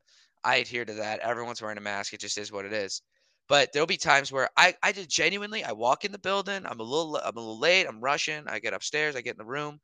[0.44, 1.20] I adhere to that.
[1.20, 2.14] Everyone's wearing a mask.
[2.14, 3.02] It just is what it is.
[3.48, 6.66] But there'll be times where I I just genuinely I walk in the building.
[6.66, 7.86] I'm a little I'm a little late.
[7.88, 8.44] I'm rushing.
[8.48, 9.16] I get upstairs.
[9.16, 9.80] I get in the room,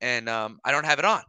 [0.00, 1.22] and um, I don't have it on,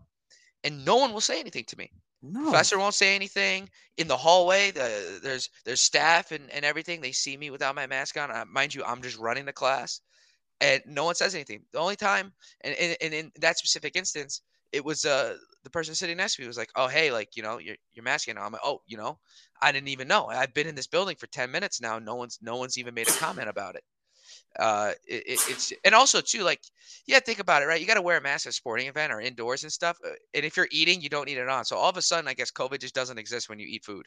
[0.63, 1.91] and no one will say anything to me.
[2.21, 2.43] No.
[2.43, 4.71] Professor won't say anything in the hallway.
[4.71, 7.01] The, there's there's staff and, and everything.
[7.01, 8.31] They see me without my mask on.
[8.31, 9.99] Uh, mind you, I'm just running the class,
[10.61, 11.63] and no one says anything.
[11.73, 12.31] The only time,
[12.61, 14.41] and, and, and in that specific instance,
[14.71, 17.43] it was uh the person sitting next to me was like, "Oh hey, like you
[17.43, 19.19] know, your your mask on." I'm like, "Oh, you know,
[19.61, 20.27] I didn't even know.
[20.27, 21.99] I've been in this building for ten minutes now.
[21.99, 23.83] No one's no one's even made a comment about it."
[24.59, 26.61] Uh, it, it, it's and also too like
[27.05, 27.81] yeah, think about it, right?
[27.81, 29.97] You got to wear a mask at a sporting event or indoors and stuff.
[30.05, 31.65] uh, And if you're eating, you don't need it on.
[31.65, 34.05] So all of a sudden, I guess COVID just doesn't exist when you eat food.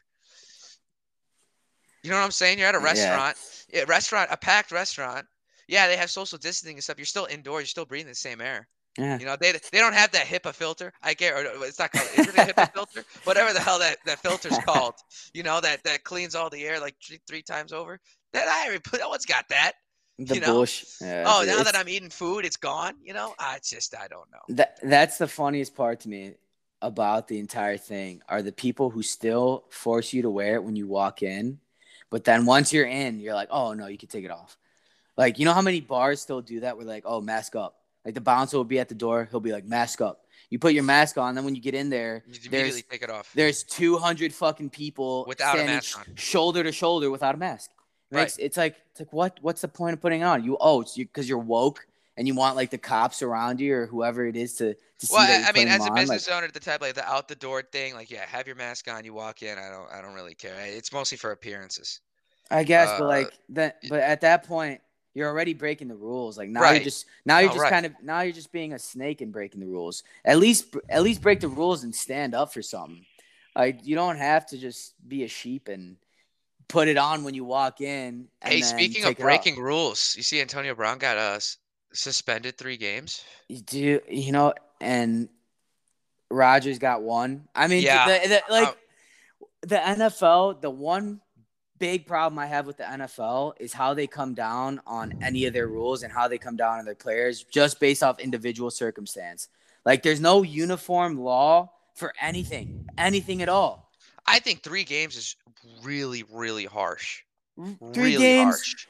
[2.02, 2.58] You know what I'm saying?
[2.58, 2.84] You're at a Yeah.
[2.84, 3.36] restaurant,
[3.74, 5.26] a restaurant, a packed restaurant.
[5.68, 6.98] Yeah, they have social distancing and stuff.
[6.98, 7.62] You're still indoors.
[7.62, 8.68] You're still breathing the same air.
[8.96, 9.18] Yeah.
[9.18, 10.92] You know, they they don't have that HEPA filter.
[11.02, 12.08] I get, or it's not called.
[12.16, 13.04] Is it a HEPA filter?
[13.24, 14.94] Whatever the hell that that filter's called.
[15.34, 18.00] You know, that that cleans all the air like three, three times over.
[18.32, 19.00] That I already put.
[19.00, 19.72] No one's got that.
[20.18, 20.54] The you know?
[20.54, 20.88] bullshit.
[21.00, 22.94] Yeah, Oh, now that I'm eating food, it's gone.
[23.02, 24.40] You know, I just I don't know.
[24.56, 26.34] That that's the funniest part to me
[26.82, 30.76] about the entire thing are the people who still force you to wear it when
[30.76, 31.58] you walk in,
[32.10, 34.56] but then once you're in, you're like, oh no, you can take it off.
[35.18, 36.78] Like you know how many bars still do that?
[36.78, 37.76] We're like, oh, mask up.
[38.04, 40.22] Like the bouncer will be at the door, he'll be like, mask up.
[40.48, 43.02] You put your mask on, then when you get in there, You there's immediately take
[43.02, 43.32] it off.
[43.34, 46.14] there's 200 fucking people Without a mask sh- on.
[46.14, 47.70] shoulder to shoulder without a mask.
[48.10, 48.22] It Right.
[48.22, 50.44] makes- It's like it's like what what's the point of putting on?
[50.44, 53.74] You oh, it's because you, are woke and you want like the cops around you
[53.74, 56.02] or whoever it is to to see Well, I, I mean, as a on, like-
[56.02, 58.88] business owner, the type like the out the door thing, like yeah, have your mask
[58.90, 59.04] on.
[59.04, 59.58] You walk in.
[59.58, 60.54] I don't, I don't really care.
[60.64, 62.00] It's mostly for appearances.
[62.50, 64.80] I guess, Uh, but like that, but at that point,
[65.14, 66.38] you're already breaking the rules.
[66.38, 66.76] Like now Right.
[66.76, 67.72] you're just now you're Oh, just right.
[67.72, 70.04] kind of now you're just being a snake and breaking the rules.
[70.24, 73.04] At least at least break the rules and stand up for something.
[73.56, 75.96] Like you don't have to just be a sheep and
[76.68, 78.28] put it on when you walk in.
[78.42, 79.26] Hey, speaking of take it off.
[79.26, 81.58] breaking rules, you see Antonio Brown got uh, s-
[81.92, 83.22] suspended three games.
[83.48, 84.52] You do you know?
[84.80, 85.28] Aaron
[86.30, 87.48] Rodgers got one.
[87.54, 88.18] I mean, Yeah.
[88.22, 88.72] the, the, like Uh,
[89.62, 90.60] the NFL.
[90.60, 91.20] The one
[91.78, 95.52] big problem I have with the NFL is how they come down on any of
[95.52, 99.48] their rules and how they come down on their players just based off individual circumstance.
[99.84, 103.92] Like, there's no uniform law for anything, anything at all.
[104.26, 105.36] I think three games is
[105.82, 107.22] really, really harsh.
[107.58, 108.86] Mm, three really games, harsh.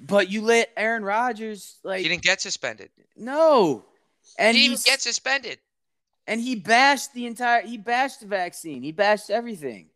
[0.00, 2.90] but you let Aaron Rodgers like He didn't get suspended.
[3.16, 3.84] no,
[4.38, 5.58] and he didn't get suspended.
[6.26, 8.82] and he bashed the entire he bashed the vaccine.
[8.82, 9.88] He bashed everything.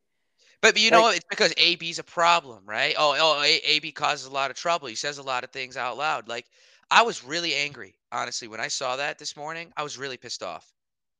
[0.62, 2.94] But, but you know, it's because AB's a problem, right?
[2.98, 4.88] Oh, oh, AB causes a lot of trouble.
[4.88, 6.28] He says a lot of things out loud.
[6.28, 6.44] Like,
[6.90, 9.72] I was really angry, honestly, when I saw that this morning.
[9.74, 10.70] I was really pissed off.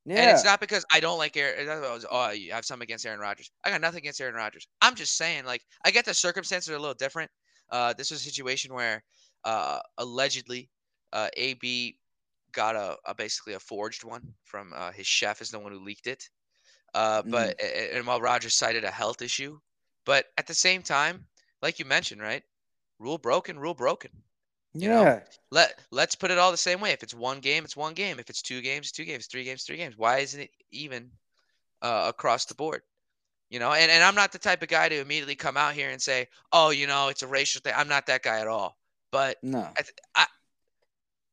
[0.05, 0.21] Yeah.
[0.21, 1.59] And it's not because I don't like Aaron.
[1.59, 3.51] it's not because, Oh, you have something against Aaron Rodgers.
[3.63, 4.67] I got nothing against Aaron Rodgers.
[4.81, 7.29] I'm just saying, like, I get the circumstances are a little different.
[7.69, 9.03] Uh, this was a situation where
[9.43, 10.69] uh, allegedly
[11.13, 11.97] uh, AB
[12.51, 15.79] got a, a basically a forged one from uh, his chef is the one who
[15.79, 16.29] leaked it.
[16.93, 19.59] Uh, but a- and while Rodgers cited a health issue,
[20.05, 21.27] but at the same time,
[21.61, 22.43] like you mentioned, right?
[22.99, 24.11] Rule broken, rule broken.
[24.73, 25.03] You yeah.
[25.03, 25.21] know?
[25.51, 26.91] Let let's put it all the same way.
[26.91, 28.19] If it's one game, it's one game.
[28.19, 29.97] If it's two games, two games, three games, three games.
[29.97, 31.11] Why isn't it even
[31.81, 32.81] uh, across the board?
[33.49, 35.89] You know, and, and I'm not the type of guy to immediately come out here
[35.89, 37.73] and say, oh, you know, it's a racial thing.
[37.75, 38.77] I'm not that guy at all.
[39.11, 39.59] But No.
[39.59, 40.25] I, th- I,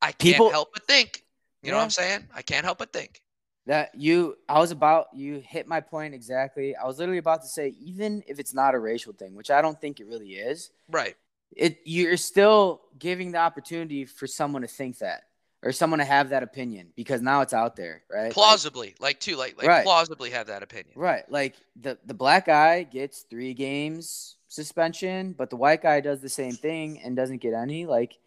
[0.03, 1.23] I can't People- help but think.
[1.63, 2.27] You know what I'm saying?
[2.35, 3.21] I can't help but think.
[3.67, 6.75] That you, I was about, you hit my point exactly.
[6.75, 9.61] I was literally about to say, even if it's not a racial thing, which I
[9.63, 11.15] don't think it really is, Right.
[11.57, 15.23] It you're still giving the opportunity for someone to think that
[15.63, 18.25] or someone to have that opinion because now it's out there, right?
[18.25, 19.85] Like- Plausibly, like too, like like Right.
[19.85, 20.93] plausibly have that opinion.
[20.97, 21.29] right.
[21.31, 26.29] Like the the black guy gets three games suspension, but the white guy does the
[26.29, 27.87] same thing and doesn't get any.
[27.87, 28.19] Like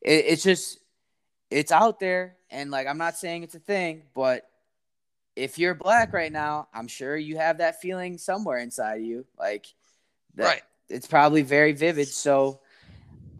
[0.00, 0.78] it, it's just
[1.50, 4.48] it's out there, and like I'm not saying it's a thing, but
[5.36, 9.66] if you're black right now, I'm sure you have that feeling somewhere inside you, like
[10.36, 10.62] that, Right.
[10.88, 12.08] it's probably very vivid.
[12.08, 12.60] So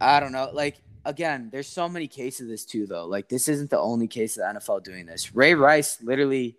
[0.01, 0.49] I don't know.
[0.53, 3.05] Like again, there's so many cases of this too, though.
[3.05, 5.35] Like this isn't the only case of the NFL doing this.
[5.35, 6.57] Ray Rice literally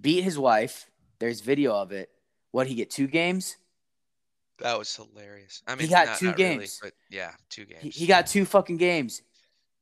[0.00, 0.88] beat his wife.
[1.18, 2.10] There's video of it.
[2.52, 3.56] What he get two games?
[4.58, 5.62] That was hilarious.
[5.66, 6.80] I mean, he got not- two not really, games.
[6.82, 7.82] but yeah, two games.
[7.82, 9.22] He, he got two fucking games.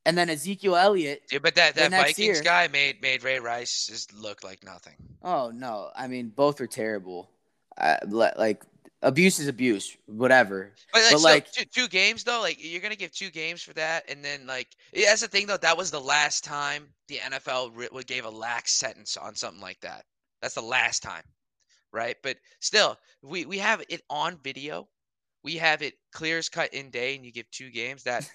[0.06, 1.22] And then Ezekiel Elliott.
[1.30, 4.94] Yeah, but that that Vikings year- guy made made Ray Rice just look like nothing.
[5.22, 7.28] Oh no, I mean both are terrible.
[7.76, 8.62] I, le- like
[9.02, 10.72] abuse is abuse, whatever.
[10.92, 13.72] But like, But, like- two, two games though, like you're gonna give two games for
[13.74, 15.56] that, and then like yeah, that's the thing though.
[15.56, 19.80] That was the last time the NFL re- gave a lax sentence on something like
[19.80, 20.04] that.
[20.42, 21.24] That's the last time,
[21.92, 22.16] right?
[22.22, 24.88] But still, we we have it on video.
[25.48, 28.02] We have it clear as cut in day, and you give two games.
[28.02, 28.28] That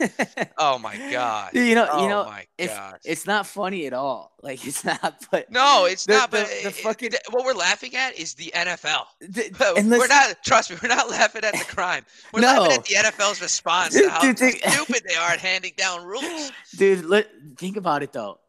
[0.57, 2.97] oh my god, you know, oh you know, my it's god.
[3.05, 4.31] it's not funny at all.
[4.43, 5.23] Like it's not.
[5.31, 6.31] But no, it's the- not.
[6.31, 9.05] the- but the it- it- fucking- th- what we're laughing at is the NFL.
[9.77, 10.37] and we're not.
[10.43, 12.03] Trust me, we're not laughing at the crime.
[12.33, 12.73] We're laughing No.
[12.73, 16.51] at the NFL's response to how dude, stupid they are at handing down rules.
[16.75, 18.39] Dude, let, think about it though.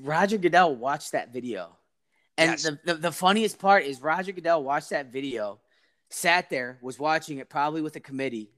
[0.00, 1.76] Roger Goodell watched that video.
[2.38, 2.62] And Yes.
[2.62, 5.60] the, the, the funniest part is Roger Goodell watched that video,
[6.14, 8.50] sat there, was watching it probably with a committee,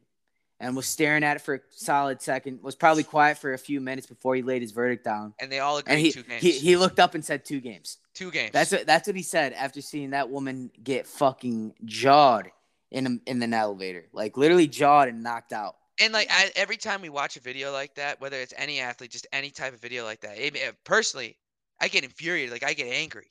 [0.60, 3.80] and was staring at it for a solid second, was probably quiet for a few
[3.80, 5.34] minutes before he laid his verdict down.
[5.38, 6.42] And they all agree And he, two games.
[6.42, 7.98] he, he looked up and said two games.
[8.14, 8.52] two games.
[8.52, 12.50] That's what that's what he said after seeing that woman get fucking jawed
[12.90, 14.06] in a, in an elevator.
[14.12, 15.76] Like literally jawed and knocked out.
[16.00, 19.10] and like I, every time we watch a video like that, whether it's any athlete,
[19.10, 21.36] just any type of video like that, it, it- personally,
[21.82, 22.50] I get infuriated.
[22.52, 23.26] Like I get angry,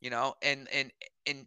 [0.00, 0.34] you know.
[0.42, 0.90] And and
[1.28, 1.46] and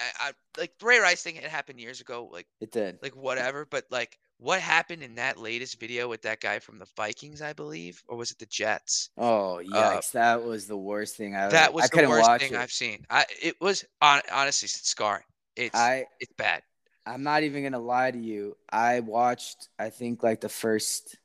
[0.00, 1.36] I, I like Ray Rice thing.
[1.36, 2.28] It happened years ago.
[2.32, 2.98] Like It did.
[3.02, 3.66] like whatever.
[3.66, 7.52] But like what happened in that latest video with that guy from the Vikings, I
[7.52, 9.10] believe, or was it the Jets?
[9.18, 10.12] Oh uh, yikes!
[10.12, 11.48] that was the worst thing I.
[11.48, 12.58] That was I the worst thing it.
[12.58, 13.04] I've seen.
[13.10, 15.24] I it was on, honestly scarring.
[15.56, 16.62] It's I it's bad.
[17.06, 18.56] I'm not even gonna lie to you.
[18.70, 21.16] I watched I think like the first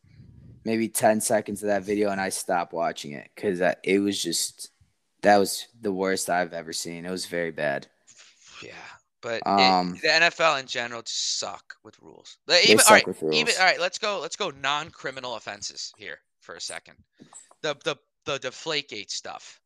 [0.63, 4.21] maybe ten seconds of that video and I stopped watching it because uh, it was
[4.21, 4.71] just
[5.21, 7.05] that was the worst I've ever seen.
[7.05, 7.87] It was very bad.
[8.65, 8.73] Yeah,
[9.21, 12.37] but it- Um, the NFL in general just suck with rules.
[12.47, 13.57] Like, They suck all right, with even rules.
[13.59, 13.79] all right.
[13.79, 14.19] Let's go.
[14.19, 16.95] Let's go non-criminal offenses here for a second.
[17.61, 19.59] The the the Deflategate stuff.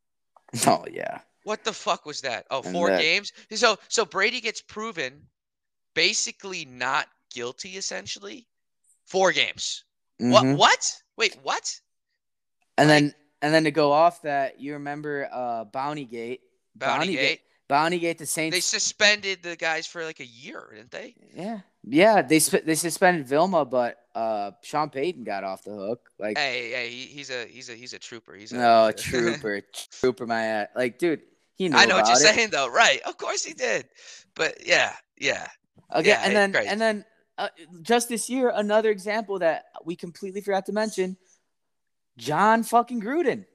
[0.66, 1.20] Oh yeah.
[1.44, 2.46] What the fuck was that?
[2.50, 3.32] Oh, And four that- games.
[3.54, 5.26] So so Brady gets proven
[5.94, 7.76] basically not guilty.
[7.76, 8.46] Essentially,
[9.06, 9.84] four games.
[10.20, 10.32] Mhm.
[10.32, 11.02] What what?
[11.16, 11.80] Wait, what?
[12.78, 16.40] And then and then to go off that, you remember uh Bounty Gate.
[16.74, 17.14] Bounty Gate.
[17.14, 17.40] Bounty Gate
[17.70, 21.14] the Saints They suspended the guys for like a year, didn't they?
[21.34, 21.60] Yeah.
[21.82, 26.10] Yeah, they they suspended Vilma, but uh Sean Payton got off the hook.
[26.18, 28.34] Like Hey, hey, he, he's a he's a he's a trooper.
[28.34, 29.62] He's a, no, he's a- trooper,
[30.00, 30.68] trooper my ass.
[30.76, 31.22] Like dude,
[31.54, 32.34] he knew I know what you're it.
[32.34, 33.00] saying though, right?
[33.06, 33.88] Of course he did,
[34.34, 35.46] but yeah, yeah,
[35.94, 37.04] Okay, Yeah, and then and then
[37.38, 37.48] uh,
[37.82, 41.16] just this year, another example that we completely forgot to mention:
[42.18, 43.46] John fucking Gruden.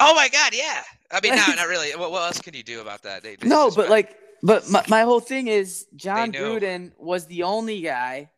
[0.00, 0.82] Oh my God, yeah.
[1.10, 1.90] I mean, no, not really.
[1.92, 3.22] What, what else can you do about that?
[3.22, 6.32] They, they No, but like, but my, my whole thing is John.
[6.32, 8.30] Gruden was the only guy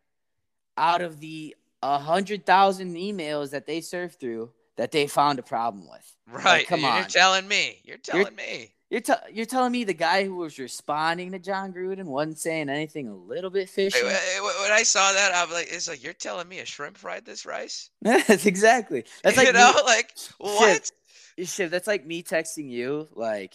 [0.77, 5.43] out of the a hundred thousand emails that they surfed through that they found a
[5.43, 6.17] problem with.
[6.45, 6.67] right?
[6.67, 6.99] come you're, on.
[6.99, 7.79] you're telling me.
[7.85, 8.73] You're telling me.
[8.93, 12.69] You're t- you're telling me the guy who was responding to John Gruden wasn't saying
[12.69, 13.99] anything a little bit fishy?
[13.99, 16.59] Hey, wh- wh- when I saw that, I was like, it's like you're telling me
[16.59, 17.89] a shrimp fried this rice?
[18.03, 19.07] That's exactly.
[19.23, 20.91] That's like you me- know, like what?
[21.39, 23.55] Shit, that's like me texting you, like,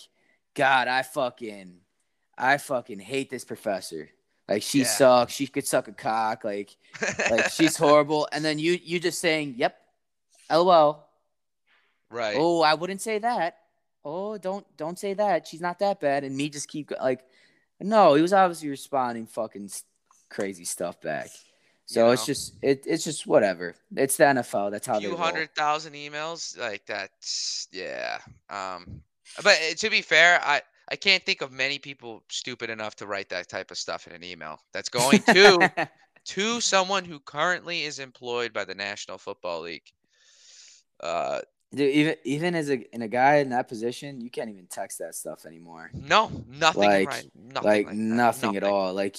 [0.53, 1.77] God, I fucking,
[2.37, 4.09] I fucking hate this professor.
[4.47, 4.85] Like, she Yeah.
[4.85, 5.33] sucks.
[5.33, 6.43] She could suck a cock.
[6.43, 6.75] Like,
[7.29, 8.27] like she's horrible.
[8.31, 9.77] And then you, you just saying, "Yep,
[10.51, 11.05] lol."
[12.09, 12.35] right.
[12.39, 13.57] Oh, I wouldn't say that.
[14.05, 15.47] Oh, don't, don't say that.
[15.47, 16.23] She's not that bad.
[16.23, 17.25] And me just keep like,
[17.81, 19.69] no, he was obviously responding fucking
[20.29, 21.29] crazy stuff back.
[21.89, 22.25] So You it's know?
[22.33, 23.73] just it, it's just whatever.
[23.95, 24.71] It's the NFL.
[24.71, 28.19] That's how A few hundred thousand emails like that's yeah.
[28.49, 29.01] Um,
[29.43, 30.61] but uh, to be fair, I
[30.91, 34.13] I can't think of many people stupid enough to write that type of stuff in
[34.13, 34.59] an email.
[34.73, 35.89] That's going to
[36.25, 39.89] to someone who currently is employed by the National Football League.
[40.99, 41.39] Uh,
[41.73, 44.99] Dude, even even as a in a guy in that position, you can't even text
[44.99, 45.89] that stuff anymore.
[45.93, 48.93] no, nothing Like- writing, nothing like like that, nothing, at all.
[48.93, 49.17] Like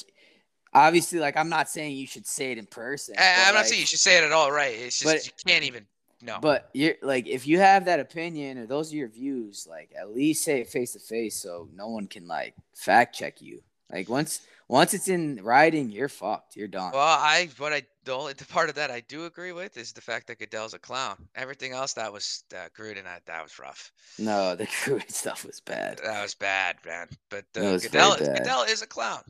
[0.73, 3.15] obviously, like I'm not saying you should say it in person.
[3.19, 4.75] I, but, I'm not saying you should say it at all, right?
[4.75, 5.87] It's just but- you can't even.
[6.21, 6.39] No.
[6.41, 10.13] But you're like if you have that opinion or those are your views, like at
[10.13, 13.63] least say it face to face so no one can like fact check you.
[13.93, 16.57] Like once once it's in writing, you're fucked.
[16.57, 16.93] You're done.
[16.93, 19.93] Well, I what I the only the part of that I do agree with is
[19.93, 21.17] the fact that Goodell's a clown.
[21.35, 23.93] Everything else that was uh, Gruden, that that was rough.
[24.19, 26.01] no, the Gruden stuff was bad.
[26.05, 27.09] That was bad, man.
[27.31, 28.39] But uh, Goodell, bad.
[28.39, 29.23] Goodell is a clown.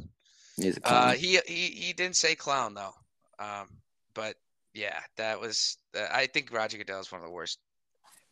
[0.61, 2.95] He's a Uh, he he he didn't say clown though.
[3.39, 3.69] Um,
[4.15, 4.37] but
[4.75, 5.77] yeah, that was.
[5.97, 7.59] Uh, I think Roger Goodell is one of the worst,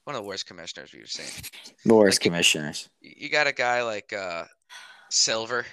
[0.05, 1.27] one of the worst commissioners we've seen.
[1.85, 2.89] the worst like- commissioners.
[3.03, 4.45] Y- You got a guy like uh,
[5.11, 5.65] Silver,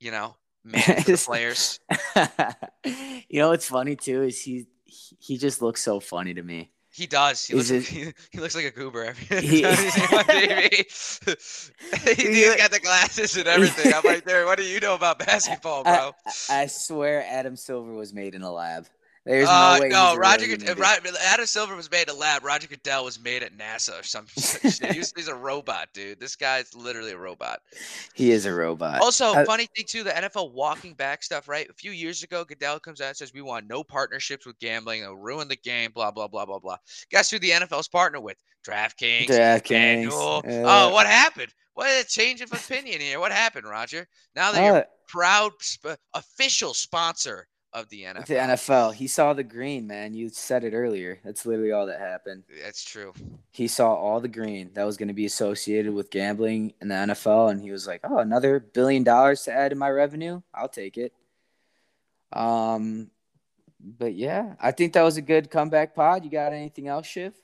[0.00, 0.34] you know,
[0.64, 1.78] man the players.
[2.84, 6.70] you know what's funny too is he he just looks so funny to me.
[6.96, 7.44] He does.
[7.44, 9.58] He looks, like, he, he looks like a goober every he...
[9.58, 10.72] he's on TV.
[12.16, 13.92] he's got the glasses and everything.
[13.92, 14.46] I'm like, there.
[14.46, 16.12] What do you know about basketball, I- bro?
[16.48, 18.86] I, I swear Adam Silver was made in a lab.
[19.26, 19.88] There's Uh, no way.
[19.88, 20.46] no, Roger.
[20.46, 22.44] Good- uh, Adam Silver was made at lab.
[22.44, 24.92] Roger Goodell was made at NASA or some such shit.
[24.92, 26.20] He he's a robot, dude.
[26.20, 27.58] This guy's literally a robot.
[28.14, 29.00] He is a robot.
[29.02, 31.68] Also, I- funny thing too, the NFL walking back stuff, right?
[31.68, 35.02] A few years ago, Goodell comes out and says we want no partnerships with gambling.
[35.02, 35.90] It'll ruin the game.
[35.92, 36.76] Blah blah blah blah blah.
[37.10, 38.36] Guess who the NFL's partner with?
[38.64, 39.26] DraftKings.
[39.28, 40.12] DraftKings.
[40.12, 41.52] Uh, oh, what happened?
[41.74, 43.18] What a change of opinion here.
[43.20, 44.06] What happened, Roger?
[44.36, 48.26] Now that you're uh, proud sp- official sponsor of the NFL.
[48.26, 48.94] the NFL.
[48.94, 50.14] He saw the green, man.
[50.14, 51.20] You said it earlier.
[51.24, 52.44] That's literally all that happened.
[52.62, 53.12] That's true.
[53.50, 56.94] He saw all the green that was going to be associated with gambling in the
[56.94, 60.40] NFL, and he was like, "Oh, another billion dollars to add to my revenue.
[60.54, 61.12] I'll take it."
[62.32, 63.10] Um,
[63.80, 66.24] but yeah, I think that was a good comeback pod.
[66.24, 67.34] You got anything else, Shiv?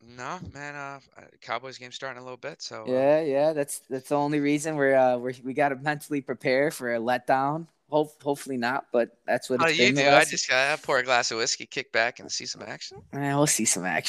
[0.00, 0.74] No, man.
[0.76, 3.52] Uh, uh, Cowboys game starting a little bit, so uh, Yeah, yeah.
[3.52, 6.98] That's that's the only reason we're uh we're, we got to mentally prepare for a
[6.98, 7.66] letdown.
[7.88, 10.08] Hope hopefully not, but that's what How it's do you do?
[10.08, 13.00] I just got pour a glass of whiskey, kick back, and see some action.
[13.12, 14.04] Eh, we'll see some action.